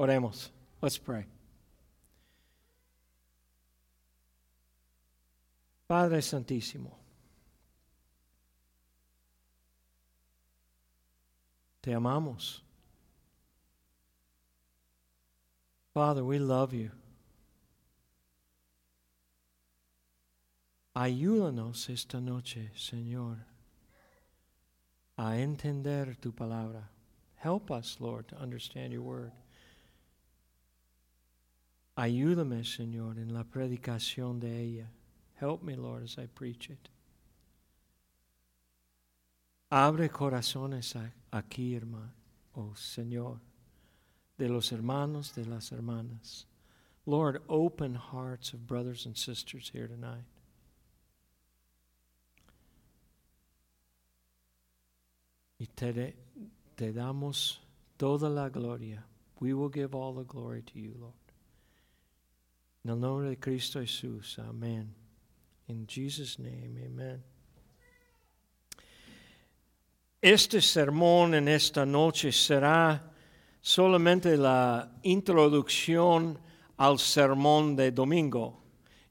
Oremos. 0.00 0.48
Let's 0.80 0.96
pray. 0.96 1.26
Padre 5.86 6.22
Santísimo, 6.22 6.92
te 11.82 11.90
amamos. 11.90 12.62
Father, 15.92 16.24
we 16.24 16.38
love 16.38 16.72
you. 16.72 16.90
Ayúdanos 20.96 21.90
esta 21.90 22.20
noche, 22.20 22.70
Señor, 22.74 23.36
a 25.18 25.36
entender 25.36 26.16
tu 26.18 26.32
palabra. 26.32 26.88
Help 27.34 27.70
us, 27.70 27.98
Lord, 28.00 28.28
to 28.28 28.36
understand 28.36 28.94
your 28.94 29.02
word. 29.02 29.32
Ayúdame, 32.00 32.64
Señor, 32.64 33.18
en 33.18 33.34
la 33.34 33.44
predicación 33.44 34.40
de 34.40 34.58
ella. 34.58 34.90
Help 35.38 35.62
me, 35.62 35.76
Lord, 35.76 36.02
as 36.02 36.16
I 36.16 36.26
preach 36.28 36.70
it. 36.70 36.88
Abre 39.70 40.08
corazones 40.08 40.96
aquí, 41.30 41.74
hermano, 41.74 42.14
oh 42.56 42.74
Señor, 42.74 43.38
de 44.38 44.48
los 44.48 44.72
hermanos, 44.72 45.34
de 45.34 45.44
las 45.44 45.72
hermanas. 45.72 46.46
Lord, 47.04 47.42
open 47.50 47.94
hearts 47.96 48.54
of 48.54 48.66
brothers 48.66 49.04
and 49.04 49.14
sisters 49.14 49.68
here 49.70 49.86
tonight. 49.86 50.24
Y 55.58 55.66
te, 55.76 56.14
te 56.76 56.92
damos 56.94 57.58
toda 57.98 58.30
la 58.30 58.48
gloria. 58.48 59.04
We 59.38 59.52
will 59.52 59.68
give 59.68 59.94
all 59.94 60.14
the 60.14 60.24
glory 60.24 60.62
to 60.62 60.78
you, 60.78 60.94
Lord. 60.98 61.19
En 62.84 62.92
el 62.92 63.00
nombre 63.00 63.28
de 63.28 63.36
Cristo 63.38 63.80
Jesús. 63.80 64.38
Amén. 64.38 64.94
In 65.68 65.86
Jesus' 65.86 66.38
name, 66.38 66.78
amen. 66.86 67.22
Este 70.22 70.60
sermón 70.60 71.34
en 71.34 71.48
esta 71.48 71.84
noche 71.84 72.32
será 72.32 73.02
solamente 73.60 74.36
la 74.36 74.88
introducción 75.02 76.38
al 76.78 76.98
sermón 76.98 77.76
de 77.76 77.90
domingo. 77.90 78.62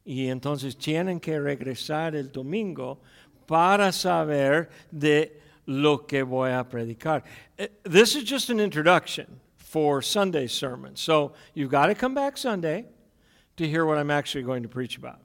Y 0.04 0.28
entonces 0.28 0.76
tienen 0.76 1.20
que 1.20 1.40
regresar 1.40 2.16
el 2.16 2.32
domingo 2.32 3.02
para 3.46 3.92
saber 3.92 4.70
de 4.92 5.40
lo 5.68 6.08
que 6.08 6.24
voy 6.24 6.52
a 6.52 6.68
predicar. 6.68 7.24
Eh, 7.56 7.70
this 7.84 8.16
is 8.16 8.24
just 8.24 8.50
an 8.50 8.60
introduction 8.60 9.40
for 9.58 10.02
Sunday's 10.02 10.52
sermon. 10.52 10.96
So 10.96 11.34
you've 11.54 11.70
got 11.70 11.88
to 11.88 11.96
come 11.96 12.16
back 12.16 12.36
Sunday 12.36 12.88
to 13.60 13.68
hear 13.68 13.86
what 13.86 13.98
I'm 13.98 14.10
actually 14.10 14.44
going 14.44 14.64
to 14.64 14.70
preach 14.70 14.98
about. 14.98 15.20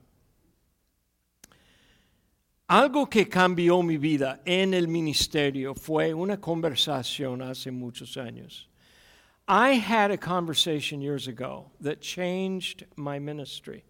Algo 2.68 3.08
que 3.08 3.26
cambió 3.26 3.84
mi 3.84 3.96
vida 3.96 4.40
en 4.44 4.74
el 4.74 4.88
ministerio 4.88 5.74
fue 5.74 6.12
una 6.12 6.38
conversación 6.38 7.40
hace 7.42 7.70
muchos 7.70 8.16
años. 8.16 8.66
I 9.46 9.74
had 9.74 10.10
a 10.10 10.16
conversation 10.16 11.00
years 11.00 11.28
ago 11.28 11.70
that 11.80 12.00
changed 12.00 12.86
my 12.96 13.20
ministry. 13.20 13.84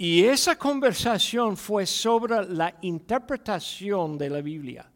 Y 0.00 0.24
esa 0.24 0.56
conversación 0.56 1.56
fue 1.56 1.86
sobre 1.86 2.44
la 2.48 2.72
interpretación 2.82 4.18
de 4.18 4.28
la 4.28 4.40
Biblia. 4.40 4.86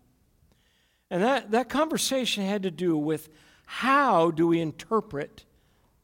And 1.08 1.22
that, 1.22 1.52
that 1.52 1.68
conversation 1.68 2.44
had 2.44 2.64
to 2.64 2.72
do 2.72 2.96
with 2.96 3.28
how 3.66 4.32
do 4.32 4.48
we 4.48 4.60
interpret 4.60 5.44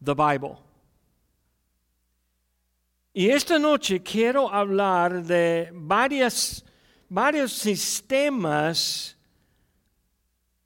the 0.00 0.14
Bible. 0.14 0.62
Y 3.15 3.29
esta 3.29 3.59
noche 3.59 4.03
quiero 4.03 4.49
hablar 4.49 5.23
de 5.23 5.71
varias, 5.75 6.64
varios 7.11 7.53
sistemas 7.53 9.17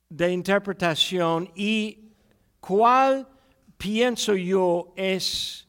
de 0.09 0.31
interpretación 0.31 1.51
y 1.57 1.99
cuál 2.61 3.27
pienso 3.77 4.35
yo 4.37 4.93
es 4.97 5.67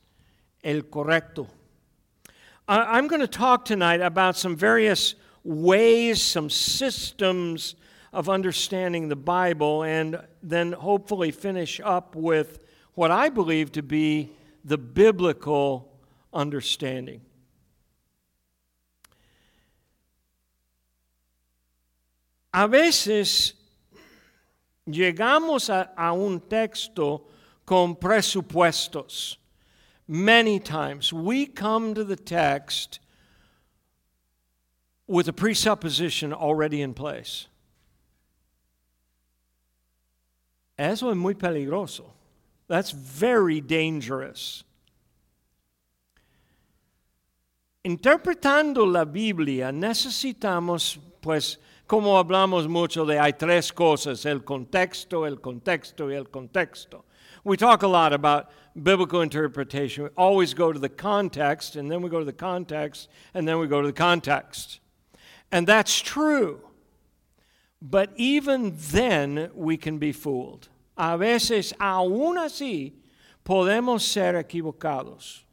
el 0.61 0.83
correcto. 0.83 1.47
Uh, 2.67 2.85
I'm 2.87 3.07
going 3.07 3.21
to 3.21 3.27
talk 3.27 3.65
tonight 3.65 4.01
about 4.01 4.37
some 4.37 4.55
various 4.55 5.15
ways, 5.43 6.21
some 6.21 6.47
systems 6.47 7.75
of 8.13 8.29
understanding 8.29 9.09
the 9.09 9.15
Bible, 9.15 9.81
and 9.81 10.19
then 10.43 10.73
hopefully 10.73 11.31
finish 11.31 11.81
up 11.83 12.15
with 12.15 12.59
what 12.93 13.09
I 13.09 13.29
believe 13.29 13.71
to 13.71 13.81
be 13.81 14.29
the 14.63 14.77
biblical 14.77 15.96
understanding. 16.37 17.21
A 22.53 22.67
veces 22.67 23.53
llegamos 24.87 25.69
a, 25.69 25.89
a, 25.97 26.13
un 26.13 26.39
texto 26.39 27.23
con 27.65 27.95
presupuestos. 27.95 29.37
Many 30.07 30.59
times 30.59 31.11
we 31.11 31.45
come 31.45 31.93
to 31.93 32.03
the 32.03 32.15
text 32.15 32.99
with 35.07 35.27
a 35.27 35.33
presupposition 35.33 36.33
already 36.33 36.81
in 36.81 36.93
place. 36.93 37.47
Eso 40.77 41.09
es 41.09 41.15
muy 41.15 41.33
peligroso. 41.33 42.05
That's 42.67 42.91
very 42.91 43.59
dangerous. 43.61 44.63
Interpretando 47.87 48.85
la 48.85 49.05
Biblia 49.05 49.71
necesitamos, 49.71 50.99
pues, 51.21 51.57
como 51.87 52.17
hablamos 52.17 52.67
mucho 52.67 53.05
de 53.05 53.17
hay 53.17 53.31
tres 53.31 53.71
cosas, 53.71 54.25
el 54.25 54.43
contexto, 54.43 55.25
el 55.25 55.39
contexto 55.39 56.11
y 56.11 56.15
el 56.15 56.29
contexto. 56.29 57.05
We 57.45 57.55
talk 57.55 57.83
a 57.83 57.87
lot 57.87 58.11
about 58.11 58.49
biblical 58.75 59.21
interpretation. 59.21 60.03
We 60.03 60.09
always 60.17 60.53
go 60.53 60.73
to 60.73 60.79
the 60.79 60.89
context, 60.89 61.77
and 61.77 61.89
then 61.89 62.01
we 62.01 62.09
go 62.09 62.19
to 62.19 62.25
the 62.25 62.33
context, 62.33 63.07
and 63.33 63.47
then 63.47 63.57
we 63.57 63.67
go 63.67 63.81
to 63.81 63.87
the 63.87 63.93
context. 63.93 64.81
And 65.49 65.65
that's 65.65 66.01
true. 66.01 66.59
But 67.81 68.09
even 68.17 68.73
then, 68.75 69.49
we 69.55 69.77
can 69.77 69.97
be 69.97 70.11
fooled. 70.11 70.67
A 70.97 71.17
veces, 71.17 71.73
aún 71.79 72.37
así, 72.37 72.95
podemos 73.45 74.01
ser 74.01 74.33
equivocados. 74.33 75.46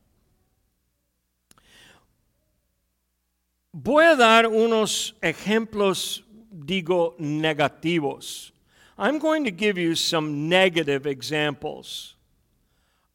Voy 3.76 4.04
a 4.04 4.14
dar 4.14 4.44
unos 4.46 5.14
ejemplos, 5.20 6.22
digo, 6.52 7.18
negativos. 7.18 8.52
I'm 8.96 9.18
going 9.18 9.42
to 9.42 9.50
give 9.50 9.76
you 9.76 9.96
some 9.96 10.48
negative 10.48 11.08
examples 11.08 12.14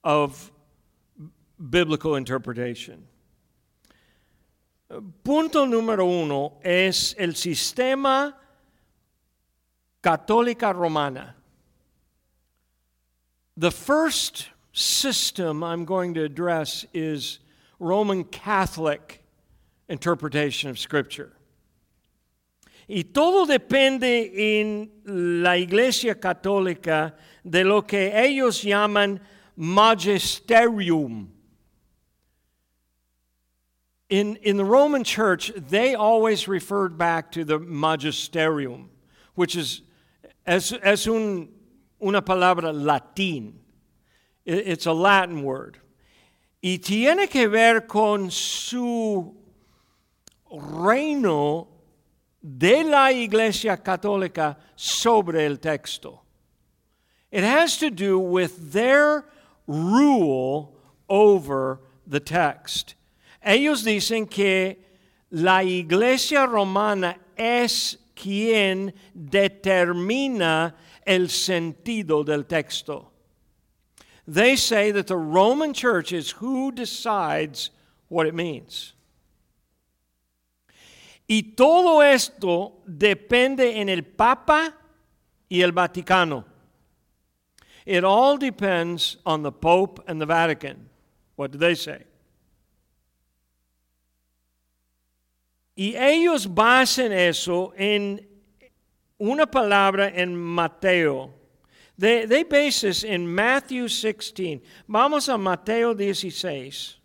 of 0.03 0.51
biblical 1.69 2.17
interpretation. 2.17 3.07
Punto 5.23 5.65
número 5.65 6.05
uno 6.05 6.57
es 6.61 7.15
el 7.17 7.35
sistema 7.35 8.33
católica 10.03 10.75
romana. 10.75 11.35
The 13.55 13.71
first 13.71 14.49
system 14.73 15.63
I'm 15.63 15.85
going 15.85 16.15
to 16.15 16.23
address 16.23 16.85
is 16.93 17.39
Roman 17.79 18.25
Catholic 18.25 19.18
interpretation 19.89 20.69
of 20.69 20.79
Scripture. 20.79 21.33
Y 22.87 23.03
todo 23.13 23.45
depende 23.45 24.31
en 24.33 24.89
la 25.05 25.55
Iglesia 25.55 26.15
Católica 26.15 27.13
de 27.43 27.63
lo 27.63 27.81
que 27.83 28.11
ellos 28.11 28.63
llaman 28.63 29.19
magisterium. 29.55 31.31
In, 34.09 34.37
in 34.37 34.57
the 34.57 34.65
Roman 34.65 35.03
Church, 35.03 35.51
they 35.55 35.93
always 35.93 36.47
referred 36.47 36.97
back 36.97 37.31
to 37.33 37.43
the 37.43 37.59
magisterium, 37.59 38.89
which 39.35 39.55
is 39.55 39.83
as, 40.47 40.73
as 40.73 41.05
un, 41.07 41.49
una 42.03 42.23
palabra 42.23 42.73
latín. 42.73 43.53
It's 44.45 44.87
a 44.87 44.93
Latin 44.93 45.43
word. 45.43 45.77
Y 46.63 46.79
tiene 46.81 47.27
que 47.27 47.47
ver 47.47 47.81
con 47.81 48.31
su 48.31 49.38
reino 50.51 51.67
de 52.41 52.83
la 52.83 53.11
Iglesia 53.11 53.77
Católica 53.77 54.57
sobre 54.75 55.45
el 55.45 55.57
texto. 55.57 56.21
It 57.31 57.43
has 57.43 57.77
to 57.77 57.89
do 57.89 58.17
with 58.17 58.71
their 58.71 59.25
rule 59.67 60.75
over 61.07 61.79
the 62.07 62.19
text. 62.19 62.95
Ellos 63.45 63.83
dicen 63.83 64.29
que 64.29 64.77
la 65.31 65.59
Iglesia 65.59 66.47
Romana 66.47 67.15
es 67.37 67.97
quien 68.15 68.93
determina 69.15 70.73
el 71.05 71.27
sentido 71.27 72.25
del 72.25 72.43
texto. 72.43 73.09
they 74.29 74.55
say 74.55 74.91
that 74.91 75.07
the 75.07 75.17
Roman 75.17 75.73
church 75.73 76.13
is 76.13 76.29
who 76.29 76.71
decides 76.71 77.71
what 78.09 78.27
it 78.27 78.35
means. 78.35 78.93
Y 81.31 81.43
todo 81.55 82.01
esto 82.01 82.81
depende 82.87 83.79
en 83.79 83.87
el 83.87 84.03
Papa 84.03 84.75
y 85.47 85.61
el 85.61 85.71
Vaticano. 85.71 86.43
It 87.85 88.03
all 88.03 88.39
depends 88.39 89.17
on 89.23 89.43
the 89.43 89.51
Pope 89.51 90.01
and 90.07 90.19
the 90.19 90.25
Vatican. 90.25 90.89
What 91.35 91.51
do 91.51 91.59
they 91.59 91.75
say? 91.75 92.03
Y 95.77 95.93
ellos 95.95 96.47
basan 96.47 97.11
eso 97.11 97.73
en 97.77 98.27
una 99.19 99.45
palabra 99.45 100.11
en 100.11 100.35
Mateo. 100.35 101.31
They, 101.95 102.25
they 102.25 102.43
base 102.43 102.81
this 102.81 103.03
in 103.03 103.27
Matthew 103.27 103.87
16. 103.87 104.61
Vamos 104.87 105.29
a 105.29 105.37
Mateo 105.37 105.93
16. 105.93 106.98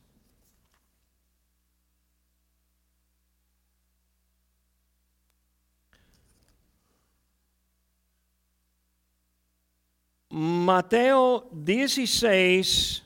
Mateo 10.36 11.46
16, 11.52 13.02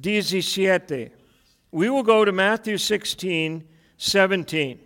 17. 0.00 1.12
We 1.70 1.88
will 1.88 2.02
go 2.02 2.24
to 2.24 2.32
Matthew 2.32 2.78
16, 2.78 3.62
17. 3.96 4.80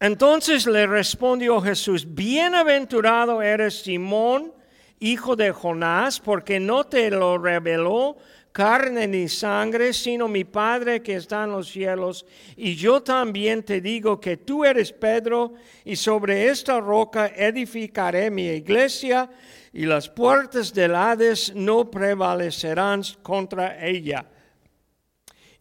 Entonces 0.00 0.66
le 0.66 0.86
respondió 0.86 1.60
Jesús, 1.60 2.06
bienaventurado 2.06 3.42
eres 3.42 3.82
Simón, 3.82 4.54
hijo 4.98 5.36
de 5.36 5.52
Jonás, 5.52 6.18
porque 6.18 6.58
no 6.58 6.84
te 6.84 7.10
lo 7.10 7.36
reveló 7.36 8.16
carne 8.52 9.06
ni 9.06 9.28
sangre, 9.28 9.92
sino 9.92 10.28
mi 10.28 10.44
Padre 10.44 11.02
que 11.02 11.16
está 11.16 11.44
en 11.44 11.52
los 11.52 11.68
cielos. 11.68 12.26
Y 12.56 12.74
yo 12.74 13.02
también 13.02 13.62
te 13.62 13.80
digo 13.80 14.20
que 14.20 14.36
tú 14.36 14.64
eres 14.64 14.92
Pedro, 14.92 15.54
y 15.84 15.96
sobre 15.96 16.48
esta 16.48 16.80
roca 16.80 17.28
edificaré 17.28 18.30
mi 18.30 18.48
iglesia, 18.48 19.30
y 19.72 19.86
las 19.86 20.08
puertas 20.08 20.74
del 20.74 20.94
Hades 20.94 21.54
no 21.54 21.90
prevalecerán 21.90 23.02
contra 23.22 23.86
ella. 23.86 24.26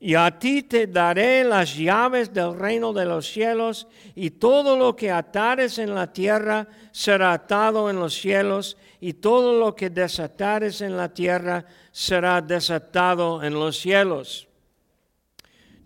Y 0.02 0.16
a 0.16 0.40
ti 0.40 0.64
te 0.64 0.88
daré 0.88 1.44
las 1.44 1.76
llaves 1.76 2.34
del 2.34 2.58
reino 2.58 2.94
de 2.94 3.06
los 3.06 3.28
cielos, 3.28 3.88
y 4.16 4.32
todo 4.32 4.78
lo 4.78 4.96
que 4.96 5.12
atares 5.12 5.78
en 5.78 5.94
la 5.94 6.12
tierra 6.12 6.68
será 6.92 7.34
atado 7.34 7.90
en 7.90 7.98
los 7.98 8.14
cielos, 8.14 8.78
y 9.02 9.14
todo 9.14 9.60
lo 9.60 9.76
que 9.76 9.90
desatares 9.90 10.82
en 10.82 10.98
la 10.98 11.10
tierra 11.10 11.66
será 11.92 12.42
desatado 12.42 13.44
en 13.44 13.54
los 13.54 13.78
cielos. 13.78 14.48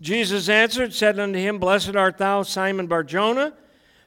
Jesus 0.00 0.48
answered, 0.48 0.92
said 0.92 1.18
unto 1.18 1.38
him, 1.38 1.58
Blessed 1.58 1.96
art 1.96 2.18
thou, 2.18 2.42
Simon 2.42 2.86
Barjona. 2.86 3.54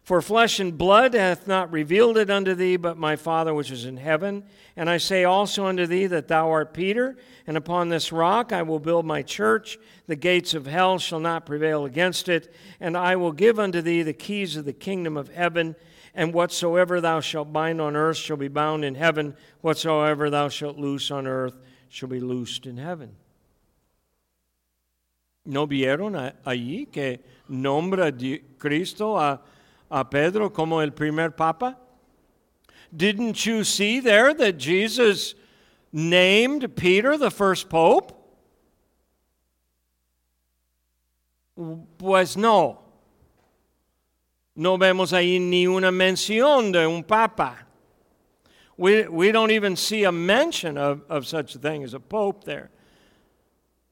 For 0.08 0.22
flesh 0.22 0.62
and 0.62 0.78
blood 0.78 1.16
hath 1.16 1.48
not 1.48 1.70
revealed 1.70 2.18
it 2.18 2.30
unto 2.30 2.56
thee, 2.56 2.78
but 2.78 2.98
my 2.98 3.18
Father 3.18 3.54
which 3.54 3.72
is 3.72 3.84
in 3.84 3.98
heaven. 3.98 4.46
And 4.78 4.90
I 4.90 5.00
say 5.00 5.26
also 5.26 5.66
unto 5.66 5.86
thee 5.86 6.08
that 6.08 6.30
thou 6.30 6.50
art 6.50 6.74
Peter, 6.74 7.18
and 7.46 7.58
upon 7.58 7.90
this 7.90 8.14
rock 8.14 8.54
I 8.54 8.62
will 8.62 8.80
build 8.80 9.06
my 9.06 9.22
church. 9.22 9.78
The 10.06 10.16
gates 10.16 10.54
of 10.54 10.66
hell 10.66 10.98
shall 10.98 11.20
not 11.20 11.46
prevail 11.46 11.84
against 11.84 12.30
it. 12.30 12.54
And 12.80 12.96
I 12.96 13.18
will 13.18 13.34
give 13.34 13.60
unto 13.60 13.82
thee 13.82 14.02
the 14.02 14.14
keys 14.14 14.56
of 14.56 14.64
the 14.64 14.72
kingdom 14.72 15.18
of 15.18 15.28
heaven. 15.28 15.76
And 16.18 16.34
whatsoever 16.34 17.00
thou 17.00 17.22
shalt 17.22 17.54
bind 17.54 17.80
on 17.80 17.96
earth 17.96 18.18
shall 18.18 18.36
be 18.36 18.50
bound 18.50 18.84
in 18.84 18.96
heaven. 18.96 19.38
Whatsoever 19.62 20.30
thou 20.30 20.50
shalt 20.50 20.78
loose 20.78 21.12
on 21.12 21.28
earth 21.28 21.58
shall 21.88 22.10
be 22.10 22.20
loosed 22.20 22.66
in 22.66 22.76
heaven. 22.76 23.16
¿No 25.46 25.66
vieron 25.66 26.34
allí 26.44 26.92
que 26.92 27.20
nombra 27.48 28.12
Cristo 28.58 29.16
a 29.16 29.40
a 29.90 30.04
Pedro 30.06 30.50
como 30.50 30.80
el 30.80 30.92
primer 30.92 31.30
papa? 31.30 31.78
Didn't 32.96 33.46
you 33.46 33.64
see 33.64 34.00
there 34.00 34.34
that 34.34 34.58
Jesus 34.58 35.36
named 35.92 36.76
Peter 36.76 37.18
the 37.18 37.32
first 37.32 37.70
pope? 37.70 38.14
Pues 41.98 42.38
no. 42.38 42.80
No 44.58 44.76
vemos 44.76 45.14
ahí 45.14 45.40
ni 45.40 45.68
una 45.68 45.92
mención 45.92 46.72
de 46.72 46.88
un 46.88 47.04
papa. 47.04 47.60
We, 48.76 49.08
we 49.08 49.32
don't 49.32 49.52
even 49.52 49.76
see 49.76 50.04
a 50.04 50.12
mention 50.12 50.80
of, 50.80 51.04
of 51.10 51.28
such 51.28 51.54
a 51.54 51.60
thing 51.60 51.84
as 51.84 51.94
a 51.94 52.00
pope 52.00 52.44
there. 52.44 52.72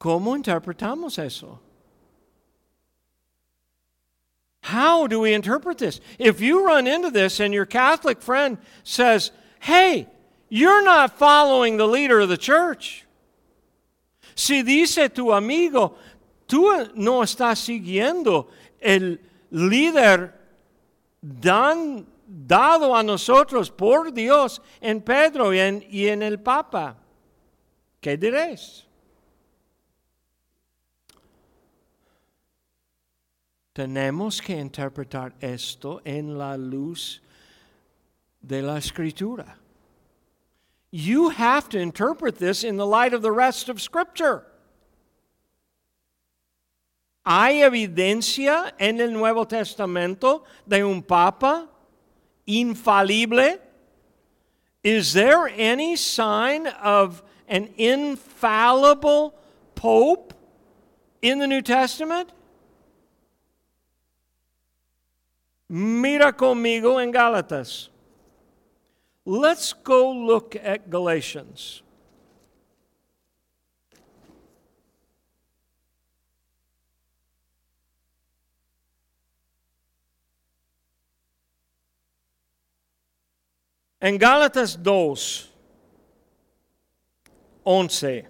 ¿Cómo 0.00 0.36
interpretamos 0.36 1.18
eso? 1.18 1.60
How 4.62 5.06
do 5.06 5.20
we 5.20 5.32
interpret 5.32 5.78
this? 5.78 6.00
If 6.18 6.40
you 6.40 6.66
run 6.66 6.88
into 6.88 7.12
this 7.12 7.38
and 7.38 7.54
your 7.54 7.66
Catholic 7.66 8.20
friend 8.20 8.58
says, 8.82 9.30
hey, 9.60 10.08
you're 10.48 10.82
not 10.82 11.16
following 11.16 11.76
the 11.76 11.86
leader 11.86 12.18
of 12.18 12.28
the 12.28 12.36
church. 12.36 13.06
Si 14.34 14.64
dice 14.64 15.08
tu 15.14 15.26
amigo, 15.26 15.94
tú 16.48 16.92
no 16.96 17.20
estás 17.22 17.58
siguiendo 17.58 18.48
el 18.80 19.18
líder 19.52 20.32
dan, 21.26 22.06
dado 22.26 22.94
a 22.94 23.02
nosotros 23.02 23.70
por 23.70 24.12
Dios 24.12 24.60
en 24.80 25.00
Pedro 25.00 25.52
y 25.52 25.58
en, 25.58 25.84
y 25.90 26.06
en 26.06 26.22
el 26.22 26.38
Papa. 26.38 26.96
¿Qué 28.00 28.16
diréis? 28.16 28.84
Tenemos 33.72 34.40
que 34.40 34.54
interpretar 34.54 35.34
esto 35.40 36.00
en 36.04 36.38
la 36.38 36.56
luz 36.56 37.20
de 38.40 38.62
la 38.62 38.78
escritura. 38.78 39.58
You 40.90 41.30
have 41.30 41.68
to 41.70 41.78
interpret 41.78 42.36
this 42.36 42.64
in 42.64 42.76
the 42.76 42.86
light 42.86 43.12
of 43.12 43.20
the 43.20 43.32
rest 43.32 43.68
of 43.68 43.82
Scripture. 43.82 44.46
¿Hay 47.28 47.60
evidencia 47.60 48.72
en 48.78 49.00
el 49.00 49.12
Nuevo 49.12 49.48
Testamento 49.48 50.44
de 50.64 50.84
un 50.84 51.02
papa 51.02 51.68
infalible? 52.46 53.58
Is 54.84 55.12
there 55.12 55.48
any 55.48 55.96
sign 55.96 56.68
of 56.68 57.24
an 57.48 57.70
infallible 57.76 59.34
pope 59.74 60.34
in 61.20 61.40
the 61.40 61.48
New 61.48 61.62
Testament? 61.62 62.30
Mira 65.68 66.32
conmigo 66.32 67.02
en 67.02 67.12
Gálatas. 67.12 67.88
Let's 69.24 69.72
go 69.72 70.12
look 70.12 70.54
at 70.54 70.88
Galatians. 70.88 71.82
En 84.00 84.18
Gálatas 84.18 84.82
2, 84.82 85.52
11. 87.64 88.28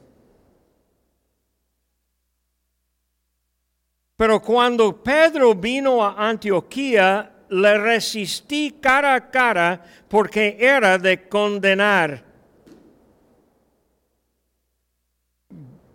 Pero 4.17 4.41
cuando 4.41 4.93
Pedro 4.93 5.55
vino 5.55 6.03
a 6.03 6.29
Antioquía, 6.29 7.31
le 7.51 7.79
resistí 7.79 8.81
cara 8.81 9.15
a 9.15 9.31
cara 9.31 9.85
porque 10.09 10.57
era 10.59 10.99
de 10.99 11.29
condenar. 11.29 12.25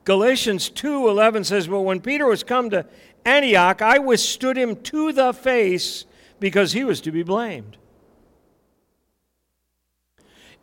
Galatians 0.04 0.70
2:11 0.70 1.46
says, 1.46 1.68
"But 1.68 1.82
when 1.82 2.00
Peter 2.02 2.28
was 2.28 2.44
come 2.44 2.70
to 2.70 2.86
Antioch, 3.24 3.82
I 3.82 4.00
withstood 4.00 4.58
him 4.58 4.76
to 4.84 5.14
the 5.14 5.34
face 5.34 6.06
because 6.40 6.74
he 6.74 6.84
was 6.84 7.02
to 7.02 7.12
be 7.12 7.24
blamed." 7.24 7.78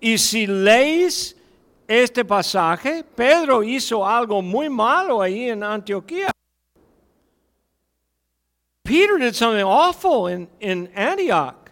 Y 0.01 0.17
si 0.19 0.47
lees 0.47 1.35
este 1.89 2.25
pasaje, 2.25 3.03
Pedro 3.03 3.63
hizo 3.63 4.07
algo 4.07 4.43
muy 4.43 4.69
malo 4.69 5.21
ahí 5.21 5.49
en 5.49 5.63
Antioquía. 5.63 6.31
Peter 8.85 9.19
did 9.19 9.35
something 9.35 9.65
awful 9.65 10.29
in, 10.29 10.49
in 10.61 10.89
Antioch. 10.95 11.71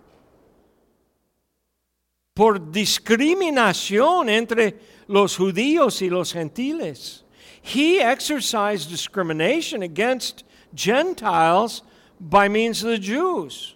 Por 2.35 2.59
discriminación 2.59 4.29
entre 4.29 4.75
los 5.09 5.37
judíos 5.37 6.03
y 6.03 6.11
los 6.11 6.33
gentiles. 6.33 7.23
He 7.63 8.01
exercised 8.01 8.91
discrimination 8.91 9.83
against 9.83 10.45
Gentiles 10.75 11.83
by 12.21 12.49
means 12.49 12.83
of 12.83 12.91
the 12.91 12.99
Jews. 12.99 13.76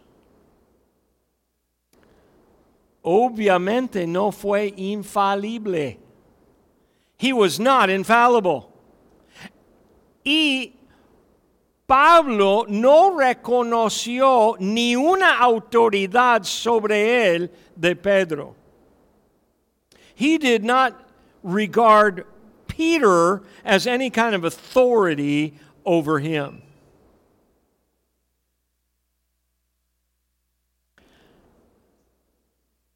Obviamente 3.04 4.06
no 4.06 4.30
fue 4.30 4.72
infalible. 4.76 5.98
He 7.16 7.32
was 7.32 7.60
not 7.60 7.90
infallible. 7.90 8.72
Y 10.24 10.72
Pablo 11.86 12.66
no 12.68 13.16
reconoció 13.16 14.56
ni 14.60 14.94
una 14.94 15.38
autoridad 15.40 16.44
sobre 16.44 17.34
él 17.34 17.50
de 17.78 17.96
Pedro. 17.96 18.54
He 20.14 20.38
did 20.38 20.62
not 20.64 21.08
regard 21.42 22.26
Peter 22.68 23.42
as 23.64 23.86
any 23.86 24.10
kind 24.10 24.34
of 24.34 24.44
authority 24.44 25.54
over 25.84 26.20
him. 26.20 26.62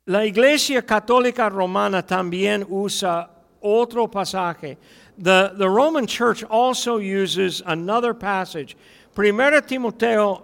La 0.06 0.22
Iglesia 0.24 0.82
Católica 0.82 1.50
Romana 1.50 2.02
también 2.02 2.66
usa 2.68 3.30
otro 3.62 4.06
pasaje. 4.06 4.76
The, 5.16 5.52
the 5.56 5.70
Roman 5.70 6.06
Church 6.06 6.44
also 6.44 6.98
uses 6.98 7.62
another 7.64 8.12
passage. 8.12 8.76
1 9.14 9.62
Timoteo 9.66 10.42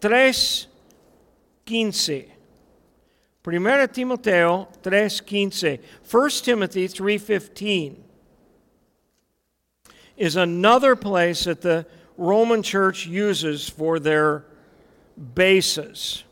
3:15. 0.00 2.28
1 3.42 3.88
Timoteo 3.92 4.68
3:15. 4.82 5.80
1 6.08 6.30
Timothy 6.44 6.86
3:15 6.86 7.96
is 10.16 10.36
another 10.36 10.94
place 10.94 11.42
that 11.44 11.62
the 11.62 11.84
Roman 12.16 12.62
Church 12.62 13.06
uses 13.06 13.68
for 13.68 13.98
their 13.98 14.44
bases. 15.34 16.22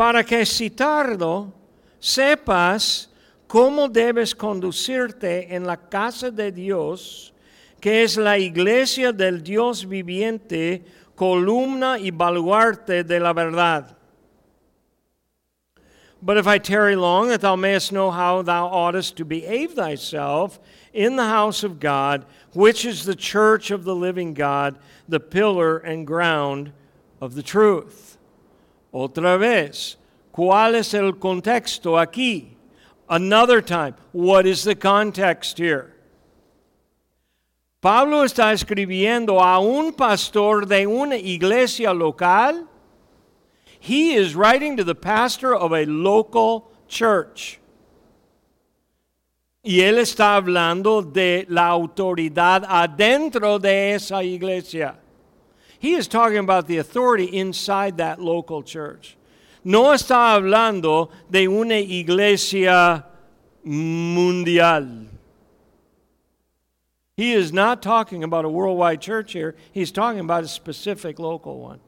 Para 0.00 0.24
que 0.24 0.46
citarlo, 0.46 1.52
sepas 2.00 3.10
cómo 3.46 3.86
debes 3.86 4.34
conducirte 4.34 5.54
en 5.54 5.66
la 5.66 5.76
casa 5.76 6.30
de 6.30 6.50
Dios, 6.50 7.34
que 7.82 8.02
es 8.02 8.16
la 8.16 8.38
iglesia 8.38 9.12
del 9.12 9.42
Dios 9.42 9.86
viviente, 9.86 10.86
columna 11.14 11.98
y 11.98 12.10
baluarte 12.10 13.04
de 13.04 13.20
la 13.20 13.34
verdad. 13.34 13.94
But 16.22 16.38
if 16.38 16.46
I 16.46 16.56
tarry 16.56 16.96
long, 16.96 17.28
that 17.28 17.42
thou 17.42 17.56
mayest 17.56 17.92
know 17.92 18.10
how 18.10 18.40
thou 18.40 18.68
oughtest 18.68 19.18
to 19.18 19.26
behave 19.26 19.74
thyself 19.74 20.58
in 20.94 21.16
the 21.16 21.28
house 21.28 21.62
of 21.62 21.78
God, 21.78 22.24
which 22.54 22.86
is 22.86 23.04
the 23.04 23.14
church 23.14 23.70
of 23.70 23.84
the 23.84 23.94
living 23.94 24.32
God, 24.32 24.78
the 25.06 25.20
pillar 25.20 25.76
and 25.76 26.06
ground 26.06 26.72
of 27.20 27.34
the 27.34 27.42
truth. 27.42 28.09
Otra 28.92 29.36
vez, 29.36 29.96
¿cuál 30.32 30.74
es 30.74 30.94
el 30.94 31.18
contexto 31.18 31.98
aquí? 31.98 32.56
Another 33.08 33.60
time, 33.60 33.94
what 34.12 34.46
is 34.46 34.64
the 34.64 34.74
context 34.74 35.58
here? 35.58 35.94
Pablo 37.80 38.24
está 38.24 38.52
escribiendo 38.52 39.40
a 39.40 39.58
un 39.58 39.92
pastor 39.92 40.66
de 40.66 40.86
una 40.86 41.16
iglesia 41.16 41.94
local. 41.94 42.68
He 43.80 44.14
is 44.14 44.34
writing 44.34 44.76
to 44.76 44.84
the 44.84 44.94
pastor 44.94 45.54
of 45.54 45.72
a 45.72 45.86
local 45.86 46.70
church. 46.88 47.58
Y 49.62 49.80
él 49.80 49.98
está 49.98 50.36
hablando 50.36 51.02
de 51.02 51.46
la 51.48 51.68
autoridad 51.68 52.64
adentro 52.68 53.58
de 53.58 53.94
esa 53.94 54.22
iglesia. 54.22 54.98
He 55.80 55.94
is 55.94 56.06
talking 56.06 56.38
about 56.38 56.68
the 56.68 56.76
authority 56.76 57.24
inside 57.24 57.96
that 57.96 58.20
local 58.20 58.62
church. 58.62 59.16
No 59.64 59.92
está 59.92 60.36
hablando 60.36 61.10
de 61.28 61.48
una 61.48 61.74
iglesia 61.74 63.06
mundial. 63.64 65.06
He 67.16 67.32
is 67.32 67.52
not 67.52 67.82
talking 67.82 68.22
about 68.22 68.44
a 68.44 68.48
worldwide 68.48 69.00
church 69.00 69.32
here. 69.32 69.56
He's 69.72 69.90
talking 69.90 70.20
about 70.20 70.44
a 70.44 70.48
specific 70.48 71.18
local 71.18 71.58
one. 71.58 71.80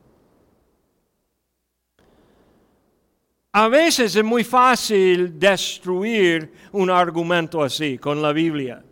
A 3.55 3.69
veces 3.69 4.17
es 4.17 4.25
muy 4.25 4.43
fácil 4.43 5.39
destruir 5.39 6.49
un 6.73 6.89
argumento 6.89 7.63
así 7.63 8.01
con 8.01 8.23
la 8.23 8.33
Biblia. 8.33 8.83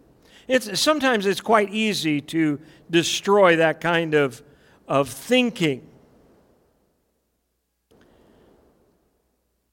It's, 0.46 0.78
sometimes 0.78 1.24
it's 1.24 1.40
quite 1.40 1.70
easy 1.70 2.20
to 2.20 2.60
destroy 2.90 3.56
that 3.56 3.80
kind 3.80 4.14
of, 4.14 4.42
of 4.90 5.08
thinking. 5.08 5.80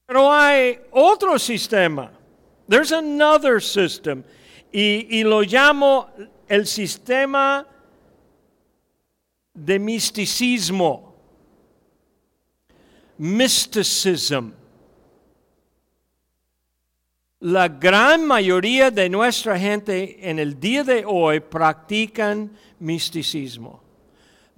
Pero 0.06 0.32
hay 0.32 0.78
otro 0.92 1.36
sistema. 1.38 2.10
There's 2.68 2.92
another 2.92 3.60
system. 3.60 4.24
Y, 4.72 5.06
y 5.10 5.24
lo 5.24 5.42
llamo 5.42 6.08
el 6.48 6.66
sistema 6.66 7.66
de 9.52 9.78
misticismo. 9.78 11.14
Mysticism. 13.18 14.52
La 17.40 17.68
gran 17.68 18.24
mayoría 18.24 18.90
de 18.90 19.08
nuestra 19.08 19.58
gente 19.58 20.28
en 20.28 20.38
el 20.38 20.58
día 20.58 20.84
de 20.84 21.04
hoy 21.04 21.40
practican 21.40 22.50
misticismo. 22.78 23.87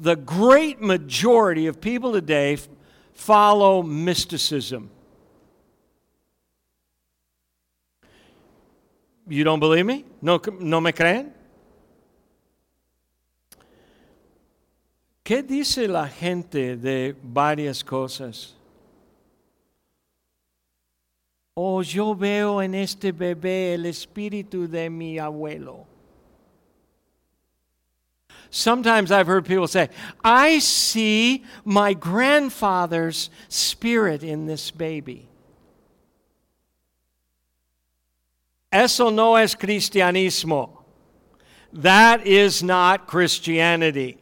The 0.00 0.16
great 0.16 0.80
majority 0.80 1.66
of 1.66 1.78
people 1.78 2.12
today 2.12 2.57
follow 3.12 3.83
mysticism. 3.83 4.88
You 9.28 9.45
don't 9.45 9.61
believe 9.61 9.85
me? 9.85 10.07
No, 10.23 10.40
no 10.59 10.80
me 10.80 10.92
creen? 10.92 11.35
¿Qué 15.23 15.42
dice 15.42 15.87
la 15.87 16.09
gente 16.09 16.76
de 16.76 17.14
varias 17.23 17.85
cosas? 17.85 18.54
Oh, 21.54 21.83
yo 21.83 22.14
veo 22.14 22.62
en 22.62 22.75
este 22.75 23.12
bebé 23.12 23.75
el 23.75 23.85
espíritu 23.85 24.66
de 24.66 24.88
mi 24.88 25.19
abuelo. 25.19 25.89
Sometimes 28.50 29.12
I've 29.12 29.28
heard 29.28 29.47
people 29.47 29.69
say, 29.69 29.88
I 30.25 30.59
see 30.59 31.45
my 31.64 31.95
grandfather's 31.95 33.30
spirit 33.49 34.25
in 34.25 34.47
this 34.47 34.71
baby. 34.73 35.28
Eso 38.73 39.11
no 39.11 39.37
es 39.37 39.54
cristianismo. 39.54 40.78
That 41.73 42.26
is 42.26 42.62
not 42.62 43.07
Christianity. 43.07 44.19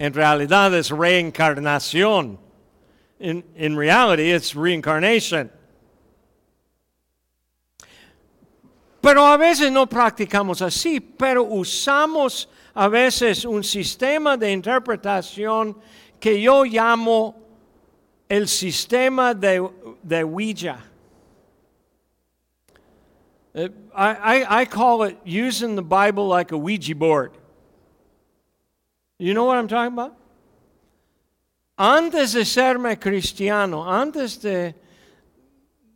En 0.00 0.12
realidad 0.12 0.74
es 0.74 0.90
reencarnación. 0.90 2.38
In, 3.20 3.44
in 3.54 3.76
reality, 3.76 4.32
it's 4.32 4.56
reincarnation. 4.56 5.50
Pero 9.04 9.26
a 9.26 9.36
veces 9.36 9.70
no 9.70 9.86
practicamos 9.86 10.62
así, 10.62 10.98
pero 10.98 11.44
usamos 11.44 12.48
a 12.72 12.88
veces 12.88 13.44
un 13.44 13.62
sistema 13.62 14.34
de 14.38 14.50
interpretación 14.50 15.76
que 16.18 16.40
yo 16.40 16.64
llamo 16.64 17.36
el 18.26 18.48
sistema 18.48 19.34
de, 19.34 19.62
de 20.02 20.24
Ouija. 20.24 20.78
I, 23.54 23.68
I, 23.94 24.62
I 24.62 24.64
call 24.64 25.02
it 25.02 25.18
using 25.22 25.76
the 25.76 25.82
Bible 25.82 26.26
like 26.26 26.50
a 26.52 26.56
Ouija 26.56 26.94
board. 26.94 27.32
You 29.18 29.34
know 29.34 29.44
what 29.44 29.58
I'm 29.58 29.68
talking 29.68 29.92
about? 29.92 30.16
Antes 31.76 32.32
de 32.32 32.46
serme 32.46 32.98
cristiano, 32.98 33.82
antes 33.82 34.38
de, 34.40 34.74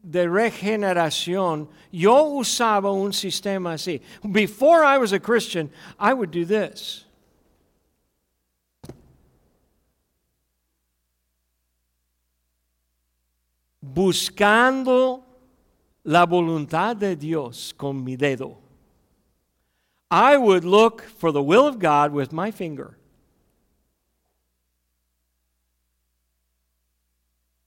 de 0.09 0.27
regeneración, 0.27 1.69
yo 1.91 2.25
usaba 2.25 2.93
un 2.93 3.13
sistema 3.13 3.75
así. 3.75 4.01
Before 4.23 4.83
I 4.83 4.99
was 4.99 5.13
a 5.13 5.21
Christian, 5.21 5.71
I 5.99 6.15
would 6.15 6.31
do 6.31 6.45
this. 6.45 7.05
Buscando 13.83 15.23
la 16.05 16.27
voluntad 16.27 16.97
de 16.97 17.15
Dios 17.15 17.73
con 17.77 18.03
mi 18.03 18.17
dedo. 18.17 18.57
I 20.11 20.37
would 20.39 20.65
look 20.65 21.03
for 21.03 21.33
the 21.33 21.43
will 21.43 21.67
of 21.67 21.79
God 21.79 22.13
with 22.13 22.33
my 22.33 22.51
finger. 22.51 22.98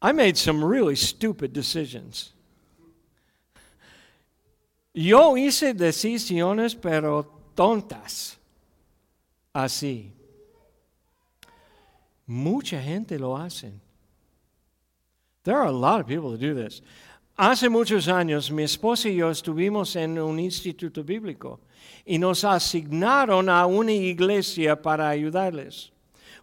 I 0.02 0.12
made 0.12 0.38
some 0.38 0.64
really 0.64 0.96
stupid 0.96 1.54
decisions. 1.54 2.34
Yo 4.94 5.36
hice 5.36 5.74
decisiones, 5.74 6.76
pero 6.76 7.26
tontas. 7.56 8.36
Así. 9.54 10.12
Mucha 12.28 12.82
gente 12.82 13.20
lo 13.20 13.36
hace. 13.36 13.72
There 15.44 15.58
are 15.58 15.66
a 15.66 15.72
lot 15.72 16.02
of 16.02 16.08
people 16.08 16.32
that 16.32 16.40
do 16.40 16.54
this. 16.54 16.82
Hace 17.38 17.70
muchos 17.70 18.08
años 18.08 18.52
mi 18.52 18.64
esposa 18.64 19.10
y 19.10 19.18
yo 19.18 19.30
estuvimos 19.30 19.96
en 19.96 20.18
un 20.18 20.38
instituto 20.38 21.04
bíblico 21.04 21.60
y 22.06 22.18
nos 22.18 22.44
asignaron 22.44 23.50
a 23.50 23.66
una 23.66 23.92
iglesia 23.92 24.76
para 24.76 25.10
ayudarles. 25.10 25.90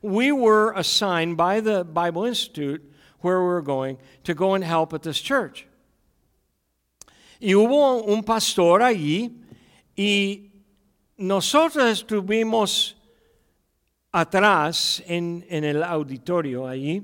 We 0.03 0.33
were 0.33 0.73
assigned 0.73 1.37
by 1.37 1.61
the 1.61 1.85
Bible 1.85 2.25
Institute 2.25 2.83
where 3.21 3.41
we 3.41 3.47
were 3.47 3.63
going 3.63 3.99
to 4.25 4.35
go 4.35 4.55
and 4.55 4.65
help 4.65 4.93
at 4.93 5.03
this 5.03 5.21
church. 5.21 5.67
Y 7.41 7.55
hubo 7.55 8.03
un 8.07 8.23
pastor 8.25 8.81
allí 8.81 9.31
y 9.97 10.51
nosotros 11.17 12.03
estuvimos 12.03 12.95
atrás 14.13 15.03
en, 15.07 15.45
en 15.49 15.65
el 15.65 15.83
auditorio 15.83 16.67
allí. 16.67 17.03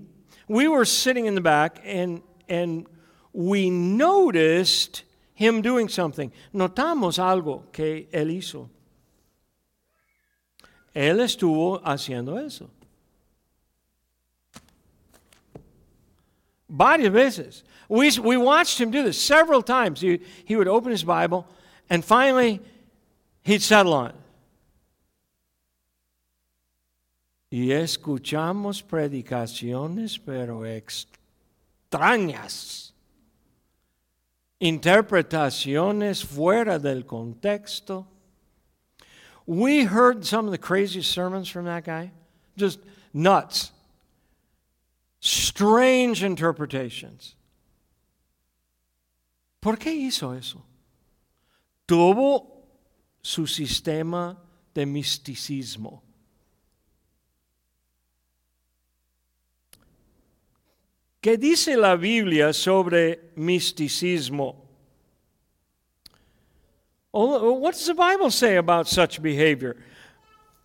We 0.48 0.68
were 0.68 0.84
sitting 0.84 1.26
in 1.26 1.34
the 1.34 1.40
back 1.40 1.80
and, 1.84 2.22
and 2.48 2.86
we 3.32 3.70
noticed 3.70 5.04
him 5.34 5.62
doing 5.62 5.88
something. 5.88 6.32
Notamos 6.52 7.18
algo 7.18 7.64
que 7.72 8.08
él 8.12 8.30
hizo. 8.30 8.68
Él 10.94 11.20
estuvo 11.20 11.80
haciendo 11.84 12.38
eso. 12.38 12.70
Varias 16.74 17.12
veces. 17.12 17.62
We, 17.88 18.10
we 18.18 18.36
watched 18.36 18.80
him 18.80 18.90
do 18.90 19.04
this 19.04 19.20
several 19.20 19.62
times. 19.62 20.00
He, 20.00 20.20
he 20.44 20.56
would 20.56 20.66
open 20.66 20.90
his 20.90 21.04
Bible 21.04 21.46
and 21.88 22.04
finally 22.04 22.60
he'd 23.42 23.62
settle 23.62 23.94
on 23.94 24.10
it. 24.10 24.16
Y 27.52 27.70
escuchamos 27.70 28.82
predicaciones, 28.82 30.18
pero 30.18 30.64
extrañas 30.64 31.04
interpretaciones 34.60 36.24
fuera 36.24 36.80
del 36.80 37.04
contexto. 37.04 38.06
We 39.46 39.84
heard 39.84 40.24
some 40.24 40.46
of 40.46 40.50
the 40.50 40.58
craziest 40.58 41.12
sermons 41.12 41.48
from 41.48 41.66
that 41.66 41.84
guy, 41.84 42.10
just 42.56 42.80
nuts. 43.12 43.70
Strange 45.24 46.22
interpretations. 46.22 47.34
¿Por 49.58 49.78
qué 49.78 49.90
hizo 49.90 50.34
eso? 50.34 50.62
Tuvo 51.86 52.66
su 53.22 53.46
sistema 53.46 54.36
de 54.74 54.84
misticismo. 54.84 56.02
¿Qué 61.22 61.38
dice 61.38 61.74
la 61.78 61.96
Biblia 61.96 62.52
sobre 62.52 63.30
misticismo? 63.34 64.56
Oh, 67.14 67.54
what 67.54 67.72
does 67.72 67.86
the 67.86 67.94
Bible 67.94 68.30
say 68.30 68.56
about 68.56 68.86
such 68.86 69.22
behavior? 69.22 69.74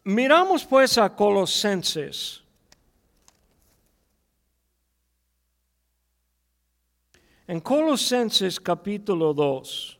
Miramos 0.05 0.67
pues 0.67 0.97
a 0.97 1.07
Colosenses. 1.07 2.41
En 7.49 7.59
Colosenses 7.61 8.59
capítulo 8.59 9.33
2. 9.33 9.97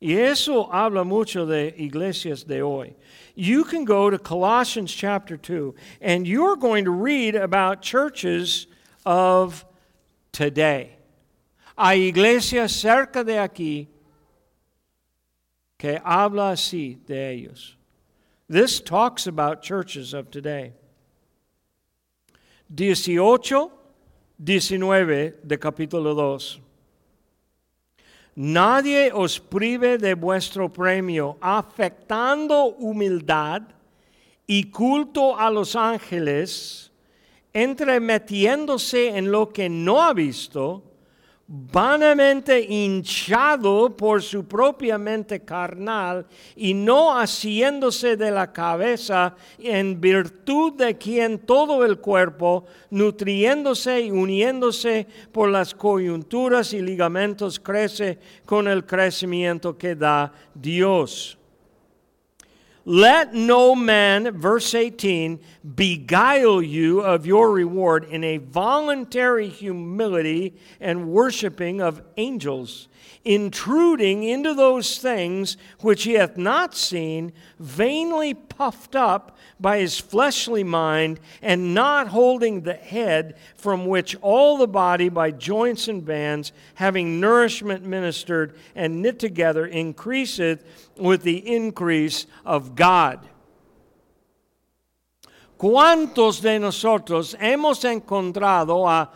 Y 0.00 0.14
eso 0.14 0.70
habla 0.72 1.04
mucho 1.04 1.44
de 1.44 1.74
iglesias 1.76 2.46
de 2.46 2.62
hoy. 2.62 2.96
You 3.34 3.64
can 3.64 3.84
go 3.84 4.08
to 4.08 4.18
Colossians 4.18 4.90
chapter 4.90 5.36
2 5.36 5.74
and 6.00 6.26
you're 6.26 6.56
going 6.56 6.86
to 6.86 6.90
read 6.90 7.34
about 7.34 7.82
churches 7.82 8.66
of 9.04 9.66
today. 10.32 10.96
Hay 11.76 12.10
iglesias 12.10 12.72
cerca 12.72 13.22
de 13.26 13.34
aquí 13.34 13.88
que 15.76 16.00
habla 16.02 16.52
así 16.52 16.96
de 17.04 17.30
ellos. 17.30 17.76
This 18.48 18.80
talks 18.80 19.26
about 19.26 19.60
churches 19.60 20.14
of 20.14 20.30
today. 20.30 20.72
18, 22.74 23.70
19 24.38 25.40
de 25.42 25.58
capítulo 25.58 26.14
2. 26.14 26.60
Nadie 28.36 29.10
os 29.12 29.40
prive 29.40 29.98
de 29.98 30.14
vuestro 30.14 30.68
premio, 30.72 31.36
afectando 31.40 32.66
humildad 32.78 33.62
y 34.46 34.70
culto 34.70 35.36
a 35.36 35.50
los 35.50 35.74
ángeles 35.74 36.92
entremetiéndose 37.52 39.08
en 39.18 39.32
lo 39.32 39.48
que 39.48 39.68
no 39.68 40.00
ha 40.00 40.14
visto, 40.14 40.84
vanamente 41.50 42.60
hinchado 42.60 43.96
por 43.96 44.22
su 44.22 44.44
propia 44.46 44.98
mente 44.98 45.40
carnal 45.40 46.26
y 46.54 46.74
no 46.74 47.18
haciéndose 47.18 48.18
de 48.18 48.30
la 48.30 48.52
cabeza 48.52 49.34
en 49.58 49.98
virtud 49.98 50.74
de 50.74 50.98
quien 50.98 51.38
todo 51.38 51.86
el 51.86 52.00
cuerpo, 52.00 52.66
nutriéndose 52.90 54.02
y 54.02 54.10
uniéndose 54.10 55.06
por 55.32 55.48
las 55.48 55.74
coyunturas 55.74 56.74
y 56.74 56.82
ligamentos, 56.82 57.58
crece 57.58 58.18
con 58.44 58.68
el 58.68 58.84
crecimiento 58.84 59.78
que 59.78 59.94
da 59.94 60.30
Dios. 60.54 61.38
Let 62.90 63.34
no 63.34 63.74
man, 63.74 64.30
verse 64.38 64.74
18, 64.74 65.40
beguile 65.74 66.62
you 66.62 67.00
of 67.00 67.26
your 67.26 67.52
reward 67.52 68.04
in 68.04 68.24
a 68.24 68.38
voluntary 68.38 69.50
humility 69.50 70.54
and 70.80 71.10
worshiping 71.10 71.82
of 71.82 72.00
angels, 72.16 72.88
intruding 73.26 74.22
into 74.22 74.54
those 74.54 74.96
things 74.96 75.58
which 75.80 76.04
he 76.04 76.14
hath 76.14 76.38
not 76.38 76.74
seen, 76.74 77.34
vainly 77.58 78.32
puffed 78.32 78.96
up 78.96 79.36
by 79.60 79.78
his 79.78 79.98
fleshly 79.98 80.62
mind, 80.62 81.18
and 81.42 81.74
not 81.74 82.08
holding 82.08 82.62
the 82.62 82.74
head, 82.74 83.36
from 83.56 83.86
which 83.86 84.16
all 84.20 84.56
the 84.56 84.68
body 84.68 85.08
by 85.08 85.30
joints 85.30 85.88
and 85.88 86.04
bands, 86.04 86.52
having 86.74 87.20
nourishment 87.20 87.84
ministered 87.84 88.54
and 88.74 89.02
knit 89.02 89.18
together, 89.18 89.66
increaseth 89.66 90.64
with 90.96 91.22
the 91.22 91.54
increase 91.54 92.26
of 92.44 92.74
God. 92.74 93.26
¿Cuántos 95.58 96.40
de 96.40 96.60
nosotros 96.60 97.34
hemos 97.34 97.84
encontrado 97.84 98.86
a 98.88 99.10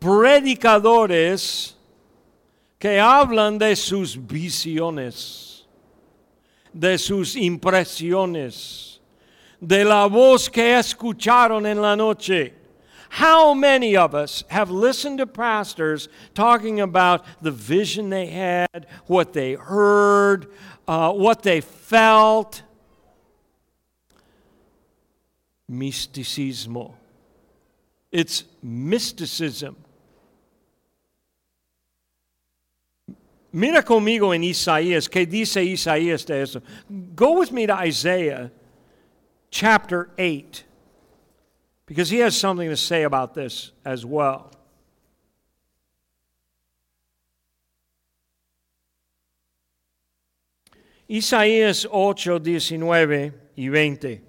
predicadores 0.00 1.74
que 2.78 2.98
hablan 2.98 3.58
de 3.58 3.76
sus 3.76 4.16
visiones, 4.16 5.66
de 6.72 6.96
sus 6.96 7.36
impresiones, 7.36 8.85
de 9.60 9.84
la 9.84 10.08
voz 10.08 10.48
que 10.48 10.76
escucharon 10.78 11.66
en 11.66 11.80
la 11.80 11.94
noche? 11.94 12.52
How 13.08 13.54
many 13.54 13.96
of 13.96 14.14
us 14.14 14.44
have 14.48 14.70
listened 14.70 15.18
to 15.18 15.26
pastors 15.26 16.08
talking 16.34 16.80
about 16.80 17.24
the 17.40 17.50
vision 17.50 18.10
they 18.10 18.26
had, 18.26 18.86
what 19.06 19.32
they 19.32 19.54
heard, 19.54 20.48
uh, 20.88 21.12
what 21.12 21.42
they 21.42 21.60
felt. 21.60 22.62
Misticismo. 25.70 26.94
It's 28.12 28.44
mysticism. 28.62 29.76
Mira 33.52 33.82
conmigo 33.82 34.34
en 34.34 34.42
Isaías, 34.42 35.08
¿qué 35.08 35.26
dice 35.26 35.64
Isaías 35.64 36.26
de 36.26 36.42
eso? 36.42 36.60
Go 37.14 37.38
with 37.38 37.52
me 37.52 37.66
to 37.66 37.74
Isaiah 37.74 38.50
chapter 39.50 40.10
8, 40.18 40.64
because 41.86 42.10
he 42.10 42.18
has 42.18 42.36
something 42.36 42.68
to 42.68 42.76
say 42.76 43.04
about 43.04 43.34
this 43.34 43.72
as 43.84 44.04
well. 44.04 44.50
Isaías 51.08 51.86
8, 51.90 52.40
19 52.40 53.32
y 53.56 53.68
20. 53.68 54.20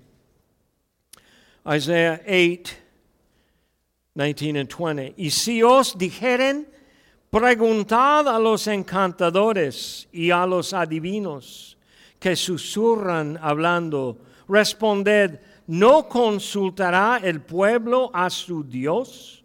Isaiah 1.68 2.22
8, 2.26 2.78
19 4.16 4.56
and 4.56 4.70
20. 4.70 5.14
Y 5.18 5.30
si 5.30 5.64
os 5.64 5.96
dijeren, 5.96 6.68
preguntad 7.32 8.28
a 8.28 8.40
los 8.40 8.68
encantadores 8.68 10.08
y 10.14 10.32
a 10.32 10.46
los 10.46 10.74
adivinos 10.74 11.76
que 12.20 12.36
susurran 12.36 13.38
hablando, 13.42 14.18
Responded, 14.48 15.40
¿no 15.68 16.08
consultará 16.08 17.20
el 17.24 17.42
pueblo 17.42 18.10
a 18.14 18.30
su 18.30 18.64
Dios? 18.64 19.44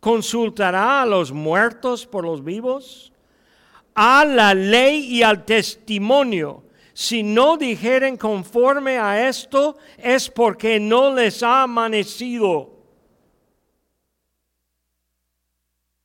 ¿Consultará 0.00 1.02
a 1.02 1.06
los 1.06 1.32
muertos 1.32 2.06
por 2.06 2.24
los 2.24 2.42
vivos? 2.44 3.12
A 3.94 4.24
la 4.24 4.52
ley 4.52 5.06
y 5.16 5.22
al 5.22 5.44
testimonio. 5.44 6.64
Si 6.94 7.22
no 7.22 7.56
dijeren 7.56 8.16
conforme 8.16 8.98
a 8.98 9.28
esto, 9.28 9.78
es 9.96 10.28
porque 10.28 10.78
no 10.78 11.14
les 11.14 11.42
ha 11.42 11.62
amanecido. 11.62 12.70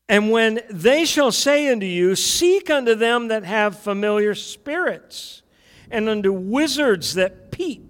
And 0.10 0.32
when 0.32 0.62
they 0.70 1.04
shall 1.04 1.34
say 1.34 1.68
unto 1.68 1.86
you, 1.86 2.16
Seek 2.16 2.70
unto 2.70 2.96
them 2.96 3.28
that 3.28 3.44
have 3.44 3.78
familiar 3.78 4.36
spirits, 4.36 5.42
and 5.92 6.08
unto 6.08 6.32
wizards 6.32 7.16
that 7.16 7.52
peep 7.52 7.87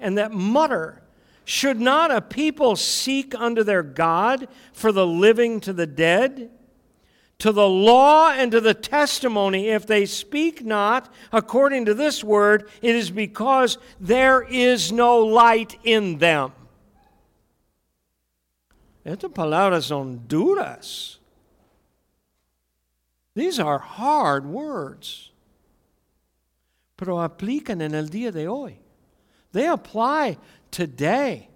and 0.00 0.18
that 0.18 0.32
mutter, 0.32 1.02
should 1.44 1.80
not 1.80 2.10
a 2.10 2.20
people 2.20 2.74
seek 2.74 3.34
unto 3.34 3.62
their 3.62 3.82
God 3.82 4.48
for 4.72 4.90
the 4.90 5.06
living 5.06 5.60
to 5.60 5.72
the 5.72 5.86
dead? 5.86 6.50
To 7.40 7.52
the 7.52 7.68
law 7.68 8.30
and 8.30 8.50
to 8.52 8.60
the 8.60 8.74
testimony, 8.74 9.68
if 9.68 9.86
they 9.86 10.06
speak 10.06 10.64
not 10.64 11.12
according 11.32 11.84
to 11.84 11.94
this 11.94 12.24
word, 12.24 12.68
it 12.82 12.96
is 12.96 13.10
because 13.10 13.78
there 14.00 14.42
is 14.42 14.90
no 14.90 15.18
light 15.18 15.78
in 15.84 16.18
them. 16.18 16.52
Estas 19.04 19.32
palabras 19.32 19.84
son 19.84 20.24
duras. 20.26 21.18
These 23.34 23.60
are 23.60 23.78
hard 23.78 24.46
words. 24.46 25.30
Pero 26.96 27.18
aplican 27.18 27.82
en 27.82 27.94
el 27.94 28.06
día 28.06 28.32
de 28.32 28.48
hoy. 28.48 28.78
They 29.56 29.68
apply 29.68 30.36
today. 30.70 31.48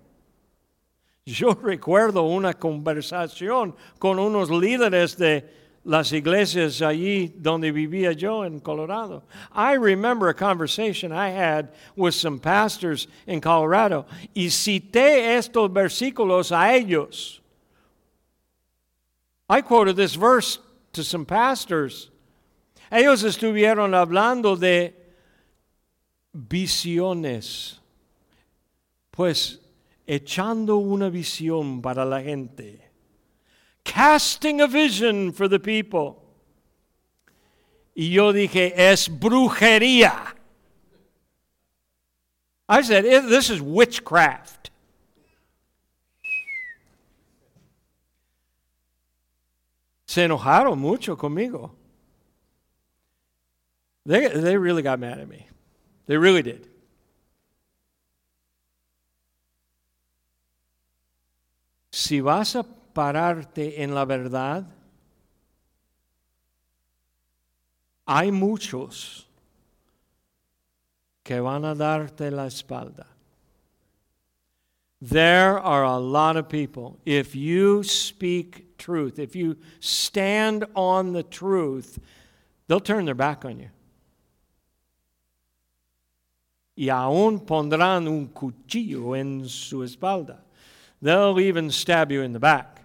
Yo 1.27 1.53
recuerdo 1.63 2.35
una 2.35 2.55
conversación 2.55 3.75
con 3.99 4.19
unos 4.19 4.49
líderes 4.49 5.19
de 5.19 5.45
las 5.85 6.11
iglesias 6.15 6.81
allí 6.81 7.27
donde 7.29 7.71
vivía 7.73 8.17
yo 8.17 8.45
en 8.45 8.61
Colorado. 8.61 9.23
I 9.53 9.75
remember 9.75 10.31
a 10.31 10.35
conversation 10.35 11.13
I 11.13 11.29
had 11.29 11.75
with 11.95 12.15
some 12.15 12.39
pastors 12.39 13.07
in 13.27 13.43
Colorado 13.43 14.07
y 14.35 14.49
cité 14.49 15.37
estos 15.37 15.71
versículos 15.71 16.53
a 16.53 16.75
ellos. 16.75 17.43
I 19.47 19.61
quoted 19.61 19.97
this 19.97 20.15
verse 20.15 20.59
to 20.95 21.05
some 21.05 21.27
pastors. 21.27 22.09
Ellos 22.91 23.25
estuvieron 23.25 23.93
hablando 23.93 24.59
de 24.59 24.95
visiones, 26.33 27.80
pues 29.11 29.61
echando 30.07 30.77
una 30.77 31.09
visión 31.09 31.83
para 31.83 32.05
la 32.05 32.21
gente, 32.21 32.91
casting 33.85 34.61
a 34.61 34.67
vision 34.67 35.33
for 35.33 35.49
the 35.49 35.59
people. 35.59 36.17
Y 37.95 38.11
yo 38.11 38.33
dije, 38.33 38.73
es 38.77 39.09
brujería. 39.09 40.37
I 42.69 42.83
said, 42.83 43.05
this 43.29 43.51
is 43.51 43.61
witchcraft. 43.61 44.71
Se 50.07 50.23
enojaron 50.25 50.79
mucho 50.79 51.17
conmigo. 51.17 51.73
They, 54.07 54.29
they 54.29 54.57
really 54.57 54.83
got 54.83 54.99
mad 54.99 55.19
at 55.19 55.29
me. 55.29 55.49
They 56.07 56.17
really 56.17 56.43
did. 56.43 56.70
Si 62.01 62.23
vas 62.23 62.57
a 62.57 62.63
pararte 62.63 63.83
en 63.83 63.95
la 63.95 64.07
verdad, 64.07 64.65
hay 68.07 68.33
muchos 68.33 69.27
que 71.23 71.39
van 71.41 71.67
a 71.67 71.75
darte 71.75 72.31
la 72.31 72.47
espalda. 72.47 73.07
There 75.03 75.59
are 75.59 75.85
a 75.85 75.99
lot 75.99 76.39
of 76.39 76.49
people. 76.49 76.99
If 77.05 77.37
you 77.37 77.83
speak 77.83 78.79
truth, 78.79 79.19
if 79.19 79.37
you 79.37 79.59
stand 79.81 80.65
on 80.75 81.13
the 81.13 81.23
truth, 81.23 81.99
they'll 82.67 82.81
turn 82.81 83.05
their 83.05 83.15
back 83.15 83.45
on 83.45 83.61
you. 83.61 83.69
Y 86.77 86.89
aún 86.89 87.45
pondrán 87.45 88.09
un 88.09 88.29
cuchillo 88.29 89.15
en 89.15 89.47
su 89.47 89.83
espalda. 89.83 90.47
They'll 91.03 91.41
even 91.41 91.71
stab 91.71 92.13
you 92.13 92.23
in 92.23 92.33
the 92.33 92.39
back. 92.39 92.81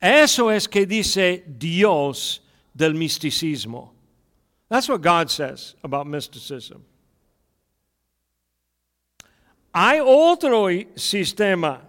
Eso 0.00 0.48
es 0.48 0.66
que 0.66 0.86
dice 0.86 1.42
Dios 1.58 2.40
del 2.74 2.92
misticismo. 2.94 3.90
That's 4.68 4.88
what 4.88 5.02
God 5.02 5.30
says 5.30 5.74
about 5.82 6.06
mysticism. 6.06 6.84
Hay 9.74 10.00
otro 10.00 10.68
sistema, 10.96 11.80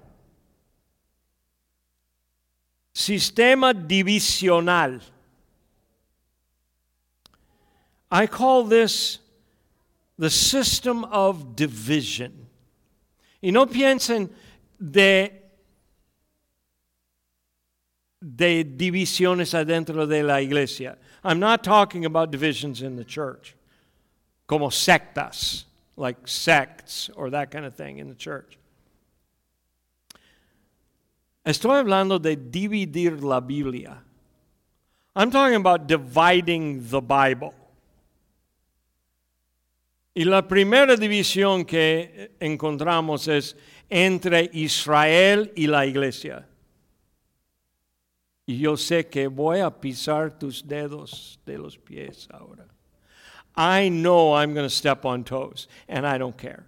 sistema 2.94 3.74
divisional. 3.74 5.00
I 8.12 8.28
call 8.28 8.66
this 8.66 9.20
the 10.22 10.30
system 10.30 11.04
of 11.06 11.56
division. 11.56 12.46
Y 13.42 13.50
no 13.50 13.66
piensen 13.66 14.30
de, 14.80 15.32
de 18.22 18.64
divisiones 18.64 19.56
adentro 19.56 20.08
de 20.08 20.22
la 20.22 20.36
iglesia. 20.36 20.96
I'm 21.24 21.40
not 21.40 21.64
talking 21.64 22.06
about 22.06 22.30
divisions 22.30 22.84
in 22.84 22.98
the 22.98 23.04
church, 23.04 23.56
como 24.46 24.70
sectas 24.70 25.64
like 25.98 26.28
sects 26.28 27.10
or 27.16 27.32
that 27.32 27.50
kind 27.50 27.66
of 27.66 27.74
thing 27.74 27.98
in 27.98 28.08
the 28.08 28.14
church. 28.14 28.60
Estoy 31.44 31.84
hablando 31.84 32.22
de 32.22 32.36
dividir 32.36 33.24
la 33.24 33.40
Biblia. 33.40 33.98
I'm 35.16 35.32
talking 35.32 35.56
about 35.56 35.88
dividing 35.88 36.88
the 36.90 37.02
Bible. 37.02 37.56
Y 40.14 40.26
la 40.26 40.46
primera 40.46 40.96
división 40.98 41.64
que 41.64 42.36
encontramos 42.40 43.28
es 43.28 43.56
entre 43.90 44.50
Israel 44.54 45.52
y 45.56 45.68
la 45.68 45.86
iglesia. 45.86 46.48
Y 48.46 48.58
yo 48.58 48.76
sé 48.76 49.08
que 49.08 49.28
voy 49.28 49.60
a 49.60 49.70
pisar 49.70 50.38
tus 50.38 50.68
dedos 50.68 51.40
de 51.46 51.58
los 51.58 51.78
pies 51.78 52.28
ahora. 52.32 52.68
I 53.56 53.90
know 53.90 54.34
I'm 54.34 54.54
going 54.54 54.66
to 54.66 54.70
step 54.70 55.06
on 55.06 55.24
toes, 55.24 55.68
and 55.88 56.06
I 56.06 56.18
don't 56.18 56.38
care. 56.38 56.66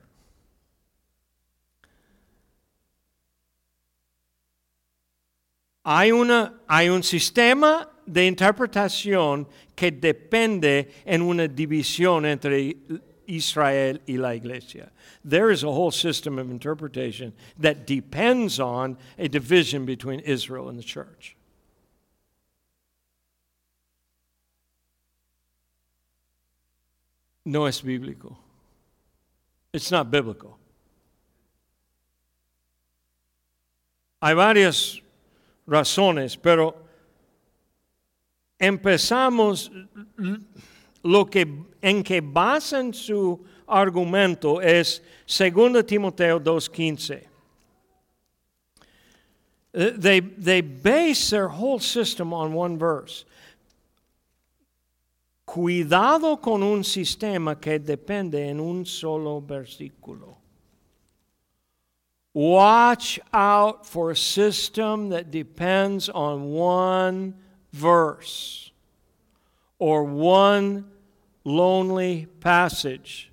Hay, 5.86 6.12
una, 6.12 6.62
hay 6.68 6.88
un 6.88 7.04
sistema 7.04 7.90
de 8.06 8.26
interpretación 8.26 9.48
que 9.76 9.92
depende 9.92 10.90
en 11.06 11.22
una 11.22 11.48
división 11.48 12.26
entre 12.26 12.78
Israel 13.28 14.00
y 14.08 14.16
la 14.16 14.30
iglesia. 14.30 14.92
There 15.24 15.52
is 15.52 15.64
a 15.64 15.72
whole 15.72 15.92
system 15.92 16.40
of 16.40 16.50
interpretation 16.52 17.34
that 17.58 17.88
depends 17.88 18.60
on 18.60 18.98
a 19.18 19.28
division 19.28 19.86
between 19.86 20.20
Israel 20.22 20.70
and 20.70 20.78
the 20.78 20.84
church. 20.84 21.36
no 27.46 27.66
es 27.66 27.82
bíblico. 27.82 28.36
It's 29.72 29.92
not 29.92 30.10
biblical. 30.12 30.58
Hay 34.22 34.34
varias 34.34 35.02
razones, 35.68 36.38
pero 36.42 36.76
empezamos 38.60 39.70
lo 41.04 41.26
que 41.26 41.46
en 41.84 42.02
que 42.02 42.22
basan 42.22 42.94
su 42.94 43.46
argumento 43.68 44.62
es 44.62 45.02
2 45.28 45.86
Timoteo 45.86 46.40
2:15. 46.40 47.28
Uh, 49.76 49.92
they, 49.98 50.20
they 50.20 50.62
base 50.62 51.30
their 51.30 51.50
whole 51.50 51.80
system 51.80 52.34
on 52.34 52.54
one 52.54 52.78
verse. 52.78 53.26
Cuidado 55.46 56.42
con 56.42 56.64
un 56.64 56.84
sistema 56.84 57.60
que 57.60 57.80
depende 57.80 58.36
en 58.50 58.60
un 58.60 58.86
solo 58.86 59.42
versículo. 59.42 60.38
Watch 62.34 63.20
out 63.34 63.86
for 63.86 64.12
a 64.12 64.16
system 64.16 65.10
that 65.10 65.32
depends 65.32 66.08
on 66.08 66.52
one 66.54 67.36
verse 67.72 68.72
or 69.80 70.04
one 70.04 70.93
lonely 71.44 72.26
passage. 72.40 73.32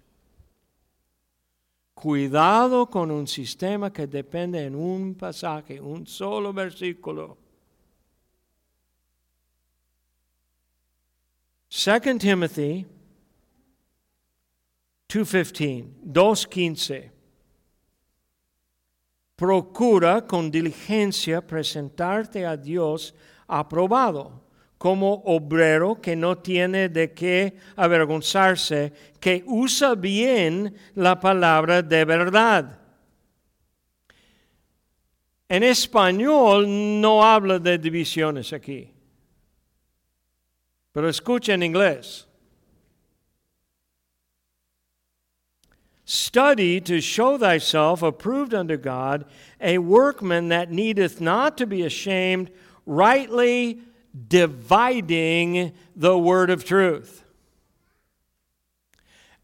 Cuidado 1.94 2.86
con 2.86 3.10
un 3.10 3.26
sistema 3.26 3.90
que 3.90 4.06
depende 4.06 4.64
en 4.64 4.74
un 4.74 5.14
pasaje, 5.14 5.80
un 5.80 6.06
solo 6.06 6.52
versículo. 6.52 7.36
2 11.68 12.18
Timothy 12.18 12.84
2.15, 15.10 15.88
2.15. 16.04 17.10
procura 19.36 20.26
con 20.26 20.50
diligencia 20.50 21.40
presentarte 21.40 22.44
a 22.46 22.56
Dios 22.56 23.14
aprobado, 23.48 24.40
como 24.80 25.22
obrero 25.26 26.00
que 26.00 26.16
no 26.16 26.38
tiene 26.38 26.88
de 26.88 27.12
qué 27.12 27.52
avergonzarse, 27.76 28.90
que 29.20 29.44
usa 29.46 29.94
bien 29.94 30.74
la 30.94 31.20
palabra 31.20 31.82
de 31.82 32.02
verdad. 32.06 32.78
En 35.50 35.64
español 35.64 36.66
no 36.66 37.22
habla 37.22 37.58
de 37.58 37.76
divisiones 37.76 38.54
aquí, 38.54 38.90
pero 40.92 41.10
escucha 41.10 41.52
en 41.52 41.62
inglés. 41.62 42.26
Study 46.06 46.80
to 46.80 47.02
show 47.02 47.36
thyself 47.36 48.02
approved 48.02 48.54
unto 48.54 48.78
God, 48.78 49.26
a 49.60 49.76
workman 49.76 50.48
that 50.48 50.70
needeth 50.70 51.20
not 51.20 51.58
to 51.58 51.66
be 51.66 51.82
ashamed, 51.82 52.50
rightly 52.86 53.82
dividing 54.28 55.72
the 55.94 56.16
word 56.18 56.50
of 56.50 56.64
truth. 56.64 57.24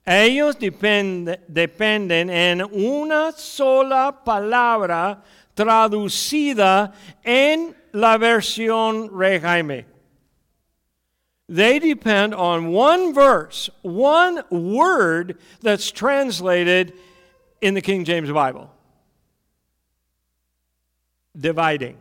Ellos 0.07 0.55
depend, 0.55 1.37
dependen 1.51 2.31
en 2.31 2.61
una 2.61 3.33
sola 3.37 4.17
palabra 4.25 5.23
traducida 5.57 6.93
en 7.25 7.75
la 7.93 8.17
versión 8.17 9.09
Rey 9.11 9.39
Jaime. 9.39 9.85
They 11.49 11.79
depend 11.79 12.35
on 12.35 12.69
one 12.69 13.15
verse, 13.15 13.71
one 13.83 14.43
word 14.51 15.39
that's 15.61 15.91
translated 15.91 16.93
in 17.61 17.75
the 17.75 17.81
King 17.81 18.05
James 18.05 18.31
Bible. 18.31 18.71
Dividing. 21.39 21.97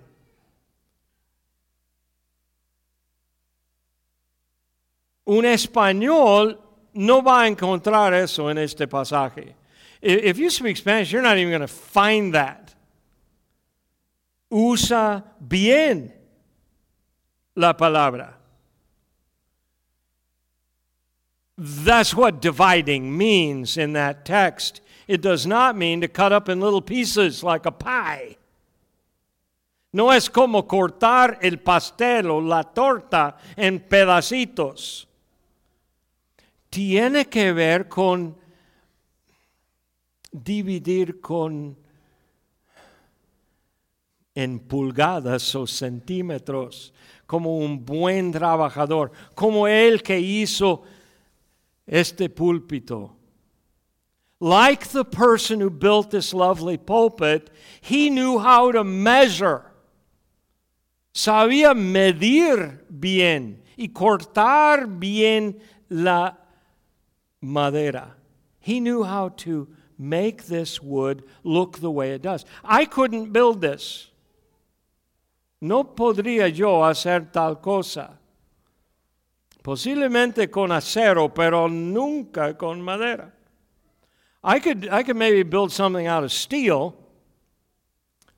Un 5.26 5.46
español 5.46 6.60
no 6.94 7.22
va 7.22 7.42
a 7.42 7.48
encontrar 7.48 8.14
eso 8.14 8.50
en 8.50 8.58
este 8.58 8.88
pasaje. 8.88 9.56
If 10.02 10.38
you 10.38 10.50
speak 10.50 10.78
Spanish, 10.78 11.12
you're 11.12 11.22
not 11.22 11.38
even 11.38 11.50
going 11.50 11.62
to 11.62 11.68
find 11.68 12.34
that. 12.36 12.76
Usa 14.52 15.24
bien 15.40 16.14
la 17.56 17.74
palabra. 17.74 18.34
That's 21.58 22.14
what 22.14 22.42
dividing 22.42 23.18
means 23.18 23.78
in 23.78 23.94
that 23.94 24.26
text. 24.26 24.82
It 25.08 25.22
does 25.22 25.46
not 25.46 25.76
mean 25.76 26.02
to 26.02 26.08
cut 26.08 26.32
up 26.32 26.50
in 26.50 26.60
little 26.60 26.82
pieces 26.82 27.44
like 27.44 27.66
a 27.66 27.72
pie. 27.72 28.38
No 29.94 30.12
es 30.12 30.28
como 30.28 30.64
cortar 30.64 31.40
el 31.42 31.58
pastel 31.58 32.30
o 32.30 32.40
la 32.40 32.64
torta 32.64 33.38
en 33.58 33.80
pedacitos. 33.80 35.06
Tiene 36.76 37.30
que 37.30 37.54
ver 37.54 37.88
con 37.88 38.36
dividir 40.30 41.22
con 41.22 41.78
en 44.36 44.60
pulgadas 44.60 45.56
o 45.56 45.66
centímetros, 45.66 46.94
como 47.26 47.60
un 47.60 47.86
buen 47.86 48.34
trabajador, 48.34 49.14
como 49.34 49.70
el 49.70 50.04
que 50.04 50.20
hizo 50.20 50.84
este 51.88 52.30
púlpito. 52.30 53.16
Like 54.42 54.90
the 54.90 55.06
person 55.06 55.62
who 55.62 55.70
built 55.70 56.12
this 56.12 56.34
lovely 56.34 56.78
pulpit, 56.78 57.52
he 57.80 58.10
knew 58.10 58.38
how 58.38 58.74
to 58.74 58.84
measure. 58.84 59.62
Sabía 61.14 61.74
medir 61.74 62.84
bien 62.90 63.64
y 63.78 63.88
cortar 63.94 64.88
bien 64.88 65.58
la 65.88 66.45
madera. 67.46 68.16
He 68.60 68.80
knew 68.80 69.04
how 69.04 69.30
to 69.30 69.68
make 69.98 70.46
this 70.46 70.82
wood 70.82 71.24
look 71.44 71.80
the 71.80 71.92
way 71.92 72.12
it 72.12 72.22
does. 72.22 72.46
I 72.64 72.86
couldn't 72.86 73.32
build 73.32 73.62
this. 73.62 74.10
No 75.62 75.84
podría 75.84 76.54
yo 76.54 76.84
hacer 76.84 77.32
tal 77.32 77.62
cosa. 77.62 78.20
Posiblemente 79.64 80.52
con 80.52 80.72
acero, 80.72 81.34
pero 81.34 81.68
nunca 81.68 82.56
con 82.56 82.82
madera. 82.82 83.32
I 84.44 84.60
could, 84.60 84.88
I 84.90 85.02
could 85.02 85.16
maybe 85.16 85.42
build 85.42 85.72
something 85.72 86.06
out 86.06 86.24
of 86.24 86.32
steel, 86.32 86.96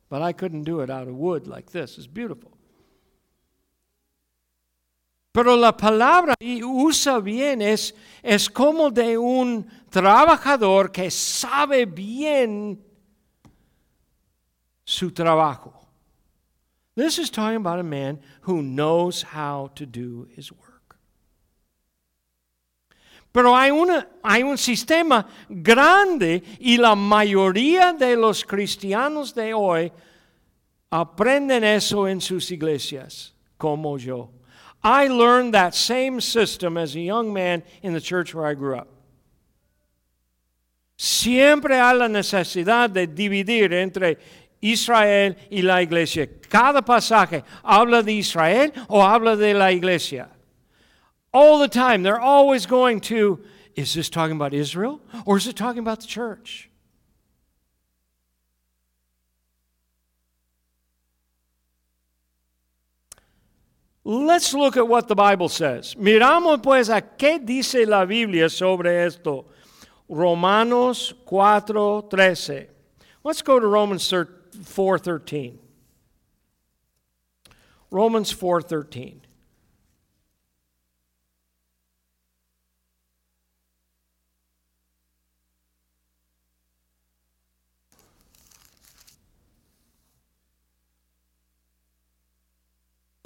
but 0.10 0.22
I 0.22 0.32
couldn't 0.32 0.64
do 0.64 0.80
it 0.80 0.90
out 0.90 1.08
of 1.08 1.16
wood 1.16 1.48
like 1.48 1.72
this. 1.72 1.98
It's 1.98 2.08
beautiful. 2.08 2.57
Pero 5.38 5.56
la 5.56 5.78
palabra 5.78 6.34
y 6.40 6.64
usa 6.64 7.20
bien 7.20 7.62
es, 7.62 7.94
es 8.24 8.50
como 8.50 8.90
de 8.90 9.16
un 9.16 9.68
trabajador 9.88 10.92
que 10.92 11.12
sabe 11.12 11.86
bien 11.86 12.84
su 14.84 15.12
trabajo. 15.12 15.88
This 16.96 17.20
is 17.20 17.30
talking 17.30 17.58
about 17.58 17.78
a 17.78 17.84
man 17.84 18.20
who 18.48 18.64
knows 18.64 19.22
how 19.22 19.70
to 19.76 19.86
do 19.86 20.28
his 20.36 20.52
work. 20.52 20.98
Pero 23.32 23.56
hay, 23.56 23.70
una, 23.70 24.08
hay 24.24 24.42
un 24.42 24.58
sistema 24.58 25.28
grande 25.48 26.42
y 26.60 26.78
la 26.78 26.96
mayoría 26.96 27.94
de 27.94 28.16
los 28.16 28.44
cristianos 28.44 29.36
de 29.36 29.54
hoy 29.54 29.92
aprenden 30.90 31.64
eso 31.64 32.08
en 32.08 32.22
sus 32.22 32.50
iglesias, 32.50 33.36
como 33.56 34.00
yo. 34.00 34.32
I 34.84 35.08
learned 35.08 35.54
that 35.54 35.76
same 35.76 36.22
system 36.22 36.78
as 36.78 36.96
a 36.96 37.00
young 37.00 37.34
man 37.34 37.64
in 37.82 37.94
the 37.94 38.02
church 38.02 38.34
where 38.34 38.46
I 38.46 38.54
grew 38.54 38.78
up. 38.78 38.88
Siempre 40.98 41.76
hay 41.76 41.94
la 41.94 42.08
necesidad 42.08 42.92
de 42.92 43.08
dividir 43.08 43.72
entre 43.72 44.18
Israel 44.62 45.36
y 45.52 45.62
la 45.62 45.82
iglesia. 45.82 46.28
Cada 46.50 46.82
pasaje 46.82 47.44
habla 47.64 48.02
de 48.02 48.14
Israel 48.14 48.72
o 48.90 49.02
habla 49.02 49.36
de 49.36 49.54
la 49.54 49.68
iglesia. 49.68 50.30
All 51.32 51.60
the 51.60 51.68
time, 51.68 52.02
they're 52.02 52.20
always 52.20 52.66
going 52.66 53.00
to 53.02 53.40
is 53.76 53.94
this 53.94 54.10
talking 54.10 54.36
about 54.36 54.56
Israel 54.56 55.00
or 55.26 55.38
is 55.38 55.46
it 55.46 55.56
talking 55.56 55.80
about 55.80 56.02
the 56.02 56.08
church? 56.08 56.67
Let's 64.10 64.54
look 64.54 64.78
at 64.78 64.88
what 64.88 65.10
the 65.10 65.16
Bible 65.16 65.50
says. 65.50 65.94
Miramos 65.96 66.64
pues 66.64 66.88
a 66.88 67.02
qué 67.02 67.46
dice 67.46 67.86
la 67.86 68.06
Biblia 68.06 68.50
sobre 68.50 69.06
esto. 69.06 69.48
Romanos 70.08 71.14
4:13. 71.26 72.70
Let's 73.22 73.42
go 73.42 73.60
to 73.60 73.68
Romans 73.68 74.10
4:13. 74.10 75.60
Romans 77.92 78.32
4:13. 78.34 79.27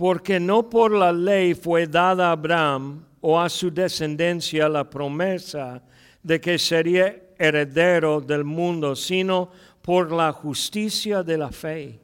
Porque 0.01 0.39
no 0.39 0.67
por 0.67 0.93
la 0.93 1.13
ley 1.13 1.53
fue 1.53 1.85
dada 1.85 2.29
a 2.29 2.31
Abraham 2.31 3.05
o 3.21 3.39
a 3.39 3.47
su 3.47 3.69
descendencia 3.69 4.67
la 4.67 4.89
promesa 4.89 5.79
de 6.23 6.41
que 6.41 6.57
sería 6.57 7.15
heredero 7.37 8.19
del 8.19 8.43
mundo, 8.43 8.95
sino 8.95 9.51
por 9.79 10.11
la 10.11 10.31
justicia 10.31 11.21
de 11.21 11.37
la 11.37 11.51
fe. 11.51 11.99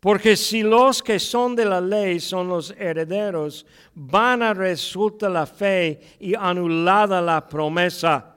Porque 0.00 0.34
si 0.38 0.62
los 0.62 1.02
que 1.02 1.18
son 1.18 1.54
de 1.54 1.66
la 1.66 1.82
ley 1.82 2.18
son 2.18 2.48
los 2.48 2.70
herederos, 2.70 3.66
van 3.94 4.42
a 4.42 4.54
resultar 4.54 5.32
la 5.32 5.44
fe 5.44 6.00
y 6.18 6.34
anulada 6.34 7.20
la 7.20 7.46
promesa. 7.46 8.29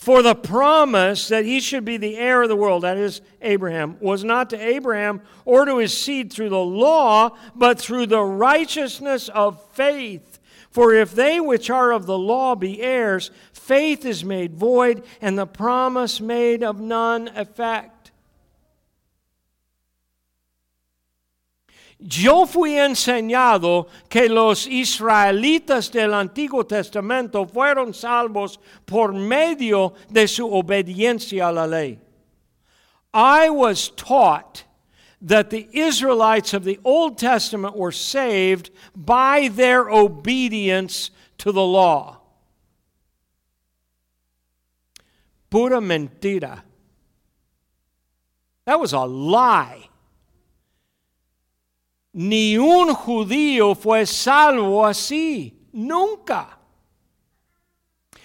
For 0.00 0.22
the 0.22 0.34
promise 0.34 1.28
that 1.28 1.44
he 1.44 1.60
should 1.60 1.84
be 1.84 1.98
the 1.98 2.16
heir 2.16 2.40
of 2.40 2.48
the 2.48 2.56
world, 2.56 2.84
that 2.84 2.96
is, 2.96 3.20
Abraham, 3.42 3.98
was 4.00 4.24
not 4.24 4.48
to 4.48 4.58
Abraham 4.58 5.20
or 5.44 5.66
to 5.66 5.76
his 5.76 5.92
seed 5.92 6.32
through 6.32 6.48
the 6.48 6.56
law, 6.56 7.36
but 7.54 7.78
through 7.78 8.06
the 8.06 8.22
righteousness 8.22 9.28
of 9.28 9.62
faith. 9.74 10.38
For 10.70 10.94
if 10.94 11.12
they 11.12 11.38
which 11.38 11.68
are 11.68 11.92
of 11.92 12.06
the 12.06 12.16
law 12.16 12.54
be 12.54 12.80
heirs, 12.80 13.30
faith 13.52 14.06
is 14.06 14.24
made 14.24 14.54
void, 14.54 15.04
and 15.20 15.38
the 15.38 15.46
promise 15.46 16.18
made 16.18 16.62
of 16.62 16.80
none 16.80 17.28
effect. 17.36 17.89
Yo 22.02 22.46
fui 22.46 22.78
enseñado 22.78 23.86
que 24.08 24.28
los 24.28 24.66
israelitas 24.66 25.90
del 25.90 26.14
Antiguo 26.14 26.64
Testamento 26.64 27.46
fueron 27.46 27.92
salvos 27.92 28.58
por 28.86 29.12
medio 29.12 29.94
de 30.08 30.26
su 30.26 30.46
obediencia 30.50 31.48
a 31.48 31.52
la 31.52 31.66
ley. 31.66 31.98
I 33.12 33.50
was 33.50 33.90
taught 33.90 34.64
that 35.20 35.50
the 35.50 35.68
Israelites 35.72 36.54
of 36.54 36.64
the 36.64 36.80
Old 36.84 37.18
Testament 37.18 37.76
were 37.76 37.92
saved 37.92 38.70
by 38.96 39.48
their 39.48 39.90
obedience 39.90 41.10
to 41.38 41.52
the 41.52 41.62
law. 41.62 42.18
Pura 45.50 45.80
mentira. 45.80 46.62
That 48.64 48.80
was 48.80 48.94
a 48.94 49.00
lie. 49.00 49.89
Ni 52.12 52.58
un 52.58 52.92
judío 52.94 53.74
fue 53.74 54.04
salvo 54.06 54.84
así. 54.84 55.68
Nunca. 55.72 56.58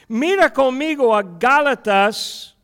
Mira 0.08 0.52
conmigo 0.52 1.15
a 1.15 1.24
Gálatas 1.24 2.56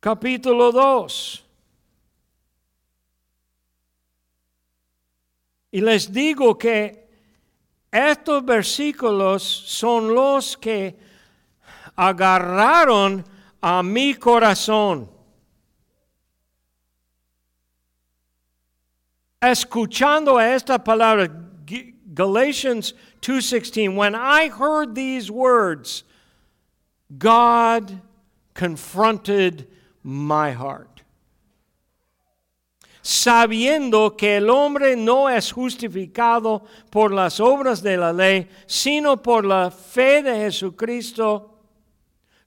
capítulo 0.00 0.70
2. 0.70 1.44
Y 5.72 5.80
les 5.80 6.12
digo 6.12 6.56
que 6.56 7.06
estos 7.90 8.44
versículos 8.44 9.42
son 9.42 10.14
los 10.14 10.56
que 10.56 10.96
agarraron 11.96 13.24
a 13.60 13.82
mi 13.82 14.14
corazón. 14.14 15.15
Escuchando 19.46 20.40
esta 20.40 20.76
palabra, 20.82 21.28
Galatians 22.12 22.94
2:16, 23.20 23.94
when 23.94 24.16
I 24.16 24.48
heard 24.48 24.96
these 24.96 25.30
words, 25.30 26.02
God 27.16 28.00
confronted 28.54 29.68
my 30.02 30.50
heart. 30.50 31.02
Sabiendo 33.02 34.16
que 34.16 34.38
el 34.38 34.50
hombre 34.50 34.96
no 34.96 35.28
es 35.28 35.52
justificado 35.52 36.64
por 36.90 37.12
las 37.12 37.38
obras 37.38 37.82
de 37.82 37.96
la 37.96 38.12
ley, 38.12 38.48
sino 38.66 39.16
por 39.16 39.44
la 39.44 39.70
fe 39.70 40.22
de 40.22 40.34
Jesucristo, 40.34 41.55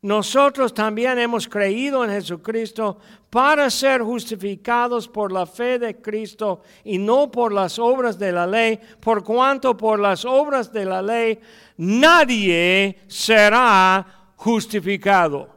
nosotros 0.02 0.74
también 0.74 1.20
hemos 1.20 1.48
creído 1.48 2.06
en 2.06 2.12
Jesucristo 2.12 3.00
para 3.30 3.70
ser 3.70 4.02
justificados 4.02 5.10
por 5.10 5.32
la 5.32 5.46
fe 5.46 5.78
de 5.78 6.02
Cristo 6.02 6.62
y 6.86 6.98
no 6.98 7.30
por 7.30 7.52
las 7.52 7.78
obras 7.78 8.18
de 8.18 8.32
la 8.32 8.48
ley, 8.48 8.80
por 9.02 9.24
cuanto 9.26 9.76
por 9.76 10.00
las 10.00 10.24
obras 10.24 10.72
de 10.72 10.86
la 10.86 11.02
ley 11.02 11.40
nadie 11.78 13.02
será 13.08 14.32
justificado. 14.38 15.50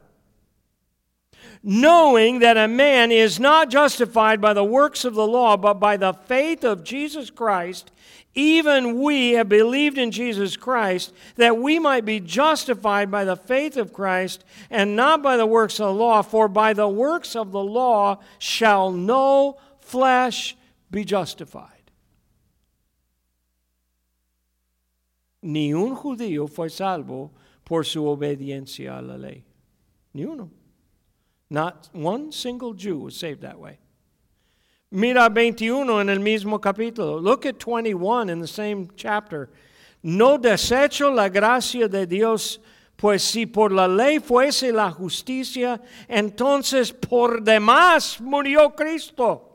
Knowing 1.63 2.41
that 2.41 2.57
a 2.57 2.67
man 2.67 3.13
is 3.13 3.39
not 3.39 3.71
justified 3.71 4.41
by 4.41 4.53
the 4.53 4.65
works 4.65 5.05
of 5.05 5.15
the 5.15 5.27
law, 5.27 5.57
but 5.57 5.75
by 5.75 5.97
the 5.97 6.13
faith 6.13 6.65
of 6.65 6.83
Jesus 6.83 7.31
Christ, 7.31 7.92
even 8.35 9.01
we 9.01 9.33
have 9.33 9.49
believed 9.49 9.99
in 9.99 10.11
Jesus 10.11 10.57
Christ, 10.57 11.13
that 11.37 11.59
we 11.59 11.79
might 11.79 12.05
be 12.05 12.19
justified 12.19 13.11
by 13.11 13.25
the 13.25 13.37
faith 13.37 13.77
of 13.77 13.93
Christ, 13.93 14.45
and 14.71 14.97
not 14.97 15.23
by 15.23 15.37
the 15.37 15.47
works 15.47 15.79
of 15.79 15.89
the 15.89 16.03
law. 16.03 16.23
For 16.23 16.49
by 16.49 16.73
the 16.73 16.89
works 16.89 17.37
of 17.37 17.53
the 17.53 17.63
law 17.63 18.21
shall 18.39 18.91
no 18.91 19.59
flesh 19.81 20.57
be 20.91 21.05
justified. 21.05 21.69
Ni 25.43 25.75
un 25.75 25.97
judío 25.97 26.49
fue 26.49 26.69
salvo 26.69 27.33
por 27.65 27.85
su 27.85 28.05
obediencia 28.05 28.99
a 28.99 29.03
la 29.03 29.17
ley. 29.17 29.45
Ni 30.15 30.25
uno. 30.25 30.51
Not 31.51 31.91
one 31.93 32.33
single 32.33 32.73
Jew 32.73 32.99
was 32.99 33.17
saved 33.17 33.43
that 33.43 33.59
way. 33.59 33.79
Mira 34.95 35.31
21 35.31 36.01
en 36.01 36.11
el 36.11 36.19
mismo 36.19 36.61
capítulo. 36.61 37.19
Look 37.19 37.47
at 37.47 37.59
21 37.59 38.29
in 38.29 38.41
the 38.41 38.47
same 38.47 38.91
chapter. 38.95 39.49
No 40.03 40.37
desecho 40.37 41.15
la 41.15 41.31
gracia 41.31 41.89
de 41.89 42.05
Dios, 42.07 42.59
pues 42.99 43.23
si 43.23 43.47
por 43.47 43.71
la 43.71 43.87
ley 43.87 44.19
fuese 44.19 44.71
la 44.71 44.91
justicia, 44.91 45.81
entonces 46.11 46.93
por 46.93 47.41
demás 47.41 48.21
murió 48.21 48.77
Cristo. 48.77 49.49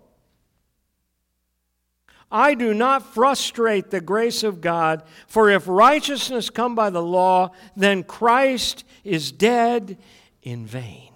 I 2.32 2.56
do 2.56 2.74
not 2.74 3.14
frustrate 3.14 3.92
the 3.92 4.02
grace 4.02 4.44
of 4.44 4.60
God, 4.60 5.04
for 5.28 5.52
if 5.52 5.68
righteousness 5.68 6.50
come 6.50 6.74
by 6.74 6.90
the 6.90 7.02
law, 7.02 7.52
then 7.76 8.04
Christ 8.04 8.84
is 9.04 9.32
dead 9.32 9.98
in 10.42 10.66
vain. 10.66 11.07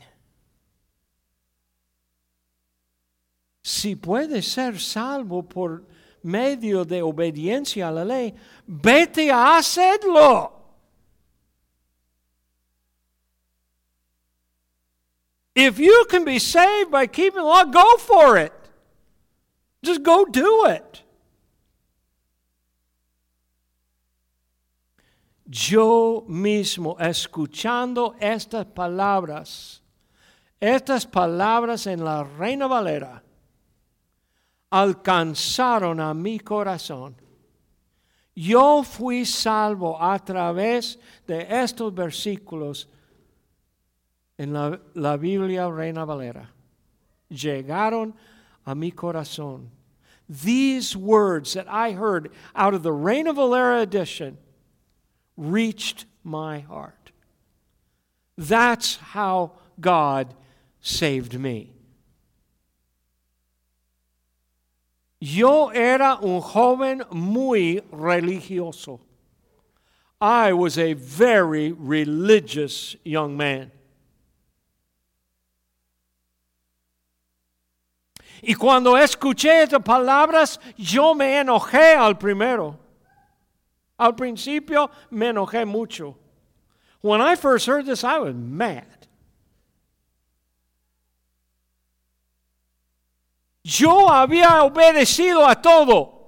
Si 3.62 3.96
puede 3.96 4.42
ser 4.42 4.80
salvo 4.80 5.44
por 5.44 5.84
medio 6.24 6.84
de 6.86 7.02
obediencia 7.02 7.88
a 7.88 7.92
la 7.92 8.04
ley, 8.04 8.34
vete 8.68 9.32
a 9.32 9.58
hacerlo. 9.58 10.54
If 15.54 15.80
you 15.80 16.06
can 16.10 16.24
be 16.24 16.40
saved 16.40 16.92
by 16.92 17.08
keeping 17.08 17.42
the 17.42 17.44
law, 17.44 17.66
go 17.66 17.98
for 17.98 18.38
it. 18.38 18.54
Just 19.84 20.02
go 20.02 20.26
do 20.26 20.66
it. 20.66 21.04
Yo 25.46 26.24
mismo, 26.30 26.98
escuchando 26.98 28.16
estas 28.22 28.66
palabras, 28.66 29.82
estas 30.62 31.06
palabras 31.06 31.88
en 31.88 32.06
la 32.06 32.24
Reina 32.24 32.68
Valera, 32.68 33.22
alcanzaron 34.72 36.00
a 36.00 36.14
mi 36.14 36.40
corazón. 36.40 37.16
Yo 38.34 38.84
fui 38.84 39.26
salvo 39.26 39.98
a 40.00 40.18
través 40.20 40.98
de 41.28 41.46
estos 41.50 41.94
versículos 41.94 42.88
en 44.38 44.54
la, 44.54 44.80
la, 44.96 45.18
Biblia 45.18 45.70
Reina 45.70 46.06
Valera. 46.06 46.50
Llegaron 47.30 48.14
a 48.66 48.74
mi 48.74 48.92
corazón. 48.92 49.70
These 50.30 50.96
words 50.96 51.54
that 51.54 51.68
I 51.68 51.92
heard 51.92 52.32
out 52.56 52.74
of 52.74 52.84
the 52.84 52.94
Reina 52.94 53.34
Valera 53.34 53.82
edition 53.82 54.38
reached 55.36 56.06
my 56.24 56.60
heart. 56.60 57.12
That's 58.38 58.96
how 58.96 59.52
God 59.80 60.34
saved 60.80 61.38
me. 61.38 61.74
Yo 65.22 65.70
era 65.70 66.18
un 66.20 66.42
joven 66.42 67.04
muy 67.12 67.80
religioso. 67.92 69.00
I 70.20 70.52
was 70.54 70.80
a 70.80 70.94
very 70.94 71.72
religious 71.72 72.96
young 73.04 73.38
man. 73.38 73.72
Y 78.42 78.56
cuando 78.56 78.96
escuché 78.98 79.62
estas 79.62 79.84
palabras, 79.84 80.60
yo 80.76 81.14
me 81.14 81.40
enojé 81.40 81.96
al 81.96 82.18
primero. 82.18 82.80
Al 84.00 84.16
principio 84.16 84.90
me 85.12 85.28
enojé 85.28 85.68
mucho. 85.68 86.18
When 87.02 87.22
I 87.22 87.36
first 87.36 87.68
heard 87.68 87.86
this, 87.86 88.04
I 88.04 88.18
was 88.18 88.34
mad. 88.34 89.01
Yo 93.64 94.08
había 94.10 94.64
obedecido 94.64 95.48
a 95.48 95.56
todo. 95.62 96.20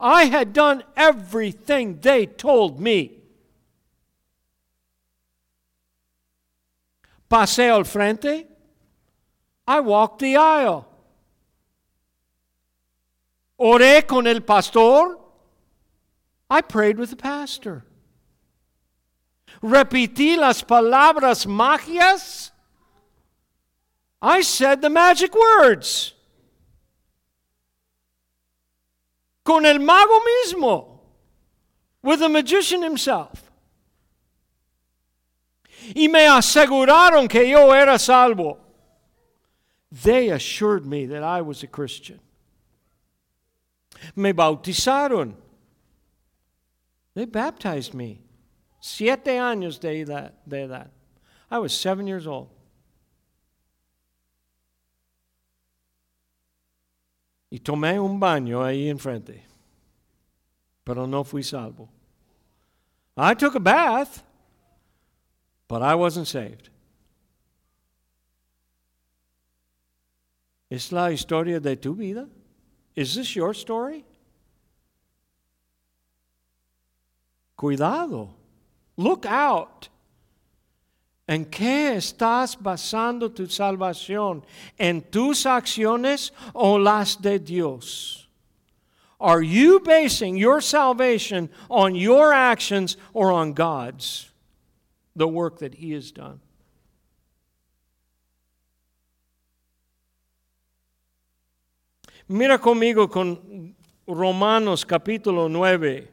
I 0.00 0.24
had 0.24 0.52
done 0.52 0.82
everything 0.96 2.00
they 2.00 2.26
told 2.26 2.80
me. 2.80 3.22
Pasé 7.30 7.70
al 7.70 7.84
frente. 7.84 8.46
I 9.66 9.80
walked 9.80 10.18
the 10.18 10.36
aisle. 10.36 10.86
Oré 13.58 14.06
con 14.06 14.26
el 14.26 14.40
pastor. 14.40 15.18
I 16.50 16.60
prayed 16.62 16.98
with 16.98 17.10
the 17.10 17.16
pastor. 17.16 17.84
Repetí 19.62 20.36
las 20.36 20.62
palabras 20.62 21.46
magias. 21.46 22.51
I 24.22 24.40
said 24.40 24.80
the 24.80 24.88
magic 24.88 25.34
words. 25.34 26.14
Con 29.44 29.66
el 29.66 29.80
mago 29.80 30.20
mismo. 30.20 30.86
With 32.02 32.20
the 32.20 32.28
magician 32.28 32.82
himself. 32.82 33.50
Y 35.96 36.06
me 36.06 36.26
aseguraron 36.28 37.28
que 37.28 37.44
yo 37.48 37.72
era 37.72 37.98
salvo. 37.98 38.58
They 39.90 40.30
assured 40.30 40.86
me 40.86 41.06
that 41.06 41.24
I 41.24 41.42
was 41.42 41.64
a 41.64 41.66
Christian. 41.66 42.20
Me 44.14 44.32
bautizaron. 44.32 45.34
They 47.14 47.24
baptized 47.24 47.92
me. 47.92 48.20
Siete 48.80 49.26
años 49.26 49.80
de 49.80 50.00
edad. 50.00 50.90
I 51.50 51.58
was 51.58 51.72
seven 51.72 52.06
years 52.06 52.26
old. 52.26 52.48
Y 57.52 57.58
tomé 57.58 58.00
un 58.00 58.18
baño 58.18 58.64
ahí 58.64 58.88
enfrente, 58.88 59.44
pero 60.84 61.06
no 61.06 61.22
fui 61.22 61.42
salvo. 61.42 61.86
I 63.14 63.34
took 63.34 63.54
a 63.54 63.60
bath, 63.60 64.22
but 65.68 65.82
I 65.82 65.94
wasn't 65.94 66.26
saved. 66.26 66.70
¿Es 70.70 70.92
la 70.92 71.10
historia 71.10 71.60
de 71.60 71.76
tu 71.76 71.94
vida? 71.94 72.26
Is 72.96 73.14
this 73.14 73.36
your 73.36 73.52
story? 73.52 74.06
Cuidado. 77.54 78.30
Look 78.96 79.26
out. 79.26 79.90
¿En 81.28 81.44
qué 81.44 81.94
estás 81.96 82.56
basando 82.60 83.30
tu 83.30 83.46
salvación? 83.46 84.44
¿En 84.76 85.02
tus 85.02 85.46
acciones 85.46 86.32
o 86.52 86.78
las 86.78 87.20
de 87.20 87.38
Dios? 87.38 88.28
Are 89.20 89.40
you 89.40 89.78
basing 89.78 90.36
your 90.36 90.60
salvation 90.60 91.48
on 91.70 91.94
your 91.94 92.32
actions 92.32 92.96
or 93.12 93.30
on 93.30 93.52
God's? 93.52 94.30
The 95.14 95.28
work 95.28 95.60
that 95.60 95.74
He 95.74 95.92
has 95.92 96.10
done. 96.10 96.40
Mira 102.28 102.58
conmigo 102.58 103.08
con 103.10 103.76
Romanos 104.06 104.84
capítulo 104.84 105.48
9, 105.48 106.08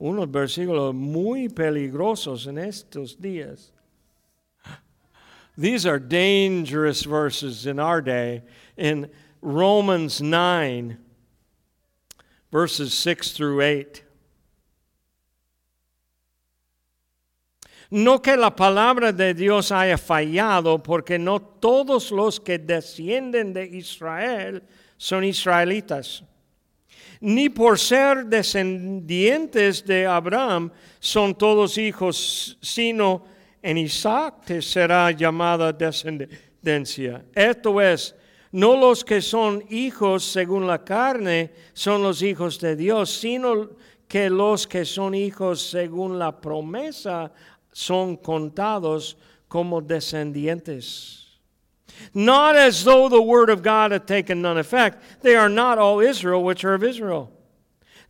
unos 0.00 0.30
versículos 0.30 0.94
muy 0.94 1.48
peligrosos 1.48 2.46
en 2.46 2.56
estos 2.56 3.16
días. 3.20 3.70
These 5.58 5.84
are 5.84 5.98
dangerous 5.98 7.04
verses 7.04 7.66
in 7.66 7.78
our 7.78 8.00
day. 8.00 8.42
In 8.78 9.10
Romans 9.42 10.22
9, 10.22 10.96
verses 12.50 12.94
6 12.94 13.32
through 13.32 13.60
8. 13.60 14.02
No 17.90 18.20
que 18.20 18.36
la 18.36 18.50
palabra 18.50 19.12
de 19.12 19.34
Dios 19.34 19.70
haya 19.70 19.98
fallado, 19.98 20.82
porque 20.82 21.18
no 21.18 21.40
todos 21.40 22.10
los 22.10 22.38
que 22.38 22.56
descienden 22.58 23.52
de 23.52 23.66
Israel 23.66 24.62
son 24.96 25.24
israelitas. 25.24 26.22
Ni 27.20 27.50
por 27.50 27.78
ser 27.78 28.24
descendientes 28.26 29.84
de 29.84 30.06
Abraham 30.06 30.70
son 30.98 31.34
todos 31.34 31.76
hijos, 31.76 32.56
sino 32.62 33.24
en 33.62 33.76
Isaac 33.76 34.60
será 34.60 35.10
llamada 35.10 35.70
descendencia. 35.70 37.22
Esto 37.34 37.78
es, 37.80 38.14
no 38.52 38.74
los 38.74 39.04
que 39.04 39.20
son 39.20 39.62
hijos 39.68 40.24
según 40.24 40.66
la 40.66 40.82
carne 40.82 41.52
son 41.74 42.02
los 42.02 42.22
hijos 42.22 42.58
de 42.58 42.74
Dios, 42.74 43.10
sino 43.10 43.70
que 44.08 44.30
los 44.30 44.66
que 44.66 44.84
son 44.84 45.14
hijos 45.14 45.60
según 45.60 46.18
la 46.18 46.40
promesa 46.40 47.32
son 47.70 48.16
contados 48.16 49.16
como 49.46 49.80
descendientes. 49.82 51.19
Not 52.14 52.56
as 52.56 52.84
though 52.84 53.08
the 53.08 53.22
word 53.22 53.50
of 53.50 53.62
God 53.62 53.92
had 53.92 54.06
taken 54.06 54.42
none 54.42 54.58
effect. 54.58 55.02
They 55.22 55.36
are 55.36 55.48
not 55.48 55.78
all 55.78 56.00
Israel 56.00 56.42
which 56.42 56.64
are 56.64 56.74
of 56.74 56.84
Israel. 56.84 57.32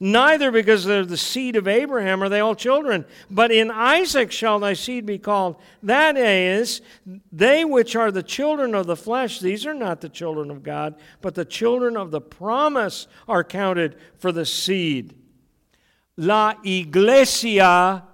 Neither 0.03 0.51
because 0.51 0.86
they're 0.86 1.05
the 1.05 1.18
seed 1.18 1.57
of 1.57 1.68
Abraham 1.68 2.22
are 2.22 2.30
they 2.30 2.41
all 2.41 2.55
children, 2.55 3.05
but 3.30 3.53
in 3.53 3.70
Isaac 3.70 4.32
shall 4.32 4.59
thy 4.59 4.72
seed 4.72 5.05
be 5.05 5.18
called. 5.18 5.57
That 5.82 6.16
is, 6.16 6.80
they 7.30 7.66
which 7.66 7.95
are 7.95 8.11
the 8.11 8.22
children 8.22 8.74
of 8.74 8.86
the 8.86 8.97
flesh, 8.97 9.41
these 9.41 9.66
are 9.66 9.74
not 9.74 10.01
the 10.01 10.09
children 10.09 10.51
of 10.51 10.62
God, 10.62 10.95
but 11.20 11.34
the 11.34 11.45
children 11.45 11.99
of 11.99 12.11
the 12.11 12.20
promise 12.20 13.09
are 13.28 13.45
counted 13.45 13.95
for 14.16 14.32
the 14.32 14.47
seed. 14.47 15.14
La 16.16 16.55
iglesia 16.64 18.05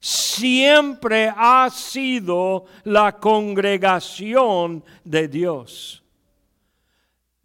siempre 0.00 1.28
ha 1.28 1.68
sido 1.70 2.66
la 2.84 3.12
congregación 3.12 4.82
de 5.08 5.28
Dios. 5.28 6.00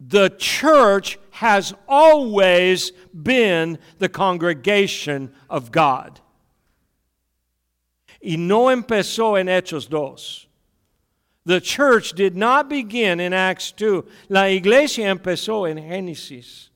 The 0.00 0.30
church 0.30 1.18
has 1.30 1.74
always 1.86 2.92
been 3.12 3.78
the 3.98 4.08
congregation 4.08 5.32
of 5.48 5.70
God. 5.70 6.20
Y 8.20 8.36
no 8.36 8.66
empezó 8.66 9.38
en 9.38 9.46
Hechos 9.46 9.88
2. 9.88 10.46
The 11.44 11.60
church 11.60 12.12
did 12.12 12.36
not 12.36 12.68
begin 12.68 13.20
in 13.20 13.32
Acts 13.32 13.70
2. 13.72 14.04
La 14.28 14.46
iglesia 14.48 15.14
empezó 15.14 15.70
en 15.70 15.78
Génesis. 15.78 16.70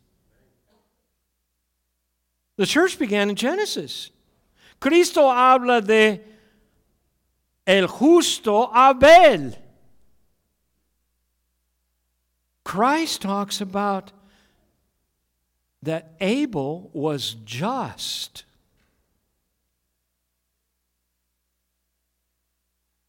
The 2.56 2.66
church 2.66 2.98
began 2.98 3.30
in 3.30 3.36
Genesis. 3.36 4.10
Cristo 4.80 5.30
habla 5.30 5.82
de 5.82 6.24
el 7.66 7.86
justo 7.86 8.70
Abel. 8.74 9.54
Christ 12.64 13.22
talks 13.22 13.60
about 13.60 14.12
that 15.82 16.12
Abel 16.20 16.90
was 16.92 17.36
just. 17.44 18.44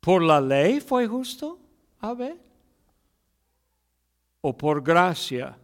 ¿Por 0.02 0.22
la 0.22 0.40
ley 0.40 0.80
fue 0.80 1.08
justo 1.08 1.58
Abel? 2.02 2.38
¿O 4.44 4.52
por 4.52 4.82
gracia? 4.82 5.56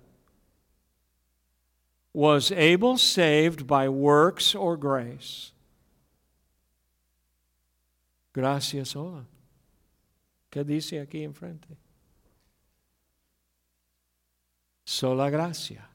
Was 2.14 2.52
Abel 2.52 2.98
saved 2.98 3.68
by 3.68 3.90
works 3.90 4.56
or 4.56 4.78
grace? 4.78 5.52
Gracias 8.38 8.90
sola. 8.90 9.26
¿Qué 10.52 10.64
dice 10.64 11.00
aquí 11.00 11.24
enfrente? 11.24 11.76
Sola 14.86 15.32
gracia. 15.32 15.90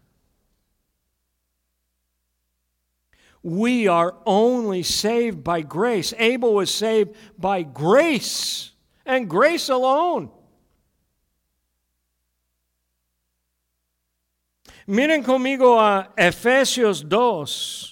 We 3.44 3.86
are 3.86 4.16
only 4.26 4.82
saved 4.82 5.44
by 5.44 5.62
grace. 5.62 6.12
Abel 6.18 6.54
was 6.54 6.74
saved 6.74 7.14
by 7.38 7.62
grace 7.62 8.72
and 9.06 9.30
grace 9.30 9.68
alone. 9.68 10.28
Miren 14.88 15.22
conmigo 15.22 15.78
a 15.78 16.10
Efesios 16.18 17.08
2. 17.08 17.91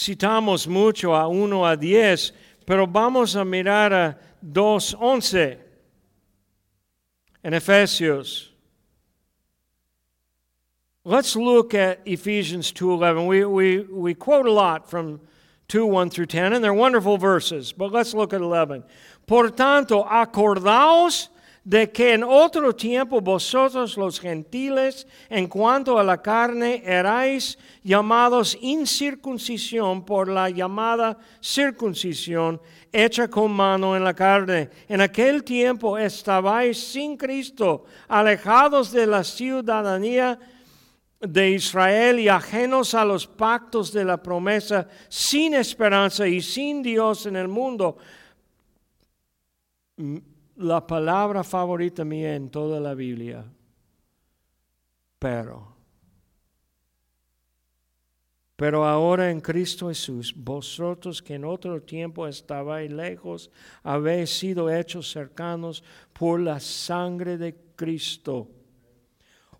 Citamos 0.00 0.66
mucho 0.66 1.14
a 1.14 1.28
1 1.28 1.66
a 1.66 1.76
10, 1.76 2.32
pero 2.64 2.86
vamos 2.86 3.36
a 3.36 3.44
mirar 3.44 3.92
a 3.92 4.18
2.11 4.42 5.58
en 7.44 7.52
Efesios. 7.52 8.48
Let's 11.04 11.36
look 11.36 11.74
at 11.74 12.00
Ephesians 12.06 12.72
2.11. 12.72 13.26
We, 13.26 13.44
we, 13.44 13.78
we 13.80 14.14
quote 14.14 14.46
a 14.46 14.52
lot 14.52 14.88
from 14.88 15.20
2, 15.68 15.84
1 15.86 16.10
through 16.10 16.26
10, 16.26 16.54
and 16.54 16.64
they're 16.64 16.74
wonderful 16.74 17.18
verses, 17.18 17.72
but 17.72 17.92
let's 17.92 18.14
look 18.14 18.32
at 18.32 18.40
11. 18.40 18.82
Por 19.26 19.50
tanto, 19.50 20.04
acordaos 20.04 21.28
de 21.64 21.90
que 21.90 22.14
en 22.14 22.24
otro 22.24 22.74
tiempo 22.74 23.20
vosotros 23.20 23.96
los 23.96 24.18
gentiles, 24.18 25.06
en 25.28 25.46
cuanto 25.46 25.98
a 25.98 26.04
la 26.04 26.22
carne, 26.22 26.82
erais 26.84 27.58
llamados 27.84 28.56
incircuncisión 28.60 30.04
por 30.04 30.28
la 30.28 30.48
llamada 30.48 31.18
circuncisión 31.40 32.60
hecha 32.90 33.28
con 33.28 33.52
mano 33.52 33.94
en 33.94 34.04
la 34.04 34.14
carne. 34.14 34.70
En 34.88 35.00
aquel 35.00 35.44
tiempo 35.44 35.98
estabais 35.98 36.78
sin 36.78 37.16
Cristo, 37.16 37.84
alejados 38.08 38.90
de 38.90 39.06
la 39.06 39.22
ciudadanía 39.22 40.38
de 41.20 41.50
Israel 41.50 42.18
y 42.18 42.28
ajenos 42.28 42.94
a 42.94 43.04
los 43.04 43.26
pactos 43.26 43.92
de 43.92 44.06
la 44.06 44.22
promesa, 44.22 44.88
sin 45.10 45.52
esperanza 45.52 46.26
y 46.26 46.40
sin 46.40 46.82
Dios 46.82 47.26
en 47.26 47.36
el 47.36 47.48
mundo 47.48 47.98
la 50.60 50.86
palabra 50.86 51.42
favorita 51.42 52.04
mía 52.04 52.34
en 52.34 52.50
toda 52.50 52.78
la 52.80 52.94
Biblia, 52.94 53.44
pero. 55.18 55.70
Pero 58.56 58.84
ahora 58.84 59.30
en 59.30 59.40
Cristo 59.40 59.88
Jesús, 59.88 60.34
vosotros 60.36 61.22
que 61.22 61.34
en 61.34 61.46
otro 61.46 61.80
tiempo 61.80 62.28
estabais 62.28 62.92
lejos, 62.92 63.50
habéis 63.82 64.38
sido 64.38 64.68
hechos 64.68 65.10
cercanos 65.10 65.82
por 66.12 66.38
la 66.40 66.60
sangre 66.60 67.38
de 67.38 67.56
Cristo 67.74 68.59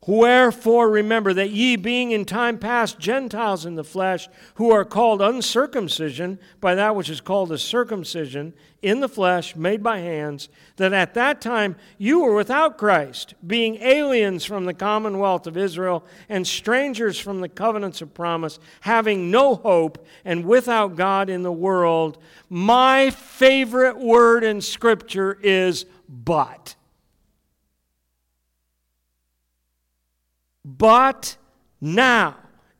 Wherefore 0.06 0.88
remember 0.88 1.34
that 1.34 1.50
ye, 1.50 1.76
being 1.76 2.10
in 2.12 2.24
time 2.24 2.58
past 2.58 2.98
Gentiles 2.98 3.66
in 3.66 3.74
the 3.74 3.84
flesh, 3.84 4.28
who 4.54 4.70
are 4.70 4.84
called 4.84 5.20
uncircumcision 5.20 6.38
by 6.58 6.74
that 6.74 6.96
which 6.96 7.10
is 7.10 7.20
called 7.20 7.50
the 7.50 7.58
circumcision 7.58 8.54
in 8.80 9.00
the 9.00 9.10
flesh, 9.10 9.54
made 9.54 9.82
by 9.82 9.98
hands, 9.98 10.48
that 10.76 10.94
at 10.94 11.12
that 11.12 11.42
time 11.42 11.76
you 11.98 12.20
were 12.20 12.34
without 12.34 12.78
Christ, 12.78 13.34
being 13.46 13.76
aliens 13.82 14.46
from 14.46 14.64
the 14.64 14.72
commonwealth 14.72 15.46
of 15.46 15.58
Israel 15.58 16.02
and 16.30 16.46
strangers 16.46 17.18
from 17.18 17.42
the 17.42 17.48
covenants 17.50 18.00
of 18.00 18.14
promise, 18.14 18.58
having 18.80 19.30
no 19.30 19.56
hope 19.56 20.06
and 20.24 20.46
without 20.46 20.96
God 20.96 21.28
in 21.28 21.42
the 21.42 21.52
world. 21.52 22.16
My 22.48 23.10
favorite 23.10 23.98
word 23.98 24.44
in 24.44 24.62
Scripture 24.62 25.38
is 25.42 25.84
but. 26.08 26.74
But 30.64 31.36
now, 31.80 32.36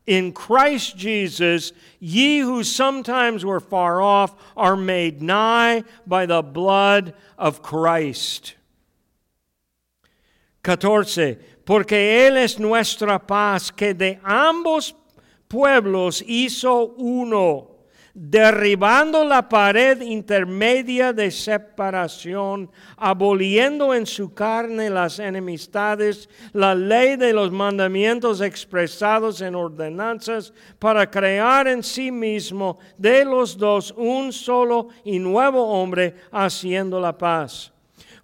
in 0.06 0.32
Christ 0.32 0.96
Jesus, 0.96 1.72
ye 1.98 2.40
who 2.40 2.64
sometimes 2.64 3.44
were 3.44 3.60
far 3.60 4.02
off 4.02 4.34
are 4.56 4.76
made 4.76 5.22
nigh 5.22 5.84
by 6.06 6.26
the 6.26 6.42
blood 6.42 7.14
of 7.38 7.62
Christ. 7.62 8.54
14. 10.64 11.36
Porque 11.64 12.26
Él 12.26 12.36
es 12.36 12.58
nuestra 12.58 13.18
paz, 13.18 13.70
que 13.70 13.94
de 13.94 14.18
ambos 14.24 14.92
pueblos 15.48 16.22
hizo 16.26 16.94
uno 16.98 17.69
derribando 18.14 19.24
la 19.24 19.48
pared 19.48 20.00
intermedia 20.00 21.12
de 21.12 21.30
separación, 21.30 22.70
aboliendo 22.96 23.94
en 23.94 24.06
su 24.06 24.34
carne 24.34 24.90
las 24.90 25.18
enemistades, 25.18 26.28
la 26.52 26.74
ley 26.74 27.16
de 27.16 27.32
los 27.32 27.50
mandamientos 27.50 28.40
expresados 28.40 29.40
en 29.40 29.54
ordenanzas, 29.54 30.52
para 30.78 31.10
crear 31.10 31.68
en 31.68 31.82
sí 31.82 32.10
mismo 32.10 32.78
de 32.96 33.24
los 33.24 33.56
dos 33.56 33.94
un 33.96 34.32
solo 34.32 34.88
y 35.04 35.18
nuevo 35.18 35.64
hombre, 35.64 36.14
haciendo 36.30 37.00
la 37.00 37.16
paz 37.16 37.72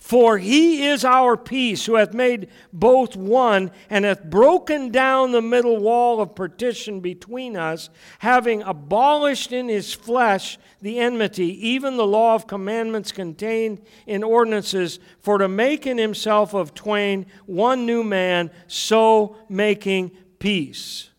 for 0.07 0.39
he 0.39 0.87
is 0.87 1.05
our 1.05 1.37
peace, 1.37 1.85
who 1.85 1.97
hath 1.97 2.15
made 2.15 2.47
both 2.73 3.17
one, 3.17 3.73
and 3.91 4.05
hath 4.05 4.23
broken 4.23 4.93
down 4.93 5.33
the 5.33 5.43
middle 5.43 5.79
wall 5.79 6.21
of 6.21 6.37
partition 6.37 7.01
between 7.01 7.57
us, 7.57 7.91
having 8.21 8.63
abolished 8.63 9.51
in 9.51 9.69
his 9.69 9.93
flesh 9.93 10.59
the 10.81 11.01
enmity, 11.01 11.49
even 11.71 11.97
the 11.97 12.07
law 12.07 12.37
of 12.37 12.47
commandments 12.47 13.11
contained 13.11 13.83
in 14.07 14.23
ordinances, 14.23 15.01
for 15.19 15.39
to 15.39 15.49
make 15.49 15.89
in 15.89 15.99
himself 15.99 16.55
of 16.55 16.73
twain 16.73 17.27
one 17.47 17.85
new 17.85 18.05
man, 18.05 18.53
so 18.69 19.37
making 19.49 20.13
peace. 20.39 21.11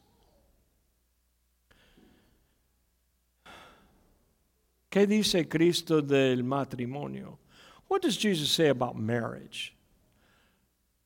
¿Qué 4.89 5.05
dice 5.05 5.45
Cristo 5.49 5.99
del 5.99 6.43
matrimonio? 6.43 7.37
What 7.87 8.01
does 8.01 8.17
Jesus 8.17 8.49
say 8.51 8.67
about 8.67 8.97
marriage? 8.97 9.75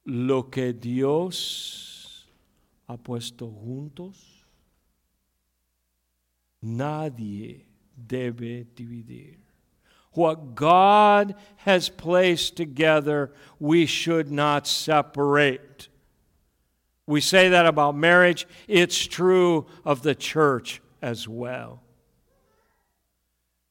Lo 0.05 0.43
que 0.43 0.73
Dios 0.73 2.25
ha 2.87 2.97
puesto 2.97 3.47
juntos, 3.47 4.15
nadie 6.63 7.61
debe 8.07 8.65
dividir. 8.75 9.37
What 10.13 10.55
God 10.55 11.35
has 11.57 11.87
placed 11.87 12.57
together, 12.57 13.31
we 13.59 13.85
should 13.85 14.29
not 14.31 14.67
separate. 14.67 15.87
We 17.05 17.21
say 17.21 17.49
that 17.49 17.65
about 17.65 17.95
marriage, 17.95 18.47
it's 18.67 19.05
true 19.05 19.67
of 19.85 20.01
the 20.01 20.15
church 20.15 20.81
as 21.01 21.27
well. 21.27 21.81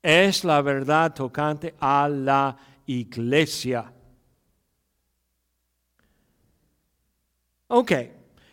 Es 0.02 0.44
la 0.44 0.62
verdad 0.62 1.14
tocante 1.14 1.72
a 1.80 2.08
la 2.08 2.54
iglesia. 2.98 3.92
Ok, 7.68 7.92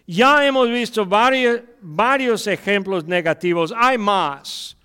ya 0.05 0.45
hemos 0.45 0.69
visto 0.69 1.05
varios, 1.05 1.61
varios 1.81 2.45
ejemplos 2.45 3.05
negativos, 3.05 3.73
hay 3.75 3.97
más. 3.97 4.77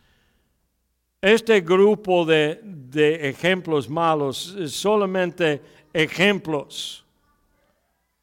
Este 1.20 1.60
grupo 1.60 2.24
de, 2.24 2.60
de 2.62 3.28
ejemplos 3.28 3.88
malos 3.88 4.56
es 4.58 4.72
solamente 4.72 5.60
ejemplos. 5.92 7.04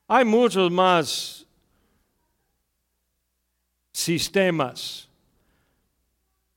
Hay 0.07 0.25
muchos 0.25 0.71
más 0.71 1.45
sistemas. 3.93 5.07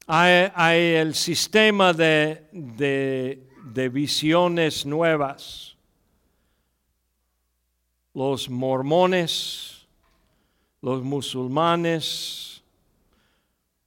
Hay, 0.07 0.51
hay 0.55 0.81
el 0.95 1.14
sistema 1.14 1.93
de, 1.93 2.49
de 2.51 3.51
de 3.63 3.89
visiones 3.89 4.85
nuevas. 4.85 5.77
Los 8.15 8.49
mormones, 8.49 9.87
los 10.81 11.03
musulmanes, 11.03 12.63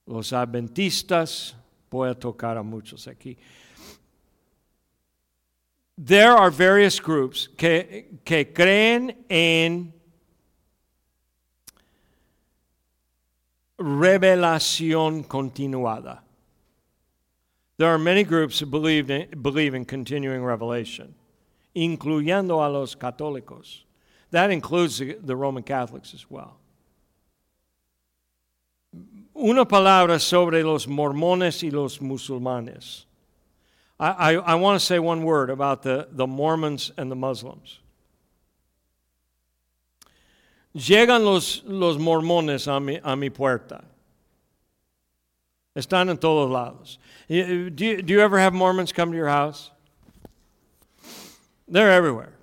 los 0.06 0.34
adventistas, 0.34 1.56
voy 1.92 2.10
a 2.10 2.16
tocar 2.16 2.58
a 2.58 2.64
muchos 2.64 3.08
aquí. 3.08 3.38
There 5.98 6.32
are 6.32 6.50
various 6.50 7.00
groups 7.00 7.48
que, 7.48 8.20
que 8.26 8.52
creen 8.52 9.26
en 9.30 9.94
revelación 13.78 15.24
continuada. 15.24 16.25
There 17.78 17.90
are 17.90 17.98
many 17.98 18.24
groups 18.24 18.60
who 18.60 18.66
believe 18.66 19.10
in, 19.10 19.42
believe 19.42 19.74
in 19.74 19.84
continuing 19.86 20.44
revelation, 20.44 21.14
incluyendo 21.76 22.66
a 22.66 22.70
los 22.70 22.96
católicos. 22.96 23.84
That 24.32 24.50
includes 24.50 25.00
the, 25.00 25.18
the 25.22 25.36
Roman 25.36 25.64
Catholics 25.64 26.14
as 26.14 26.30
well. 26.30 26.58
Una 29.38 29.66
palabra 29.66 30.22
sobre 30.22 30.64
los 30.64 30.88
mormones 30.88 31.62
y 31.64 31.70
los 31.70 32.00
musulmanes. 32.00 33.04
I, 34.00 34.10
I, 34.10 34.34
I 34.34 34.56
want 34.56 34.80
to 34.80 34.86
say 34.86 35.00
one 35.00 35.24
word 35.24 35.50
about 35.50 35.84
the, 35.84 36.08
the 36.12 36.28
Mormons 36.28 36.92
and 36.98 37.12
the 37.12 37.16
Muslims. 37.16 37.80
Llegan 40.74 41.24
los, 41.24 41.62
los 41.66 41.98
mormones 41.98 42.68
a 42.68 42.80
mi, 42.80 43.00
a 43.04 43.16
mi 43.16 43.30
puerta. 43.30 43.84
Están 45.76 46.10
en 46.10 46.18
todos 46.18 46.50
lados. 46.50 47.00
Eh, 47.30 47.70
do 47.70 47.86
you, 47.86 48.02
do 48.02 48.14
you 48.14 48.22
ever 48.22 48.40
have 48.40 48.54
Mormons 48.54 48.94
come 48.94 49.12
to 49.12 49.18
your 49.18 49.28
house? 49.28 49.72
They're 51.68 51.92
everywhere. 51.92 52.34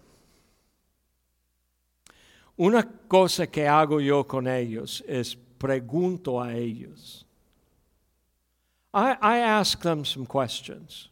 Una 2.59 2.83
cosa 3.09 3.47
que 3.47 3.67
hago 3.67 4.01
yo 4.01 4.25
con 4.25 4.47
ellos 4.47 5.03
es 5.09 5.35
pregunto 5.59 6.41
a 6.41 6.53
ellos. 6.53 7.25
I, 8.93 9.17
I 9.23 9.39
ask 9.39 9.81
them 9.81 10.05
some 10.05 10.27
questions. 10.27 11.09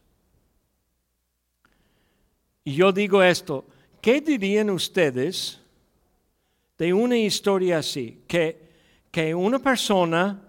Y 2.63 2.75
yo 2.75 2.91
digo 2.91 3.23
esto, 3.23 3.65
¿qué 4.01 4.21
dirían 4.21 4.69
ustedes 4.69 5.57
de 6.77 6.93
una 6.93 7.17
historia 7.17 7.79
así? 7.79 8.19
Que, 8.27 8.55
que 9.11 9.33
una 9.33 9.57
persona 9.57 10.39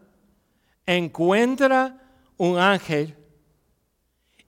encuentra 0.86 2.00
un 2.36 2.58
ángel 2.58 3.16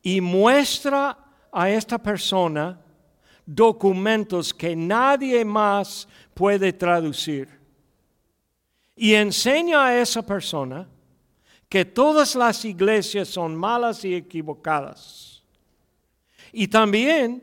y 0.03 0.21
muestra 0.21 1.19
a 1.51 1.71
esta 1.71 1.99
persona 1.99 2.81
documentos 3.47 4.53
que 4.53 4.75
nadie 4.75 5.45
más 5.45 6.09
puede 6.35 6.73
traducir. 6.73 7.49
Y 8.97 9.15
enseña 9.15 9.87
a 9.87 9.99
esa 9.99 10.23
persona 10.23 10.89
que 11.69 11.85
todas 11.85 12.35
las 12.35 12.65
iglesias 12.65 13.29
son 13.29 13.57
malas 13.57 14.05
y 14.05 14.15
equivocadas. 14.15 15.43
Y 16.53 16.69
también 16.69 17.43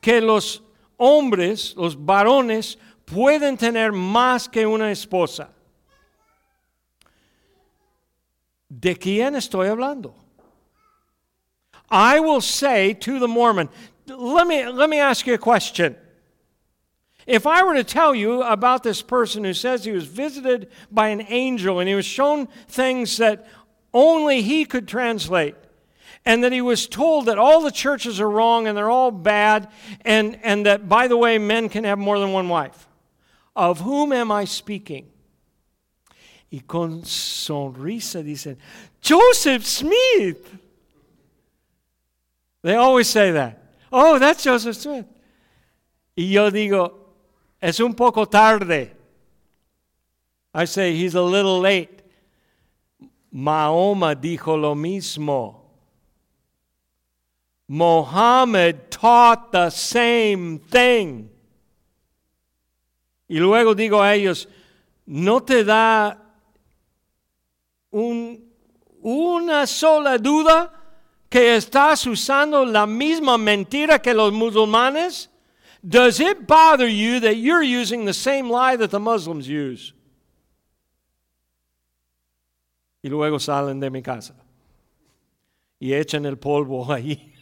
que 0.00 0.20
los 0.20 0.62
hombres, 0.96 1.74
los 1.76 2.04
varones, 2.04 2.78
pueden 3.04 3.56
tener 3.56 3.92
más 3.92 4.48
que 4.48 4.66
una 4.66 4.90
esposa. 4.90 5.50
¿De 8.70 8.94
quién 8.94 9.34
estoy 9.34 9.68
hablando? 9.68 10.14
I 11.90 12.20
will 12.20 12.40
say 12.40 12.94
to 12.94 13.18
the 13.18 13.26
Mormon, 13.26 13.68
let 14.06 14.46
me, 14.46 14.66
let 14.68 14.88
me 14.88 14.98
ask 14.98 15.26
you 15.26 15.34
a 15.34 15.38
question. 15.38 15.96
If 17.26 17.46
I 17.46 17.62
were 17.64 17.74
to 17.74 17.84
tell 17.84 18.14
you 18.14 18.42
about 18.42 18.82
this 18.82 19.02
person 19.02 19.44
who 19.44 19.54
says 19.54 19.84
he 19.84 19.92
was 19.92 20.06
visited 20.06 20.70
by 20.90 21.08
an 21.08 21.24
angel 21.28 21.80
and 21.80 21.88
he 21.88 21.94
was 21.94 22.06
shown 22.06 22.46
things 22.68 23.16
that 23.18 23.46
only 23.92 24.42
he 24.42 24.64
could 24.64 24.86
translate, 24.86 25.56
and 26.24 26.44
that 26.44 26.52
he 26.52 26.60
was 26.60 26.86
told 26.86 27.26
that 27.26 27.38
all 27.38 27.62
the 27.62 27.70
churches 27.70 28.20
are 28.20 28.30
wrong 28.30 28.66
and 28.66 28.76
they're 28.76 28.90
all 28.90 29.10
bad, 29.10 29.68
and, 30.02 30.38
and 30.42 30.66
that, 30.66 30.88
by 30.88 31.08
the 31.08 31.16
way, 31.16 31.38
men 31.38 31.68
can 31.68 31.84
have 31.84 31.98
more 31.98 32.18
than 32.18 32.32
one 32.32 32.48
wife, 32.48 32.86
Of 33.56 33.80
whom 33.80 34.12
am 34.12 34.30
I 34.30 34.44
speaking? 34.44 35.09
Y 36.50 36.60
con 36.60 37.04
sonrisa 37.04 38.22
dicen, 38.22 38.58
Joseph 39.00 39.64
Smith. 39.64 40.58
They 42.62 42.74
always 42.74 43.08
say 43.08 43.30
that. 43.30 43.62
Oh, 43.92 44.18
that's 44.18 44.44
Joseph 44.44 44.76
Smith. 44.76 45.06
Y 46.16 46.24
yo 46.24 46.50
digo, 46.50 46.92
es 47.60 47.80
un 47.80 47.94
poco 47.94 48.26
tarde. 48.26 48.90
I 50.52 50.64
say, 50.64 50.96
he's 50.96 51.14
a 51.14 51.22
little 51.22 51.60
late. 51.60 52.02
Mahoma 53.32 54.14
dijo 54.14 54.60
lo 54.60 54.74
mismo. 54.74 55.56
Mohammed 57.68 58.90
taught 58.90 59.52
the 59.52 59.70
same 59.70 60.58
thing. 60.58 61.30
Y 63.28 63.38
luego 63.38 63.76
digo 63.76 64.02
a 64.02 64.14
ellos, 64.14 64.48
¿no 65.06 65.40
te 65.40 65.62
da 65.62 66.19
un, 67.90 68.44
una 69.02 69.66
sola 69.66 70.18
duda 70.18 70.72
que 71.28 71.56
estás 71.56 72.06
usando 72.06 72.64
la 72.64 72.86
misma 72.86 73.38
mentira 73.38 74.00
que 74.00 74.12
los 74.12 74.32
musulmanes? 74.32 75.28
Does 75.82 76.20
it 76.20 76.46
bother 76.46 76.88
you 76.88 77.20
that 77.20 77.36
you're 77.36 77.62
using 77.62 78.04
the 78.04 78.12
same 78.12 78.50
lie 78.50 78.76
that 78.76 78.90
the 78.90 79.00
Muslims 79.00 79.48
use? 79.48 79.94
Y 83.02 83.08
luego 83.08 83.38
salen 83.38 83.80
de 83.80 83.88
mi 83.90 84.02
casa 84.02 84.34
y 85.80 85.94
echan 85.94 86.26
el 86.26 86.36
polvo 86.36 86.84
ahí. 86.92 87.32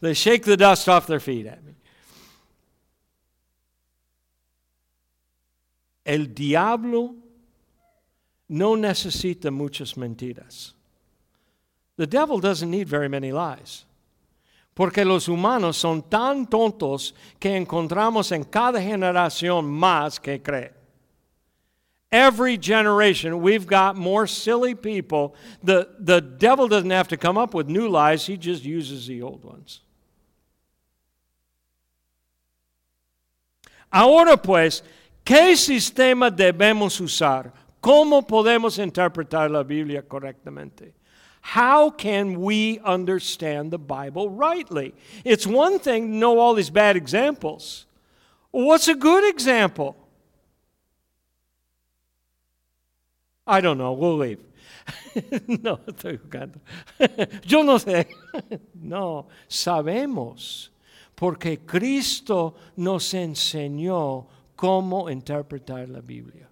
they 0.00 0.12
shake 0.12 0.44
the 0.44 0.56
dust 0.56 0.88
off 0.88 1.06
their 1.06 1.20
feet 1.20 1.46
at 1.46 1.64
me. 1.64 1.74
El 6.04 6.34
diablo 6.34 7.14
no 8.48 8.76
necesita 8.76 9.50
muchas 9.50 9.94
mentiras. 9.94 10.74
The 11.96 12.06
devil 12.06 12.38
doesn't 12.38 12.70
need 12.70 12.88
very 12.88 13.08
many 13.08 13.32
lies. 13.32 13.84
Porque 14.74 15.04
los 15.04 15.26
humanos 15.28 15.76
son 15.76 16.02
tan 16.02 16.46
tontos 16.46 17.12
que 17.40 17.50
encontramos 17.56 18.30
en 18.30 18.44
cada 18.44 18.80
generación 18.80 19.64
más 19.66 20.22
que 20.22 20.38
cree. 20.38 20.70
Every 22.10 22.56
generation, 22.56 23.42
we've 23.42 23.66
got 23.66 23.96
more 23.96 24.26
silly 24.26 24.74
people. 24.74 25.34
The, 25.62 25.88
the 25.98 26.20
devil 26.20 26.68
doesn't 26.68 26.90
have 26.90 27.08
to 27.08 27.16
come 27.16 27.36
up 27.36 27.52
with 27.54 27.68
new 27.68 27.88
lies, 27.88 28.24
he 28.24 28.36
just 28.36 28.64
uses 28.64 29.06
the 29.06 29.20
old 29.20 29.44
ones. 29.44 29.80
Ahora 33.92 34.36
pues, 34.36 34.82
¿qué 35.24 35.56
sistema 35.56 36.30
debemos 36.30 37.00
usar? 37.00 37.52
¿Cómo 37.80 38.26
podemos 38.26 38.78
interpretar 38.78 39.50
la 39.50 39.62
Biblia 39.62 40.02
correctamente? 40.02 40.94
How 41.40 41.90
can 41.90 42.40
we 42.40 42.80
understand 42.84 43.70
the 43.70 43.78
Bible 43.78 44.28
rightly? 44.28 44.94
It's 45.24 45.46
one 45.46 45.78
thing 45.78 46.08
to 46.08 46.16
know 46.16 46.38
all 46.38 46.54
these 46.54 46.70
bad 46.70 46.96
examples. 46.96 47.86
What's 48.50 48.88
a 48.88 48.94
good 48.94 49.24
example? 49.24 49.96
I 53.46 53.60
don't 53.60 53.78
know, 53.78 53.92
we'll 53.92 54.16
leave. 54.16 54.40
no, 55.46 55.78
estoy 55.86 56.18
jugando. 56.18 56.60
Yo 57.46 57.62
no 57.62 57.78
sé. 57.78 58.06
no, 58.74 59.28
sabemos, 59.48 60.70
porque 61.14 61.60
Cristo 61.64 62.54
nos 62.76 63.14
enseñó 63.14 64.26
cómo 64.56 65.08
interpretar 65.08 65.88
la 65.88 66.00
Biblia. 66.00 66.47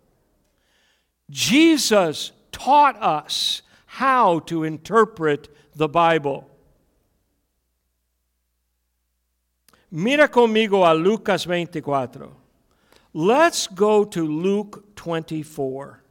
Jesus 1.30 2.32
taught 2.52 2.96
us 3.02 3.62
how 3.86 4.40
to 4.40 4.64
interpret 4.64 5.48
the 5.74 5.88
Bible. 5.88 6.48
Mira 9.90 10.28
conmigo 10.28 10.84
a 10.84 10.94
Lucas 10.94 11.44
24. 11.44 12.28
Let's 13.14 13.66
go 13.66 14.04
to 14.04 14.26
Luke 14.26 14.94
24. 14.94 16.02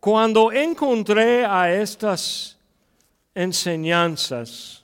Cuando 0.00 0.50
encontré 0.50 1.44
a 1.44 1.70
estas 1.70 2.56
enseñanzas, 3.36 4.82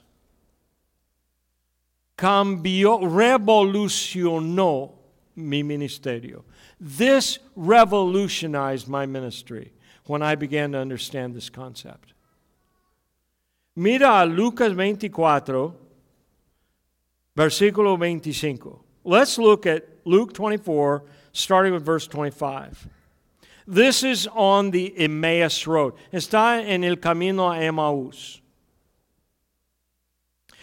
cambió, 2.15 2.99
revolucionó 2.99 4.93
mi 5.35 5.61
ministerio. 5.61 6.45
This 6.79 7.39
revolutionized 7.55 8.87
my 8.87 9.05
ministry 9.05 9.73
when 10.05 10.21
I 10.21 10.35
began 10.35 10.71
to 10.71 10.77
understand 10.77 11.35
this 11.35 11.49
concept. 11.49 12.13
Mira 13.75 14.25
Lucas 14.25 14.73
24, 14.73 15.75
versículo 17.35 17.97
25. 17.97 18.79
Let's 19.03 19.37
look 19.37 19.65
at 19.65 19.85
Luke 20.05 20.33
24, 20.33 21.03
starting 21.31 21.73
with 21.73 21.85
verse 21.85 22.07
25. 22.07 22.87
This 23.67 24.03
is 24.03 24.27
on 24.33 24.71
the 24.71 24.93
Emmaus 24.97 25.67
Road. 25.67 25.93
Está 26.11 26.65
en 26.65 26.83
el 26.83 26.95
camino 26.95 27.51
a 27.51 27.57
Emmaus. 27.57 28.41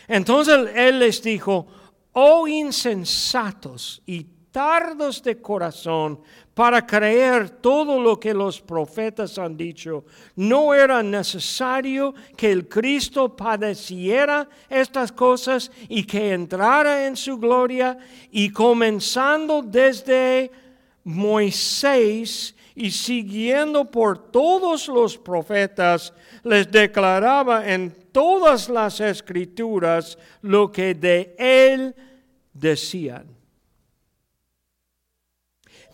Entonces 0.08 0.72
él 0.74 0.98
les 0.98 1.20
dijo, 1.20 1.66
oh 2.14 2.46
insensatos 2.46 4.00
y 4.06 4.26
tardos 4.56 5.22
de 5.22 5.38
corazón 5.38 6.18
para 6.54 6.86
creer 6.86 7.50
todo 7.60 8.00
lo 8.00 8.18
que 8.18 8.32
los 8.32 8.58
profetas 8.58 9.36
han 9.36 9.54
dicho. 9.54 10.06
¿No 10.34 10.72
era 10.72 11.02
necesario 11.02 12.14
que 12.34 12.52
el 12.52 12.66
Cristo 12.66 13.36
padeciera 13.36 14.48
estas 14.70 15.12
cosas 15.12 15.70
y 15.90 16.04
que 16.04 16.32
entrara 16.32 17.06
en 17.06 17.16
su 17.16 17.36
gloria? 17.36 17.98
Y 18.30 18.48
comenzando 18.48 19.60
desde 19.60 20.50
Moisés 21.04 22.56
y 22.74 22.90
siguiendo 22.90 23.84
por 23.84 24.30
todos 24.30 24.88
los 24.88 25.18
profetas, 25.18 26.14
les 26.42 26.70
declaraba 26.70 27.70
en 27.70 27.94
todas 28.10 28.70
las 28.70 29.00
escrituras 29.00 30.16
lo 30.40 30.72
que 30.72 30.94
de 30.94 31.34
él 31.36 31.94
decían. 32.54 33.35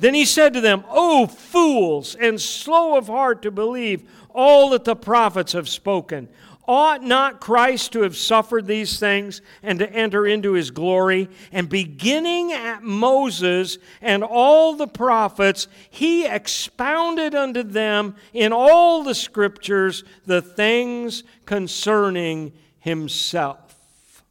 Then 0.03 0.14
he 0.14 0.24
said 0.24 0.53
to 0.55 0.61
them, 0.61 0.82
O 0.88 1.28
fools, 1.28 2.16
and 2.16 2.40
slow 2.40 2.96
of 2.96 3.07
heart 3.07 3.42
to 3.42 3.53
believe 3.53 4.03
all 4.34 4.70
that 4.70 4.82
the 4.82 4.96
prophets 4.96 5.53
have 5.53 5.68
spoken. 5.68 6.28
Ought 6.66 7.05
not 7.05 7.38
Christ 7.40 7.92
to 7.92 8.03
have 8.03 8.16
suffered 8.16 8.66
these 8.66 8.98
things 8.98 9.42
and 9.62 9.78
to 9.78 9.88
enter 9.88 10.26
into 10.26 10.55
his 10.55 10.72
glory? 10.72 11.28
And 11.53 11.68
beginning 11.68 12.50
at 12.53 12.82
Moses 12.82 13.78
and 14.00 14.24
all 14.24 14.74
the 14.74 14.88
prophets, 14.88 15.68
he 15.88 16.26
expounded 16.26 17.36
unto 17.36 17.62
them 17.62 18.16
in 18.32 18.53
all 18.53 19.05
the 19.05 19.14
scriptures 19.14 20.03
the 20.26 20.42
things 20.42 21.22
concerning 21.46 22.53
himself. 22.80 24.24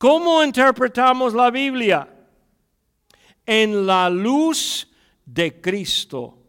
¿Cómo 0.00 0.44
interpretamos 0.44 1.34
la 1.34 1.50
Biblia? 1.50 2.08
En 3.46 3.86
la 3.86 4.08
luz 4.08 4.86
de 5.26 5.60
Cristo 5.60 6.44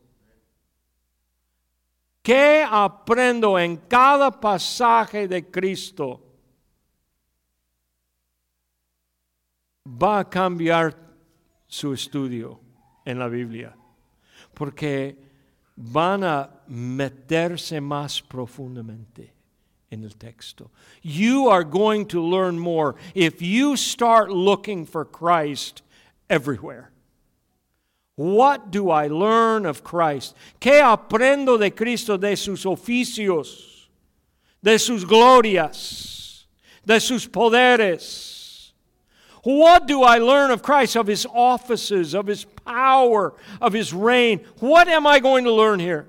¿Qué 2.25 2.65
aprendo 2.67 3.59
en 3.59 3.77
cada 3.77 4.31
pasaje 4.31 5.27
de 5.27 5.45
Cristo? 5.51 6.19
Va 9.85 10.21
a 10.21 10.27
cambiar 10.27 10.97
su 11.67 11.93
estudio 11.93 12.59
en 13.05 13.19
la 13.19 13.27
Biblia, 13.27 13.77
porque 14.55 15.15
van 15.75 16.23
a 16.23 16.49
meterse 16.65 17.79
más 17.79 18.23
profundamente 18.23 19.31
en 19.91 20.03
el 20.03 20.15
texto. 20.15 20.71
You 21.03 21.51
are 21.51 21.63
going 21.63 22.07
to 22.07 22.19
learn 22.19 22.57
more 22.57 22.95
if 23.13 23.39
you 23.39 23.77
start 23.77 24.31
looking 24.31 24.87
for 24.87 25.05
Christ 25.05 25.83
everywhere. 26.27 26.89
What 28.15 28.71
do 28.71 28.89
I 28.89 29.07
learn 29.07 29.65
of 29.65 29.83
Christ? 29.83 30.35
¿Qué 30.61 30.81
aprendo 30.81 31.59
de 31.59 31.69
Cristo, 31.71 32.15
de 32.17 32.35
sus 32.37 32.63
oficios, 32.63 33.87
de 34.63 34.79
sus 34.79 35.03
glorias, 35.03 36.45
de 36.85 36.99
sus 36.99 37.27
poderes? 37.27 38.71
What 39.43 39.85
do 39.85 40.01
I 40.01 40.17
learn 40.17 40.49
of 40.49 40.63
Christ, 40.63 40.95
of 40.95 41.07
his 41.07 41.27
offices, 41.31 42.15
of 42.15 42.25
his 42.25 42.45
power, 42.45 43.33
of 43.61 43.73
his 43.73 43.93
reign? 43.93 44.39
What 44.59 44.87
am 44.87 45.05
I 45.05 45.19
going 45.19 45.43
to 45.43 45.51
learn 45.51 45.79
here? 45.79 46.07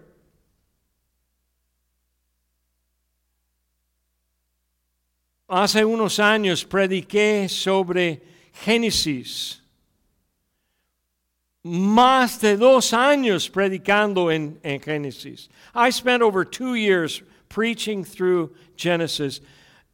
Hace 5.50 5.84
unos 5.84 6.18
años 6.18 6.64
prediqué 6.64 7.50
sobre 7.50 8.20
Génesis. 8.64 9.58
Más 11.66 12.38
de 12.38 12.56
dos 12.56 12.92
años 12.92 13.48
predicando 13.48 14.32
en, 14.32 14.60
en 14.62 14.78
Génesis. 14.78 15.48
I 15.74 15.90
spent 15.90 16.22
over 16.22 16.44
two 16.44 16.74
years 16.74 17.22
preaching 17.48 18.04
through 18.04 18.54
Genesis, 18.76 19.40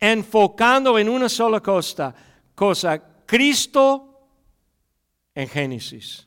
enfocando 0.01 1.01
en 1.01 1.09
una 1.09 1.31
sola 1.31 1.61
cosa, 1.61 2.15
cosa 2.55 3.01
Cristo 3.27 4.05
en 5.35 5.49
Génesis. 5.49 6.27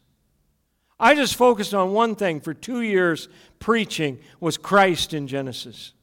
I 1.00 1.14
just 1.14 1.36
focused 1.36 1.76
on 1.76 1.94
one 1.94 2.16
thing 2.16 2.42
for 2.42 2.56
two 2.56 2.82
years 2.82 3.28
preaching 3.60 4.18
was 4.40 4.58
Christ 4.58 5.14
in 5.14 5.28
Genesis. 5.28 5.94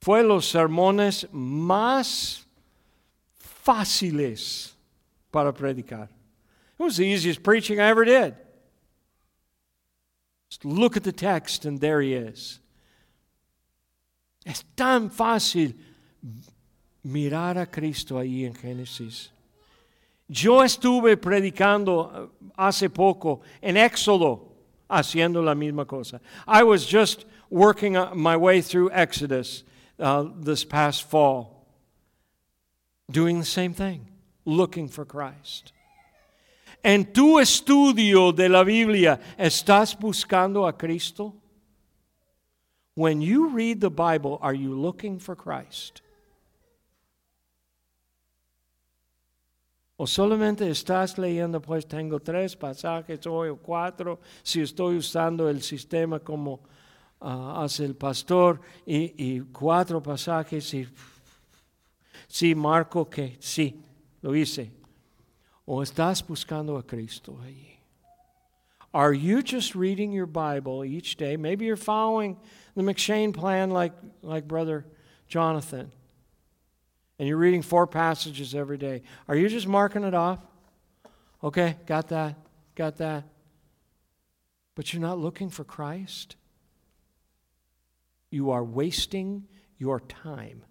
Fue 0.00 0.22
los 0.22 0.52
sermones 0.52 1.24
más 1.32 2.44
fáciles 3.64 4.72
para 5.32 5.52
predicar. 5.52 6.08
It 6.82 6.86
was 6.86 6.96
the 6.96 7.06
easiest 7.06 7.44
preaching 7.44 7.78
I 7.78 7.90
ever 7.90 8.04
did. 8.04 8.34
Just 10.50 10.64
look 10.64 10.96
at 10.96 11.04
the 11.04 11.12
text 11.12 11.64
and 11.64 11.80
there 11.80 12.00
he 12.00 12.12
is. 12.12 12.58
Es 14.44 14.64
tan 14.74 15.08
fácil 15.08 15.74
mirar 17.06 17.56
a 17.56 17.66
Cristo 17.66 18.16
ahí 18.16 18.44
en 18.44 18.54
Génesis. 18.54 19.28
Yo 20.28 20.58
estuve 20.58 21.16
predicando 21.16 22.10
uh, 22.12 22.28
hace 22.58 22.88
poco 22.88 23.42
en 23.62 23.76
Éxodo 23.76 24.40
haciendo 24.90 25.40
la 25.40 25.54
misma 25.54 25.86
cosa. 25.86 26.20
I 26.48 26.64
was 26.64 26.84
just 26.84 27.26
working 27.48 27.96
uh, 27.96 28.12
my 28.12 28.36
way 28.36 28.60
through 28.60 28.90
Exodus 28.90 29.62
uh, 30.00 30.24
this 30.34 30.64
past 30.64 31.08
fall, 31.08 31.64
doing 33.08 33.38
the 33.38 33.46
same 33.46 33.72
thing, 33.72 34.08
looking 34.44 34.88
for 34.88 35.04
Christ. 35.04 35.72
En 36.82 37.12
tu 37.12 37.38
estudio 37.38 38.32
de 38.32 38.48
la 38.48 38.64
Biblia, 38.64 39.20
¿estás 39.38 39.96
buscando 39.96 40.66
a 40.66 40.76
Cristo? 40.76 41.32
When 42.94 43.20
you 43.22 43.50
read 43.50 43.80
the 43.80 43.88
Bible, 43.88 44.38
are 44.42 44.54
you 44.54 44.74
looking 44.74 45.20
for 45.20 45.36
Christ? 45.36 46.00
O 49.96 50.06
solamente 50.06 50.68
estás 50.68 51.16
leyendo, 51.16 51.60
pues 51.60 51.86
tengo 51.86 52.18
tres 52.18 52.56
pasajes 52.56 53.24
hoy 53.26 53.50
o 53.50 53.56
cuatro, 53.56 54.18
si 54.42 54.60
estoy 54.60 54.96
usando 54.96 55.48
el 55.48 55.62
sistema 55.62 56.18
como 56.18 56.54
uh, 57.20 57.62
hace 57.62 57.84
el 57.84 57.94
pastor, 57.94 58.60
y, 58.84 59.14
y, 59.16 59.40
cuatro 59.52 60.02
pasajes, 60.02 60.74
y 60.74 60.88
sí, 62.26 62.52
marco 62.56 63.08
que 63.08 63.36
sí, 63.38 63.80
lo 64.20 64.34
hice. 64.34 64.81
O 65.66 65.80
estás 65.80 66.22
buscando 66.26 66.76
a 66.76 66.82
Cristo 66.82 67.38
allí. 67.44 67.78
Are 68.94 69.12
you 69.12 69.42
just 69.42 69.74
reading 69.74 70.12
your 70.12 70.26
Bible 70.26 70.84
each 70.84 71.16
day? 71.16 71.36
Maybe 71.36 71.64
you're 71.64 71.76
following 71.76 72.36
the 72.74 72.82
M'Cheyne 72.82 73.32
plan 73.32 73.70
like, 73.70 73.92
like 74.22 74.46
Brother 74.46 74.84
Jonathan. 75.28 75.90
And 77.18 77.26
you're 77.28 77.38
reading 77.38 77.62
four 77.62 77.86
passages 77.86 78.54
every 78.54 78.76
day. 78.76 79.02
Are 79.28 79.36
you 79.36 79.48
just 79.48 79.66
marking 79.66 80.04
it 80.04 80.14
off? 80.14 80.40
Okay, 81.42 81.76
got 81.86 82.08
that, 82.08 82.36
got 82.74 82.98
that. 82.98 83.24
But 84.74 84.92
you're 84.92 85.02
not 85.02 85.18
looking 85.18 85.48
for 85.48 85.64
Christ? 85.64 86.36
You 88.30 88.50
are 88.50 88.64
wasting 88.64 89.46
your 89.78 90.00
time. 90.00 90.64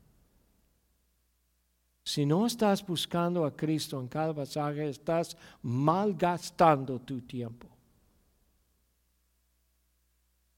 Si 2.03 2.25
no 2.25 2.45
estás 2.45 2.85
buscando 2.85 3.45
a 3.45 3.55
Cristo 3.55 3.99
en 3.99 4.07
cada 4.07 4.33
pasaje, 4.33 4.89
estás 4.89 5.37
malgastando 5.61 6.99
tu 6.99 7.21
tiempo. 7.21 7.67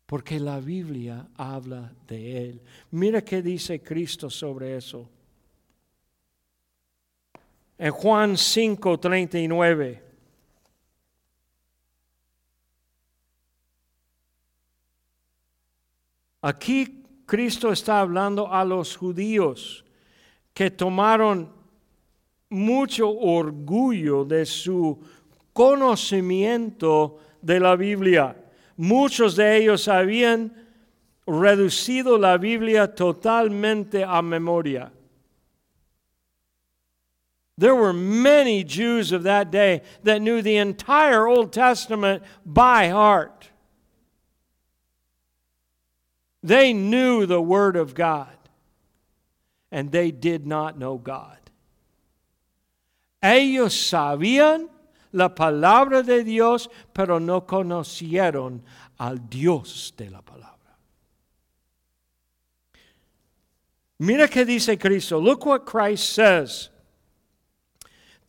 Porque 0.05 0.39
la 0.39 0.59
Biblia 0.59 1.27
habla 1.35 1.91
de 2.07 2.49
Él. 2.49 2.61
Mira 2.91 3.23
qué 3.23 3.41
dice 3.41 3.81
Cristo 3.81 4.29
sobre 4.29 4.77
eso. 4.77 5.09
En 7.77 7.91
Juan 7.91 8.37
5, 8.37 8.99
39. 8.99 10.03
Aquí 16.41 17.03
Cristo 17.25 17.71
está 17.71 17.99
hablando 17.99 18.51
a 18.51 18.63
los 18.63 18.95
judíos 18.95 19.83
que 20.53 20.69
tomaron 20.69 21.49
mucho 22.49 23.09
orgullo 23.09 24.25
de 24.25 24.45
su 24.45 24.99
conocimiento 25.53 27.19
de 27.41 27.59
la 27.59 27.75
Biblia. 27.75 28.35
Muchos 28.77 29.35
de 29.35 29.57
ellos 29.57 29.87
habían 29.87 30.51
reducido 31.25 32.17
la 32.17 32.37
Biblia 32.37 32.87
totalmente 32.93 34.03
a 34.03 34.21
memoria. 34.21 34.91
There 37.57 37.75
were 37.75 37.93
many 37.93 38.63
Jews 38.63 39.11
of 39.11 39.23
that 39.23 39.51
day 39.51 39.81
that 40.03 40.21
knew 40.21 40.41
the 40.41 40.57
entire 40.57 41.27
Old 41.27 41.53
Testament 41.53 42.23
by 42.45 42.89
heart. 42.89 43.49
They 46.41 46.73
knew 46.73 47.25
the 47.25 47.41
Word 47.41 47.75
of 47.75 47.93
God, 47.93 48.35
and 49.73 49.91
they 49.91 50.11
did 50.11 50.45
not 50.45 50.77
know 50.77 50.97
God. 50.99 51.37
Ellos 53.21 53.73
sabían 53.73 54.69
la 55.11 55.29
palabra 55.29 56.03
de 56.03 56.23
Dios, 56.23 56.69
pero 56.93 57.19
no 57.19 57.41
conocieron 57.47 58.61
al 58.99 59.17
Dios 59.29 59.93
de 59.97 60.11
la 60.11 60.21
palabra. 60.21 60.77
Mira 63.99 64.27
que 64.27 64.45
dice 64.45 64.77
Cristo. 64.77 65.19
Look 65.19 65.45
what 65.45 65.65
Christ 65.65 66.13
says. 66.13 66.69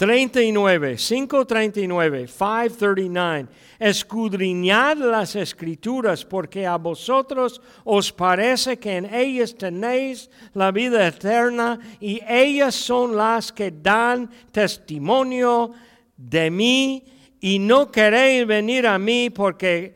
39, 0.04 0.98
539, 0.98 2.26
539. 2.26 3.48
Escudriñad 3.78 4.98
las 4.98 5.34
escrituras 5.34 6.26
porque 6.26 6.66
a 6.66 6.76
vosotros 6.76 7.62
os 7.84 8.12
parece 8.12 8.76
que 8.76 8.98
en 8.98 9.06
ellas 9.06 9.54
tenéis 9.56 10.28
la 10.52 10.70
vida 10.72 11.06
eterna 11.06 11.78
y 12.00 12.20
ellas 12.28 12.74
son 12.74 13.16
las 13.16 13.50
que 13.50 13.70
dan 13.70 14.28
testimonio 14.52 15.72
de 16.18 16.50
mí 16.50 17.04
y 17.40 17.58
no 17.58 17.90
queréis 17.90 18.46
venir 18.46 18.86
a 18.86 18.98
mí 18.98 19.30
porque 19.30 19.94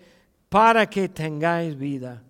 para 0.49 0.89
que 0.89 1.11
tengáis 1.11 1.77
vida. 1.77 2.23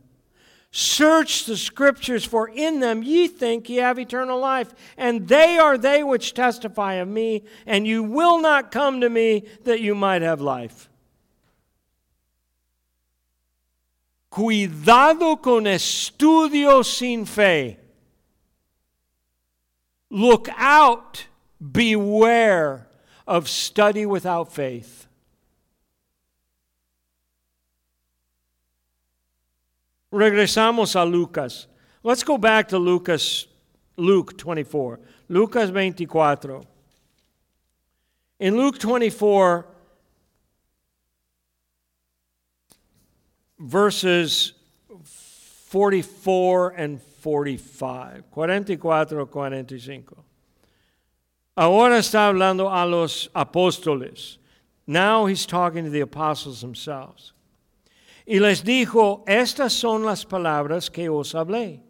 Search 0.78 1.44
the 1.44 1.56
scriptures, 1.56 2.24
for 2.24 2.48
in 2.48 2.78
them 2.78 3.02
ye 3.02 3.26
think 3.26 3.68
ye 3.68 3.78
have 3.78 3.98
eternal 3.98 4.38
life, 4.38 4.72
and 4.96 5.26
they 5.26 5.58
are 5.58 5.76
they 5.76 6.04
which 6.04 6.34
testify 6.34 6.94
of 6.94 7.08
me, 7.08 7.42
and 7.66 7.84
you 7.84 8.04
will 8.04 8.40
not 8.40 8.70
come 8.70 9.00
to 9.00 9.08
me 9.10 9.42
that 9.64 9.80
you 9.80 9.96
might 9.96 10.22
have 10.22 10.40
life. 10.40 10.88
Cuidado 14.30 15.34
con 15.34 15.64
estudio 15.64 16.84
sin 16.84 17.24
fe. 17.24 17.76
Look 20.10 20.48
out, 20.56 21.26
beware 21.72 22.86
of 23.26 23.48
study 23.48 24.06
without 24.06 24.52
faith. 24.52 25.07
Regresamos 30.12 30.94
a 30.96 31.04
Lucas. 31.04 31.66
Let's 32.02 32.22
go 32.22 32.38
back 32.38 32.68
to 32.68 32.78
Lucas, 32.78 33.46
Luke 33.96 34.38
24. 34.38 35.00
Lucas 35.28 35.70
24. 35.70 36.62
In 38.40 38.56
Luke 38.56 38.78
24, 38.78 39.66
verses 43.58 44.52
44 45.68 46.70
and 46.70 47.02
45. 47.02 48.24
44, 48.32 49.26
45. 49.26 50.04
Ahora 51.56 51.98
está 51.98 52.28
hablando 52.28 52.70
a 52.70 52.86
los 52.86 53.28
apóstoles. 53.34 54.38
Now 54.86 55.26
he's 55.26 55.44
talking 55.44 55.84
to 55.84 55.90
the 55.90 56.00
apostles 56.00 56.60
themselves. 56.60 57.32
Y 58.30 58.40
les 58.40 58.62
dijo, 58.62 59.24
estas 59.26 59.72
son 59.72 60.04
las 60.04 60.26
palabras 60.26 60.90
que 60.90 61.08
os 61.08 61.34
hablé, 61.34 61.80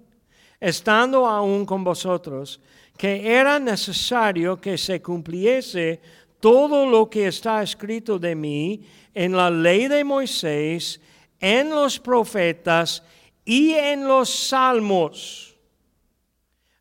estando 0.60 1.26
aún 1.26 1.66
con 1.66 1.82
vosotros, 1.82 2.60
que 2.96 3.26
era 3.26 3.58
necesario 3.58 4.60
que 4.60 4.78
se 4.78 5.02
cumpliese 5.02 6.00
todo 6.38 6.86
lo 6.88 7.10
que 7.10 7.26
está 7.26 7.60
escrito 7.60 8.20
de 8.20 8.36
mí 8.36 8.86
en 9.12 9.36
la 9.36 9.50
ley 9.50 9.88
de 9.88 10.04
Moisés, 10.04 11.00
en 11.40 11.70
los 11.70 11.98
profetas 11.98 13.02
y 13.44 13.72
en 13.72 14.06
los 14.06 14.30
salmos. 14.30 15.56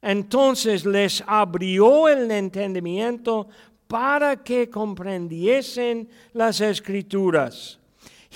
Entonces 0.03 0.85
les 0.85 1.23
abrió 1.25 2.07
el 2.07 2.29
entendimiento 2.29 3.47
para 3.87 4.35
que 4.43 4.69
comprendiesen 4.69 6.07
las 6.33 6.61
escrituras. 6.61 7.76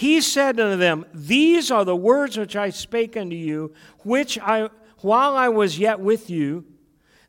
He 0.02 0.20
said 0.20 0.60
unto 0.60 0.78
them, 0.78 1.06
These 1.14 1.70
are 1.70 1.86
the 1.86 1.96
words 1.96 2.36
which 2.36 2.56
I 2.56 2.72
spake 2.72 3.16
unto 3.16 3.36
you, 3.36 3.72
which 4.00 4.40
I, 4.40 4.72
while 5.02 5.38
I 5.38 5.50
was 5.50 5.78
yet 5.78 6.00
with 6.00 6.28
you, 6.28 6.66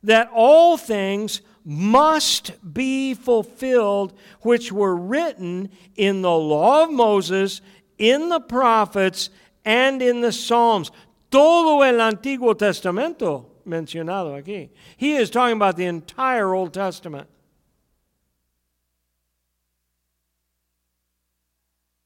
that 0.01 0.31
all 0.33 0.75
things 0.75 1.41
must 1.63 2.53
be 2.73 3.13
fulfilled 3.13 4.17
which 4.41 4.71
were 4.71 4.95
written 4.95 5.69
in 5.95 6.23
the 6.23 6.35
law 6.35 6.85
of 6.85 6.91
Moses, 6.91 7.61
in 7.99 8.29
the 8.29 8.39
prophets, 8.39 9.29
and 9.63 10.01
in 10.01 10.21
the 10.21 10.31
Psalms. 10.31 10.89
Todo 11.29 11.79
el 11.83 11.99
Antiguo 12.01 12.57
Testamento 12.57 13.51
mencionado 13.67 14.35
aquí. 14.35 14.69
He 14.97 15.13
is 15.13 15.29
talking 15.29 15.57
about 15.57 15.77
the 15.77 15.85
entire 15.85 16.55
Old 16.55 16.73
Testament. 16.73 17.27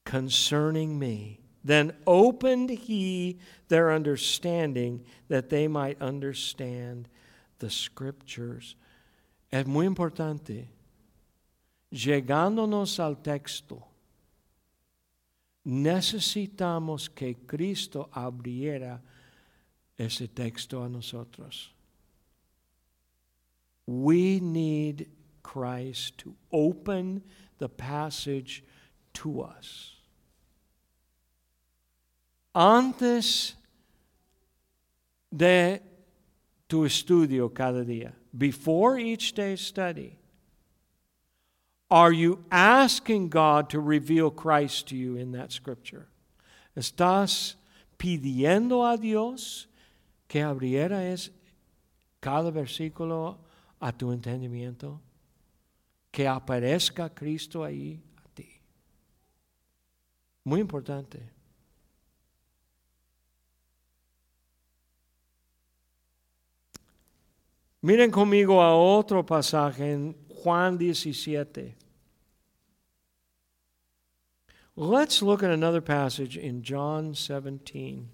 Concerning 0.07 0.97
me. 0.97 1.41
Then 1.65 1.91
opened 2.07 2.69
he 2.69 3.39
their 3.67 3.91
understanding 3.91 5.03
that 5.27 5.49
they 5.49 5.67
might 5.67 6.01
understand 6.01 7.09
the 7.59 7.69
scriptures. 7.69 8.77
Es 9.51 9.65
muy 9.65 9.85
importante. 9.85 10.67
Llegándonos 11.93 12.99
al 13.01 13.15
texto, 13.15 13.83
necesitamos 15.65 17.13
que 17.13 17.35
Cristo 17.45 18.09
abriera 18.15 19.01
ese 19.99 20.29
texto 20.33 20.83
a 20.83 20.87
nosotros. 20.87 21.71
We 23.85 24.39
need 24.39 25.09
Christ 25.43 26.17
to 26.19 26.33
open 26.49 27.23
the 27.57 27.67
passage 27.67 28.63
to 29.15 29.41
us. 29.41 29.96
Antes 32.53 33.55
de 35.31 35.81
tu 36.67 36.85
estudio 36.85 37.53
cada 37.53 37.83
día, 37.83 38.13
before 38.35 38.97
each 38.97 39.33
day's 39.33 39.61
study, 39.61 40.17
are 41.89 42.11
you 42.11 42.43
asking 42.51 43.29
God 43.29 43.69
to 43.69 43.79
reveal 43.79 44.29
Christ 44.29 44.87
to 44.89 44.95
you 44.95 45.15
in 45.15 45.31
that 45.31 45.51
scripture? 45.51 46.07
¿Estás 46.75 47.55
pidiendo 47.97 48.85
a 48.85 48.97
Dios 48.97 49.67
que 50.27 50.41
abriera 50.41 51.11
es 51.11 51.31
cada 52.21 52.51
versículo 52.51 53.37
a 53.81 53.91
tu 53.91 54.11
entendimiento? 54.11 54.99
Que 56.11 56.27
aparezca 56.27 57.13
Cristo 57.13 57.63
ahí 57.63 58.01
a 58.17 58.27
ti. 58.35 58.49
Muy 60.43 60.59
importante. 60.59 61.36
Miren 67.81 68.11
conmigo 68.11 68.61
a 68.61 68.75
otro 68.75 69.23
pasaje 69.23 69.93
en 69.93 70.15
Juan 70.29 70.77
17. 70.77 71.75
Let's 74.75 75.21
look 75.21 75.43
at 75.43 75.51
another 75.51 75.81
passage 75.81 76.37
in 76.37 76.61
John 76.63 77.13
17. 77.13 78.09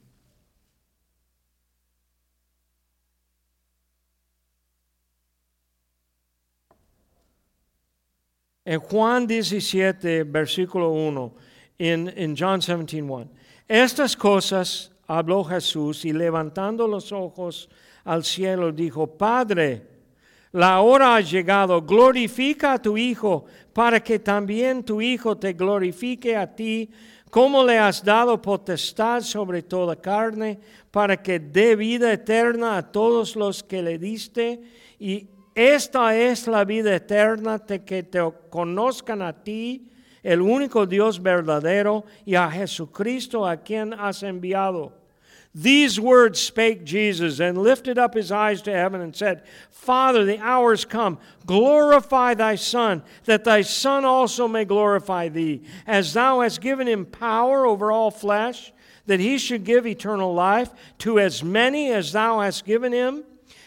En 8.66 8.80
Juan 8.80 9.28
17, 9.28 10.24
versículo 10.24 10.94
1, 10.94 11.34
en, 11.80 12.08
en 12.10 12.36
John 12.36 12.60
17, 12.62 13.02
1. 13.02 13.30
Estas 13.68 14.16
cosas 14.16 14.90
habló 15.08 15.44
Jesús 15.44 16.06
y 16.06 16.14
levantando 16.14 16.88
los 16.88 17.12
ojos 17.12 17.70
al 18.04 18.24
cielo 18.24 18.72
dijo, 18.72 19.08
Padre, 19.08 19.94
la 20.52 20.82
hora 20.82 21.16
ha 21.16 21.22
llegado, 21.22 21.82
glorifica 21.82 22.74
a 22.74 22.82
tu 22.82 22.98
Hijo, 22.98 23.46
para 23.74 24.02
que 24.02 24.20
también 24.20 24.84
tu 24.84 25.02
Hijo 25.02 25.38
te 25.38 25.54
glorifique 25.54 26.38
a 26.38 26.54
ti, 26.54 26.90
como 27.32 27.64
le 27.64 27.80
has 27.80 28.04
dado 28.04 28.40
potestad 28.40 29.22
sobre 29.22 29.64
toda 29.64 29.96
carne, 29.96 30.60
para 30.92 31.18
que 31.18 31.40
dé 31.40 31.76
vida 31.76 32.14
eterna 32.14 32.78
a 32.78 32.92
todos 32.92 33.36
los 33.36 33.64
que 33.64 33.82
le 33.82 33.98
diste. 33.98 34.62
Y 35.00 35.28
esta 35.56 36.16
es 36.16 36.48
la 36.48 36.64
vida 36.66 36.96
eterna, 36.96 37.58
de 37.58 37.84
que 37.84 38.04
te 38.04 38.20
conozcan 38.52 39.24
a 39.24 39.34
ti, 39.44 39.90
el 40.22 40.42
único 40.42 40.86
Dios 40.86 41.22
verdadero, 41.22 42.06
y 42.26 42.36
a 42.36 42.52
Jesucristo 42.52 43.48
a 43.48 43.58
quien 43.58 43.94
has 43.94 44.22
enviado. 44.22 45.03
These 45.56 46.00
words 46.00 46.40
spake 46.40 46.84
Jesus 46.84 47.40
and 47.40 47.58
lifted 47.58 48.00
up 48.00 48.16
his 48.16 48.32
eyes 48.32 48.64
to 48.64 48.72
heaven 48.72 49.02
and 49.02 49.16
said, 49.16 49.44
Father, 49.70 50.26
the 50.26 50.40
hour 50.40 50.74
is 50.74 50.84
come. 50.84 51.20
Glorify 51.46 52.34
thy 52.34 52.56
Son, 52.56 53.04
that 53.26 53.44
thy 53.44 53.62
Son 53.62 54.04
also 54.04 54.48
may 54.48 54.66
glorify 54.66 55.30
thee, 55.30 55.62
as 55.86 56.14
thou 56.14 56.40
hast 56.40 56.60
given 56.60 56.88
him 56.88 57.06
power 57.06 57.68
over 57.68 57.92
all 57.92 58.10
flesh, 58.10 58.74
that 59.06 59.20
he 59.20 59.38
should 59.38 59.64
give 59.64 59.86
eternal 59.86 60.34
life 60.34 60.72
to 61.00 61.20
as 61.20 61.44
many 61.44 61.92
as 61.92 62.14
thou 62.14 62.40
hast 62.40 62.66
given 62.66 62.92
him. 62.92 63.24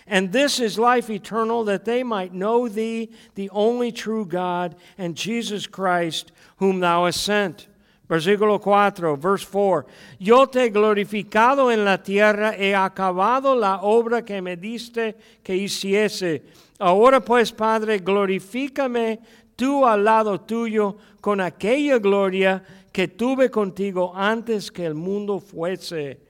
And 0.08 0.32
this 0.32 0.58
is 0.58 0.78
life 0.78 1.08
eternal, 1.08 1.64
that 1.64 1.84
they 1.84 2.02
might 2.02 2.32
know 2.32 2.68
thee, 2.68 3.10
the 3.34 3.50
only 3.50 3.92
true 3.92 4.24
God, 4.24 4.74
and 4.98 5.16
Jesus 5.16 5.66
Christ, 5.68 6.32
whom 6.56 6.80
thou 6.80 7.04
hast 7.04 7.22
sent. 7.22 7.68
Versículo 8.08 8.60
4, 8.60 9.16
verse 9.16 9.44
4. 9.44 9.86
Yo 10.20 10.46
te 10.46 10.64
he 10.64 10.70
glorificado 10.70 11.72
en 11.72 11.84
la 11.84 12.02
tierra, 12.02 12.54
he 12.56 12.74
acabado 12.74 13.56
la 13.56 13.80
obra 13.82 14.24
que 14.24 14.40
me 14.40 14.56
diste 14.56 15.16
que 15.42 15.56
hiciese. 15.56 16.44
Ahora 16.78 17.20
pues, 17.20 17.50
Padre, 17.50 17.98
glorifícame 17.98 19.18
tú 19.56 19.84
al 19.84 20.04
lado 20.04 20.40
tuyo 20.40 20.96
con 21.20 21.40
aquella 21.40 21.98
gloria 21.98 22.62
que 22.92 23.08
tuve 23.08 23.50
contigo 23.50 24.12
antes 24.14 24.70
que 24.70 24.86
el 24.86 24.94
mundo 24.94 25.40
fuese. 25.40 26.20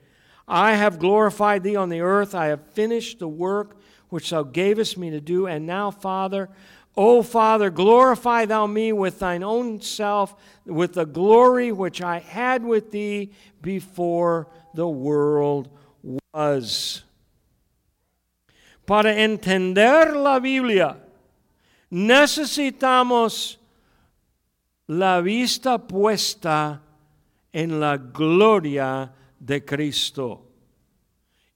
I 0.47 0.73
have 0.73 0.97
glorified 0.97 1.61
thee 1.61 1.75
on 1.75 1.89
the 1.89 2.01
earth. 2.01 2.33
I 2.33 2.47
have 2.47 2.61
finished 2.73 3.19
the 3.19 3.27
work 3.27 3.75
which 4.09 4.29
thou 4.31 4.43
gavest 4.43 4.97
me 4.97 5.11
to 5.11 5.19
do. 5.19 5.45
And 5.45 5.67
now, 5.67 5.91
Father, 5.91 6.49
O 6.97 7.21
Father, 7.21 7.69
glorify 7.69 8.45
thou 8.45 8.65
me 8.65 8.91
with 8.91 9.19
thine 9.19 9.43
own 9.43 9.79
self, 9.81 10.33
with 10.65 10.95
the 10.95 11.05
glory 11.05 11.71
which 11.71 12.01
I 12.01 12.17
had 12.17 12.63
with 12.63 12.89
thee 12.89 13.31
before 13.61 14.47
the 14.73 14.87
world 14.87 15.69
was. 16.33 17.03
Para 18.87 19.13
entender 19.13 20.15
la 20.15 20.39
Biblia, 20.39 20.97
necesitamos 21.91 23.57
la 24.87 25.21
vista 25.21 25.77
puesta 25.77 26.79
en 27.53 27.79
la 27.79 27.97
gloria 27.97 29.11
de 29.39 29.59
Cristo. 29.59 30.46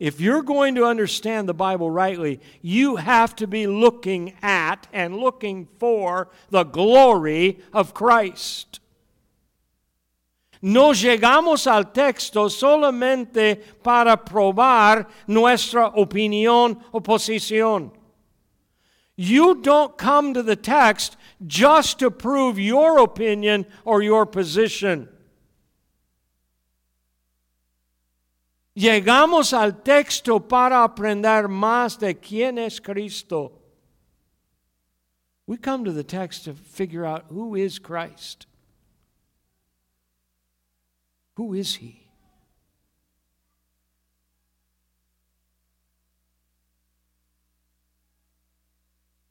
If 0.01 0.19
you're 0.19 0.41
going 0.41 0.73
to 0.75 0.85
understand 0.85 1.47
the 1.47 1.53
Bible 1.53 1.91
rightly, 1.91 2.39
you 2.63 2.95
have 2.95 3.35
to 3.35 3.45
be 3.45 3.67
looking 3.67 4.33
at 4.41 4.87
and 4.91 5.15
looking 5.15 5.67
for 5.77 6.27
the 6.49 6.63
glory 6.63 7.59
of 7.71 7.93
Christ. 7.93 8.79
No 10.59 10.89
llegamos 10.89 11.67
al 11.67 11.91
texto 11.93 12.47
solamente 12.47 13.61
para 13.83 14.17
probar 14.17 15.05
nuestra 15.27 15.91
opinión 15.91 16.81
o 16.91 16.99
posición. 16.99 17.91
You 19.15 19.61
don't 19.61 19.95
come 19.99 20.33
to 20.33 20.41
the 20.41 20.55
text 20.55 21.15
just 21.45 21.99
to 21.99 22.09
prove 22.09 22.57
your 22.57 22.97
opinion 22.97 23.67
or 23.85 24.01
your 24.01 24.25
position. 24.25 25.09
Llegamos 28.81 29.53
al 29.53 29.83
texto 29.83 30.39
para 30.39 30.83
aprender 30.83 31.47
más 31.47 31.99
de 31.99 32.15
quién 32.15 32.57
es 32.57 32.81
Cristo. 32.81 33.51
We 35.45 35.57
come 35.57 35.83
to 35.85 35.91
the 35.91 36.03
text 36.03 36.45
to 36.45 36.55
figure 36.55 37.05
out 37.05 37.25
who 37.29 37.55
is 37.55 37.77
Christ. 37.77 38.47
Who 41.35 41.53
is 41.53 41.75
he? 41.75 42.07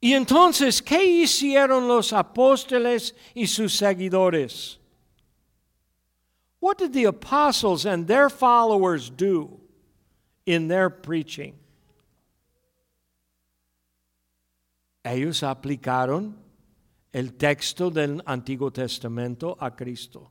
Y 0.01 0.15
entonces, 0.15 0.81
¿qué 0.81 1.03
hicieron 1.03 1.89
los 1.89 2.13
apóstoles 2.13 3.17
y 3.35 3.49
sus 3.49 3.75
seguidores? 3.75 4.80
What 6.61 6.79
did 6.79 6.93
the 6.93 7.05
apostles 7.05 7.87
and 7.87 8.07
their 8.07 8.29
followers 8.29 9.11
do 9.11 9.59
in 10.47 10.69
their 10.69 10.91
preaching? 10.91 11.55
Ellos 15.03 15.41
aplicaron 15.41 16.35
el 17.13 17.29
texto 17.39 17.91
del 17.91 18.21
Antiguo 18.27 18.73
Testamento 18.73 19.57
a 19.59 19.71
Cristo. 19.71 20.31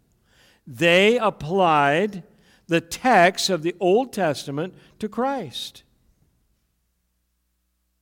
They 0.65 1.17
applied 1.17 2.23
the 2.67 2.79
text 2.79 3.49
of 3.49 3.63
the 3.63 3.75
Old 3.79 4.13
Testament 4.13 4.75
to 4.99 5.09
Christ. 5.09 5.83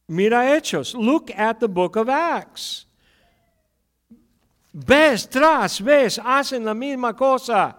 Mira 0.10 0.44
Hechos. 0.44 0.94
Look 0.94 1.32
at 1.32 1.62
the 1.62 1.70
book 1.70 1.96
of 1.96 2.10
Acts. 2.10 2.86
Ves, 4.74 5.26
tras, 5.28 5.80
ves, 5.80 6.18
hacen 6.18 6.66
la 6.66 6.74
misma 6.74 7.16
cosa. 7.16 7.76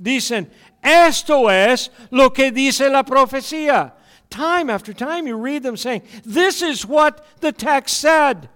Dicen, 0.00 0.50
esto 0.82 1.48
es 1.48 1.90
lo 2.10 2.30
que 2.30 2.50
dice 2.50 2.88
la 2.88 3.02
profecía. 3.02 3.92
Time 4.30 4.70
after 4.70 4.92
time 4.92 5.26
you 5.26 5.36
read 5.36 5.62
them 5.62 5.76
saying, 5.76 6.02
this 6.24 6.62
is 6.62 6.86
what 6.86 7.24
the 7.40 7.52
text 7.52 7.96
said. 7.98 8.48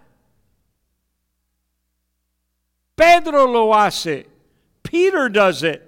Pedro 2.97 3.47
lo 3.47 3.72
hace. 3.72 4.26
Peter 4.82 5.28
does 5.28 5.62
it. 5.62 5.82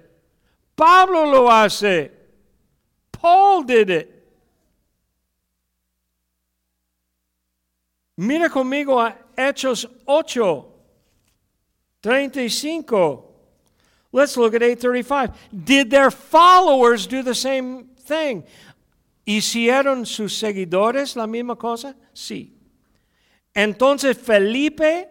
Pablo 0.75 1.23
lo 1.25 1.47
hace. 1.47 2.09
Paul 3.11 3.63
did 3.63 3.89
it. 3.89 4.11
Mira 8.17 8.49
conmigo 8.49 8.99
a 8.99 9.15
Hechos 9.37 9.85
8, 10.07 10.65
35. 12.01 13.24
Let's 14.15 14.37
look 14.37 14.53
at 14.55 14.63
835. 14.63 15.65
Did 15.65 15.89
their 15.91 16.09
followers 16.09 17.05
do 17.05 17.21
the 17.21 17.35
same 17.35 17.89
thing? 17.99 18.45
¿Hicieron 19.27 20.05
sus 20.05 20.31
seguidores 20.31 21.17
la 21.17 21.27
misma 21.27 21.57
cosa? 21.57 21.97
Sí. 22.13 22.53
Entonces 23.53 24.17
Felipe, 24.17 25.09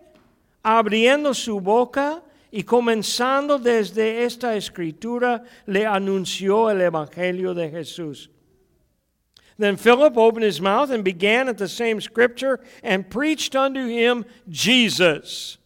abriendo 0.64 1.34
su 1.34 1.60
boca 1.60 2.22
y 2.50 2.62
comenzando 2.62 3.58
desde 3.58 4.24
esta 4.24 4.56
escritura, 4.56 5.44
le 5.66 5.84
anunció 5.84 6.70
el 6.70 6.80
Evangelio 6.80 7.52
de 7.52 7.70
Jesús. 7.70 8.30
Then 9.58 9.76
Philip 9.76 10.16
opened 10.16 10.46
his 10.46 10.62
mouth 10.62 10.90
and 10.90 11.04
began 11.04 11.50
at 11.50 11.58
the 11.58 11.68
same 11.68 12.00
scripture 12.00 12.58
and 12.82 13.10
preached 13.10 13.54
unto 13.54 13.86
him 13.86 14.24
Jesus. 14.48 15.58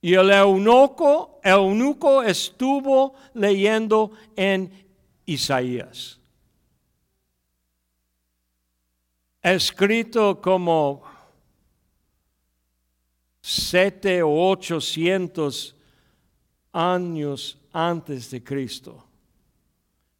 Y 0.00 0.14
el 0.14 0.30
eunuco, 0.30 1.40
eunuco 1.44 2.22
estuvo 2.22 3.14
leyendo 3.34 4.12
en 4.36 4.70
Isaías. 5.26 6.18
Escrito 9.42 10.40
como 10.40 11.02
siete 13.42 14.22
o 14.22 14.50
ochocientos 14.50 15.74
años 16.72 17.56
antes 17.72 18.30
de 18.30 18.40
Cristo. 18.40 19.02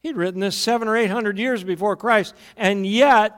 He'd 0.02 0.16
written 0.16 0.40
this 0.40 0.56
seven 0.56 0.88
or 0.88 0.96
eight 0.96 1.10
hundred 1.10 1.38
years 1.38 1.62
before 1.62 1.96
Christ, 1.96 2.34
and 2.56 2.86
yet 2.86 3.32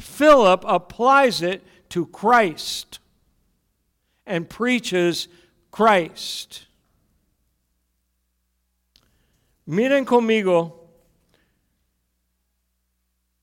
Philip 0.00 0.64
applies 0.66 1.42
it 1.42 1.62
to 1.90 2.06
Christ 2.06 2.98
and 4.26 4.48
preaches 4.48 5.28
Christ. 5.74 6.66
Miren 9.66 10.04
conmigo 10.04 10.72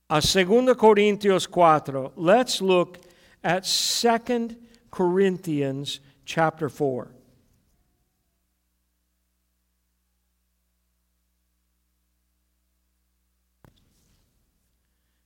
a 0.09 0.21
2 0.21 0.73
Corintios 0.77 1.45
4. 1.45 2.13
Let's 2.15 2.61
look 2.61 2.99
at 3.43 3.65
2 3.65 4.55
Corinthians 4.89 5.99
chapter 6.23 6.69
4. 6.69 7.09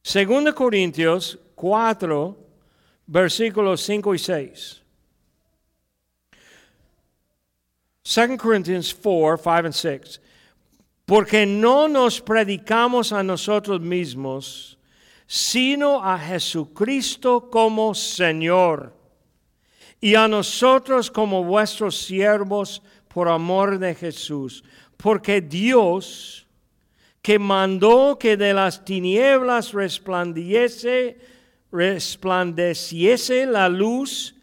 Segunda 0.01 0.53
Corintios 0.53 1.37
4, 1.55 2.35
versículos 3.07 3.81
5 3.81 4.15
y 4.15 4.17
6. 4.17 4.84
2 8.05 8.37
Corinthians 8.37 8.93
4, 8.93 9.37
5 9.37 9.65
and 9.65 9.73
6. 9.73 10.19
Porque 11.07 11.45
no 11.45 11.87
nos 11.87 12.21
predicamos 12.21 13.11
a 13.11 13.23
nosotros 13.23 13.81
mismos, 13.81 14.77
sino 15.27 16.03
a 16.03 16.17
Jesucristo 16.19 17.49
como 17.49 17.95
Señor, 17.95 18.93
y 19.99 20.13
a 20.13 20.27
nosotros 20.27 21.09
como 21.09 21.43
vuestros 21.43 21.97
siervos 21.97 22.81
por 23.07 23.27
amor 23.27 23.79
de 23.79 23.95
Jesús. 23.95 24.63
Porque 24.97 25.41
Dios, 25.41 26.45
que 27.23 27.39
mandó 27.39 28.19
que 28.19 28.37
de 28.37 28.53
las 28.53 28.85
tinieblas 28.85 29.73
resplandeciese, 29.73 31.17
resplandeciese 31.71 33.47
la 33.47 33.67
luz, 33.67 34.34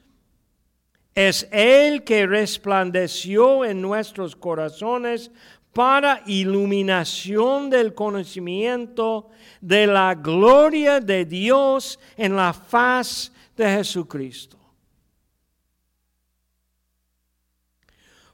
es 1.15 1.47
el 1.51 2.05
que 2.05 2.27
resplandeció 2.27 3.65
en 3.65 3.83
nuestros 3.83 4.35
corazones 4.35 5.31
para 5.73 6.23
iluminación 6.27 7.71
del 7.71 7.95
conocimiento 7.95 9.31
de 9.61 9.87
la 9.87 10.15
gloria 10.15 11.01
de 11.01 11.25
Dios 11.25 11.99
en 12.17 12.37
la 12.37 12.53
faz 12.53 13.31
de 13.57 13.65
Jesucristo. 13.65 14.59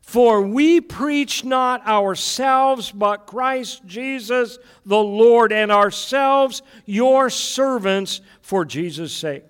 For 0.01 0.41
we 0.41 0.81
preach 0.81 1.45
not 1.45 1.87
ourselves, 1.87 2.91
but 2.91 3.27
Christ 3.27 3.85
Jesus 3.85 4.59
the 4.87 4.97
Lord, 4.97 5.53
and 5.53 5.71
ourselves 5.71 6.63
your 6.87 7.29
servants 7.29 8.23
for 8.41 8.65
Jesus' 8.65 9.13
sake. 9.13 9.48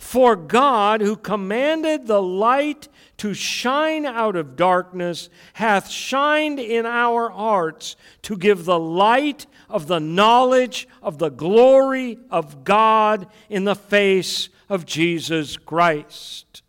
For 0.00 0.34
God, 0.34 1.02
who 1.02 1.14
commanded 1.14 2.06
the 2.06 2.22
light 2.22 2.88
to 3.18 3.34
shine 3.34 4.06
out 4.06 4.34
of 4.34 4.56
darkness, 4.56 5.28
hath 5.52 5.90
shined 5.90 6.58
in 6.58 6.86
our 6.86 7.28
hearts 7.28 7.96
to 8.22 8.38
give 8.38 8.64
the 8.64 8.78
light 8.78 9.44
of 9.68 9.88
the 9.88 10.00
knowledge 10.00 10.88
of 11.02 11.18
the 11.18 11.28
glory 11.28 12.18
of 12.30 12.64
God 12.64 13.26
in 13.50 13.64
the 13.64 13.76
face 13.76 14.48
of 14.70 14.86
Jesus 14.86 15.58
Christ. 15.58 16.62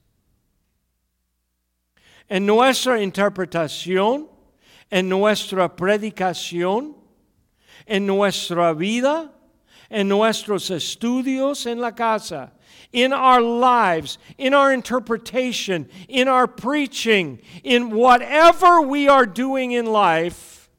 En 2.29 2.45
nuestra 2.45 2.99
interpretación, 2.99 4.27
en 4.91 5.07
nuestra 5.07 5.69
predicación, 5.69 6.95
en 7.87 8.05
nuestra 8.05 8.77
vida, 8.77 9.31
en 9.89 10.09
nuestros 10.09 10.69
estudios 10.69 11.65
en 11.65 11.79
la 11.79 11.91
casa, 11.91 12.51
in 12.91 13.13
our 13.13 13.41
lives, 13.41 14.17
in 14.37 14.53
our 14.53 14.73
interpretation, 14.73 15.89
in 16.07 16.27
our 16.27 16.47
preaching, 16.47 17.39
in 17.63 17.91
whatever 17.91 18.81
we 18.81 19.07
are 19.07 19.25
doing 19.25 19.71
in 19.71 19.85
life, 19.85 20.69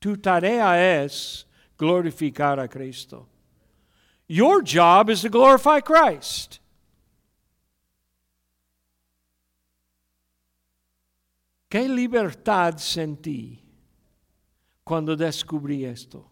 tu 0.00 0.16
tarea 0.16 1.02
es 1.02 1.44
glorificar 1.78 2.62
a 2.62 2.68
Cristo. 2.68 3.26
Your 4.28 4.62
job 4.62 5.10
is 5.10 5.22
to 5.22 5.28
glorify 5.28 5.80
Christ. 5.80 6.60
¿Qué 11.68 11.88
libertad 11.88 12.78
sentí 12.78 13.58
cuando 14.84 15.16
descubrí 15.16 15.84
esto? 15.84 16.30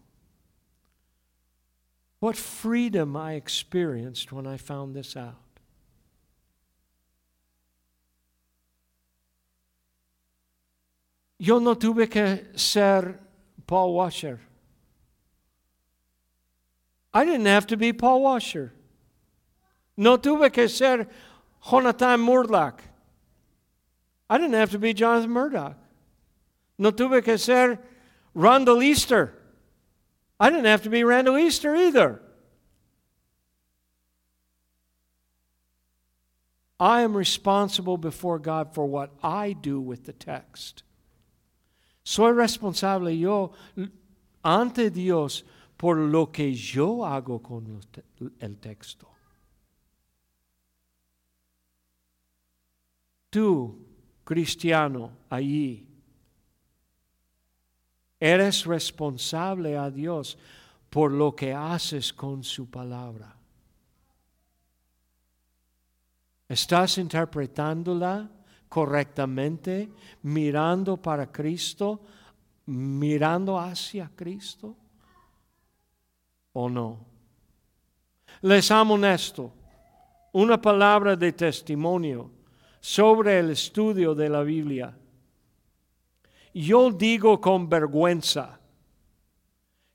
What 2.25 2.37
freedom 2.37 3.15
I 3.15 3.33
experienced 3.33 4.31
when 4.31 4.47
I 4.47 4.57
found 4.57 4.95
this 4.95 5.15
out. 5.15 5.35
Yo 11.37 11.59
no 11.59 11.75
tuve 11.75 12.09
que 12.09 12.47
ser 12.55 13.19
Paul 13.67 13.93
Washer. 13.93 14.39
I 17.13 17.25
didn't 17.25 17.45
have 17.45 17.67
to 17.67 17.77
be 17.77 17.93
Paul 17.93 18.23
Washer. 18.23 18.73
No 19.95 20.17
tuve 20.17 20.51
que 20.51 20.67
ser 20.67 21.07
Jonathan 21.63 22.21
Murdoch. 22.21 22.81
I 24.31 24.39
didn't 24.39 24.55
have 24.55 24.71
to 24.71 24.79
be 24.79 24.95
Jonathan 24.95 25.29
Murdoch. 25.29 25.77
No 26.79 26.91
tuve 26.91 27.23
que 27.23 27.37
ser 27.37 27.77
Randall 28.33 28.81
Easter. 28.81 29.34
I 30.39 30.49
didn't 30.49 30.65
have 30.65 30.83
to 30.83 30.89
be 30.89 31.03
Randall 31.03 31.37
Easter 31.37 31.75
either. 31.75 32.21
I 36.79 37.01
am 37.01 37.15
responsible 37.15 37.97
before 37.97 38.37
God 38.37 38.73
for 38.73 38.85
what 38.85 39.11
I 39.23 39.53
do 39.53 39.79
with 39.79 40.05
the 40.05 40.13
text. 40.13 40.83
Soy 42.03 42.29
responsable 42.31 43.09
yo 43.09 43.53
ante 44.43 44.89
Dios 44.89 45.43
por 45.77 45.95
lo 45.95 46.27
que 46.27 46.53
yo 46.53 47.03
hago 47.03 47.41
con 47.41 47.81
el 48.39 48.57
texto. 48.57 49.07
Tú, 53.29 53.75
cristiano, 54.23 55.11
allí, 55.29 55.84
eres 58.25 58.65
responsable 58.65 59.77
a 59.77 59.91
Dios 59.91 60.37
por 60.89 61.11
lo 61.11 61.35
que 61.35 61.53
haces 61.53 62.11
con 62.11 62.43
su 62.43 62.67
palabra. 62.69 63.35
¿Estás 66.49 66.97
interpretándola 66.97 68.27
correctamente, 68.67 69.91
mirando 70.23 70.97
para 70.97 71.31
Cristo, 71.31 72.01
mirando 72.65 73.59
hacia 73.59 74.09
Cristo? 74.15 74.75
¿O 76.53 76.67
no? 76.67 77.05
Les 78.41 78.71
amo 78.71 78.95
honesto, 78.95 79.53
una 80.31 80.59
palabra 80.59 81.15
de 81.15 81.31
testimonio 81.31 82.31
sobre 82.79 83.37
el 83.37 83.51
estudio 83.51 84.15
de 84.15 84.29
la 84.29 84.41
Biblia. 84.41 84.97
Yo 86.57 86.89
digo 86.89 87.41
con 87.41 87.67
vergüenza 87.67 88.57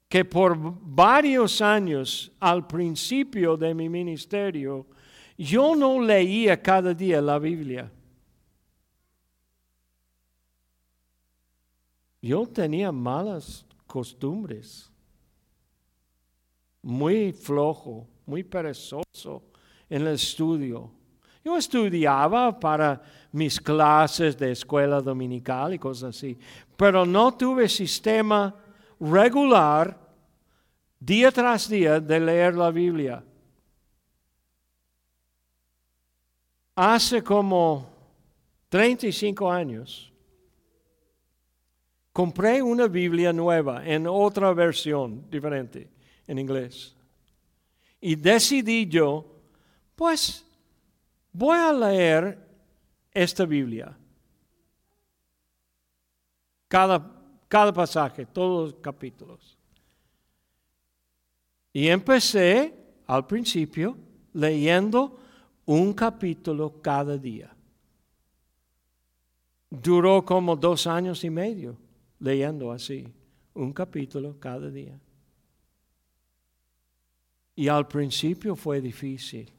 que 0.07 0.27
por 0.27 0.59
varios 0.59 1.63
años 1.63 2.31
al 2.39 2.67
principio 2.67 3.57
de 3.57 3.73
mi 3.73 3.89
ministerio, 3.89 4.87
yo 5.39 5.75
no 5.75 5.99
leía 5.99 6.61
cada 6.61 6.93
día 6.93 7.23
la 7.23 7.39
Biblia. 7.39 7.91
Yo 12.21 12.47
tenía 12.47 12.93
malas 12.93 13.65
costumbres, 13.87 14.93
muy 16.83 17.33
flojo, 17.33 18.07
muy 18.27 18.45
perezoso 18.45 19.45
en 19.89 20.03
el 20.03 20.09
estudio. 20.09 20.93
Yo 21.43 21.57
estudiaba 21.57 22.61
para 22.61 23.03
mis 23.33 23.61
clases 23.61 24.37
de 24.37 24.53
escuela 24.53 25.01
dominical 25.01 25.75
y 25.75 25.79
cosas 25.79 26.17
así, 26.17 26.39
pero 26.77 27.07
no 27.07 27.33
tuve 27.35 27.69
sistema 27.69 28.55
regular 28.99 29.97
día 30.99 31.31
tras 31.31 31.69
día 31.69 32.01
de 32.01 32.21
leer 32.21 32.55
la 32.55 32.71
Biblia. 32.71 33.25
Hace 36.75 37.23
como 37.23 37.89
35 38.69 39.51
años 39.51 40.13
compré 42.13 42.63
una 42.63 42.87
Biblia 42.87 43.33
nueva 43.33 43.87
en 43.87 44.07
otra 44.07 44.53
versión 44.53 45.29
diferente 45.31 45.89
en 46.27 46.39
inglés. 46.39 46.95
Y 48.01 48.17
decidí 48.17 48.87
yo, 48.87 49.25
pues 49.95 50.45
voy 51.33 51.59
a 51.59 51.73
leer 51.73 52.50
esta 53.23 53.45
Biblia. 53.45 53.95
Cada, 56.69 57.05
cada 57.49 57.73
pasaje, 57.73 58.25
todos 58.25 58.73
los 58.73 58.81
capítulos. 58.81 59.59
Y 61.73 61.89
empecé 61.89 62.75
al 63.07 63.27
principio 63.27 63.97
leyendo 64.33 65.19
un 65.67 65.93
capítulo 65.93 66.81
cada 66.81 67.19
día. 67.19 67.55
Duró 69.69 70.25
como 70.25 70.57
dos 70.57 70.87
años 70.87 71.23
y 71.23 71.31
medio 71.31 71.77
leyendo 72.21 72.73
así, 72.73 73.07
un 73.55 73.73
capítulo 73.73 74.39
cada 74.41 74.71
día. 74.71 74.99
Y 77.55 77.69
al 77.69 77.87
principio 77.87 78.57
fue 78.57 78.81
difícil. 78.81 79.53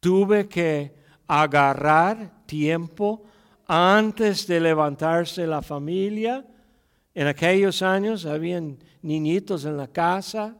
Tuve 0.00 0.46
que 0.46 1.01
agarrar 1.40 2.44
tiempo 2.44 3.24
antes 3.66 4.46
de 4.46 4.60
levantarse 4.60 5.46
la 5.46 5.62
familia. 5.62 6.46
En 7.14 7.26
aquellos 7.26 7.80
años 7.80 8.26
habían 8.26 8.78
niñitos 9.00 9.64
en 9.64 9.78
la 9.78 9.88
casa. 9.88 10.54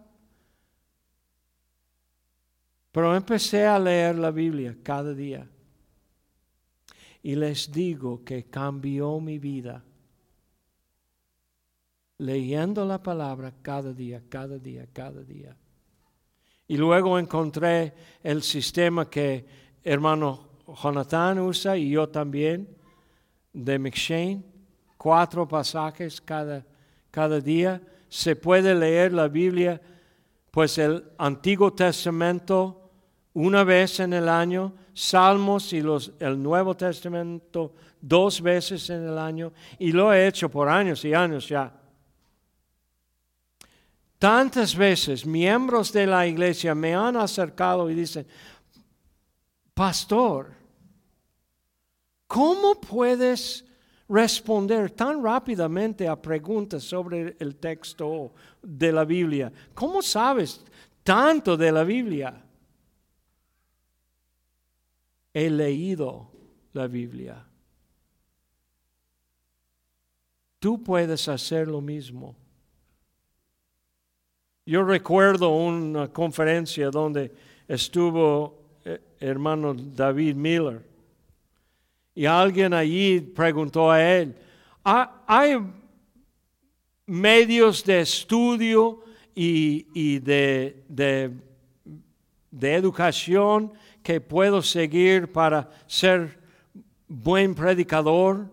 Pero 2.91 3.15
empecé 3.15 3.67
a 3.67 3.79
leer 3.79 4.17
la 4.17 4.31
Biblia 4.31 4.75
cada 4.83 5.13
día. 5.13 5.47
Y 7.23 7.35
les 7.35 7.71
digo 7.71 8.25
que 8.25 8.45
cambió 8.45 9.21
mi 9.21 9.39
vida. 9.39 9.85
Leyendo 12.17 12.87
la 12.87 13.03
palabra 13.03 13.53
cada 13.61 13.93
día, 13.93 14.23
cada 14.27 14.59
día, 14.59 14.87
cada 14.91 15.23
día. 15.23 15.55
Y 16.67 16.79
luego 16.79 17.19
encontré 17.19 17.93
el 18.23 18.43
sistema 18.43 19.11
que 19.11 19.45
hermano 19.85 20.52
Jonathan 20.67 21.39
usa 21.41 21.77
y 21.77 21.91
yo 21.91 22.09
también, 22.09 22.69
de 23.53 23.79
McShane, 23.79 24.43
cuatro 24.97 25.47
pasajes 25.47 26.21
cada, 26.21 26.65
cada 27.11 27.41
día. 27.41 27.81
Se 28.09 28.37
puede 28.37 28.75
leer 28.75 29.13
la 29.13 29.29
Biblia, 29.29 29.81
pues 30.51 30.79
el 30.79 31.05
Antiguo 31.19 31.73
Testamento 31.73 32.83
una 33.35 33.65
vez 33.65 34.01
en 34.01 34.13
el 34.13 34.29
año, 34.29 34.75
Salmos 34.93 35.73
y 35.73 35.81
los, 35.81 36.13
el 36.19 36.43
Nuevo 36.43 36.77
Testamento 36.77 37.75
dos 38.01 38.43
veces 38.43 38.91
en 38.91 39.09
el 39.09 39.17
año, 39.17 39.53
y 39.79 39.93
lo 39.93 40.13
he 40.13 40.27
hecho 40.27 40.51
por 40.51 40.69
años 40.69 41.05
y 41.05 41.15
años 41.15 41.49
ya. 41.49 41.73
Tantas 44.19 44.77
veces 44.77 45.25
miembros 45.25 45.93
de 45.93 46.07
la 46.07 46.27
iglesia 46.27 46.75
me 46.75 46.95
han 46.95 47.17
acercado 47.17 47.91
y 47.91 47.95
dicen, 47.95 48.27
pastor, 49.75 50.53
¿cómo 52.27 52.81
puedes 52.81 53.65
responder 54.09 54.91
tan 54.91 55.23
rápidamente 55.23 56.07
a 56.07 56.21
preguntas 56.21 56.83
sobre 56.83 57.37
el 57.39 57.57
texto 57.57 58.33
de 58.63 58.93
la 58.93 59.05
Biblia? 59.05 59.53
¿Cómo 59.75 60.03
sabes 60.03 60.65
tanto 61.03 61.57
de 61.57 61.73
la 61.73 61.85
Biblia? 61.85 62.43
he 65.33 65.49
leído 65.49 66.31
la 66.73 66.87
Biblia. 66.87 67.45
Tú 70.59 70.83
puedes 70.83 71.29
hacer 71.29 71.67
lo 71.69 71.81
mismo. 71.81 72.37
Yo 74.65 74.85
recuerdo 74.85 75.49
una 75.57 76.09
conferencia 76.09 76.91
donde 76.91 77.35
estuvo 77.67 78.62
hermano 79.23 79.75
David 79.75 80.35
Miller 80.35 80.83
y 82.15 82.27
alguien 82.27 82.75
allí 82.75 83.21
preguntó 83.21 83.91
a 83.91 84.03
él, 84.03 84.37
¿hay 84.85 85.59
medios 87.07 87.85
de 87.85 88.01
estudio 88.01 89.03
y, 89.35 90.19
de, 90.19 90.85
de 92.51 92.75
educación 92.75 93.73
que 94.03 94.21
puedo 94.21 94.61
seguir 94.63 95.31
para 95.33 95.71
ser 95.87 96.43
buen 97.13 97.55
predicador. 97.55 98.47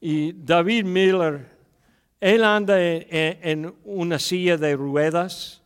Y 0.00 0.32
David 0.32 0.84
Miller, 0.84 1.48
él 2.20 2.44
anda 2.44 2.76
en, 2.80 3.74
una 3.84 4.18
silla 4.18 4.56
de 4.56 4.74
ruedas. 4.74 5.61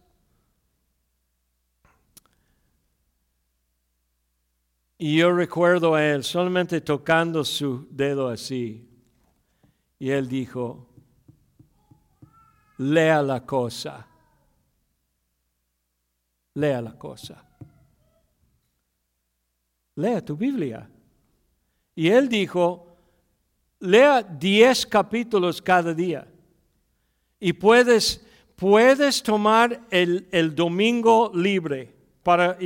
Y 4.98 5.18
yo 5.18 5.32
recuerdo 5.32 5.94
a 5.94 6.04
él 6.04 6.24
solamente 6.24 6.80
tocando 6.80 7.44
su 7.44 7.86
dedo 7.90 8.28
así. 8.28 8.88
Y 9.98 10.10
él 10.10 10.28
dijo, 10.28 10.88
lea 12.78 13.22
la 13.22 13.44
cosa. 13.44 14.06
Lea 16.54 16.80
la 16.80 16.98
cosa 16.98 17.46
lea 19.96 20.24
tu 20.24 20.36
Biblia. 20.36 20.88
Y 21.94 22.08
él 22.08 22.28
dijo, 22.28 22.96
lea 23.80 24.22
10 24.22 24.86
capítulos 24.86 25.60
cada 25.60 25.92
día. 25.92 26.28
Y 27.40 27.52
puedes, 27.54 28.24
puedes 28.54 29.22
tomar 29.22 29.80
el, 29.90 30.28
el 30.30 30.54
domingo 30.54 31.32
libre 31.34 31.92
para 32.22 32.56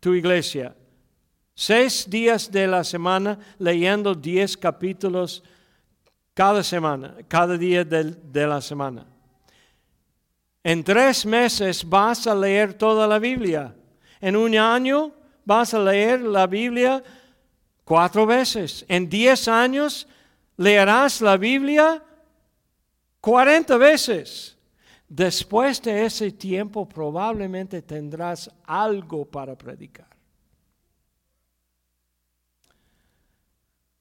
tu 0.00 0.14
iglesia. 0.14 0.74
Seis 1.58 2.04
días 2.08 2.52
de 2.52 2.66
la 2.66 2.84
semana 2.84 3.38
leyendo 3.58 4.14
10 4.14 4.58
capítulos 4.58 5.42
cada 6.34 6.62
semana, 6.62 7.16
cada 7.28 7.56
día 7.56 7.82
de, 7.82 8.46
la 8.46 8.60
semana. 8.60 9.06
En 10.62 10.84
tres 10.84 11.24
meses 11.24 11.82
vas 11.82 12.26
a 12.26 12.34
leer 12.34 12.74
toda 12.74 13.06
la 13.06 13.18
Biblia. 13.18 13.74
En 14.20 14.36
un 14.36 14.54
año 14.54 15.12
vas 15.46 15.72
a 15.72 15.78
leer 15.78 16.20
la 16.20 16.46
Biblia 16.46 17.02
cuatro 17.84 18.26
veces. 18.26 18.84
En 18.86 19.08
diez 19.08 19.48
años 19.48 20.06
leerás 20.58 21.22
la 21.22 21.38
Biblia 21.38 22.04
40 23.22 23.78
veces. 23.78 24.58
Después 25.08 25.80
de 25.80 26.04
ese 26.04 26.32
tiempo 26.32 26.86
probablemente 26.86 27.80
tendrás 27.80 28.50
algo 28.66 29.24
para 29.24 29.56
predicar. 29.56 30.15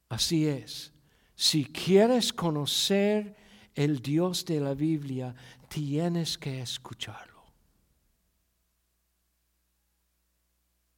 Así 0.10 0.48
es. 0.48 0.91
Si 1.36 1.65
quieres 1.65 2.32
conocer 2.32 3.36
el 3.73 4.02
Dios 4.02 4.45
de 4.45 4.60
la 4.60 4.73
Biblia, 4.73 5.36
tienes 5.68 6.38
que 6.38 6.61
escucharlo. 6.61 7.44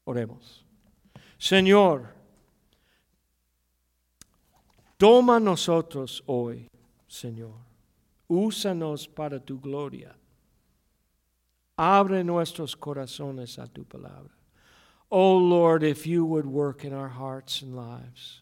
Oremos. 0.05 0.63
Señor, 1.37 2.13
toma 4.97 5.39
nosotros 5.39 6.23
hoy, 6.27 6.69
Señor. 7.07 7.55
Úsanos 8.27 9.07
para 9.07 9.39
tu 9.39 9.59
gloria. 9.59 10.15
Abre 11.77 12.23
nuestros 12.23 12.75
corazones 12.75 13.59
a 13.59 13.67
tu 13.67 13.83
palabra. 13.85 14.33
Oh 15.09 15.37
Lord, 15.37 15.83
if 15.83 16.05
you 16.05 16.25
would 16.25 16.45
work 16.45 16.83
in 16.83 16.93
our 16.93 17.09
hearts 17.09 17.61
and 17.61 17.75
lives, 17.75 18.41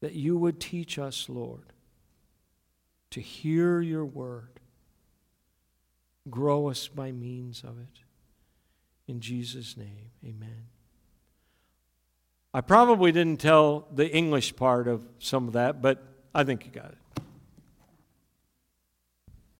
that 0.00 0.12
you 0.12 0.36
would 0.36 0.60
teach 0.60 0.98
us, 0.98 1.28
Lord, 1.28 1.72
to 3.10 3.20
hear 3.20 3.80
your 3.80 4.04
word. 4.04 4.60
Grow 6.30 6.68
us 6.68 6.88
by 6.88 7.10
means 7.10 7.62
of 7.64 7.78
it. 7.78 8.00
In 9.06 9.20
Jesus' 9.20 9.76
name, 9.76 10.10
amen. 10.24 10.66
I 12.52 12.60
probably 12.60 13.12
didn't 13.12 13.40
tell 13.40 13.88
the 13.92 14.10
English 14.10 14.56
part 14.56 14.88
of 14.88 15.06
some 15.18 15.46
of 15.46 15.54
that, 15.54 15.80
but 15.80 16.02
I 16.34 16.44
think 16.44 16.64
you 16.66 16.70
got 16.70 16.92
it. 16.92 16.97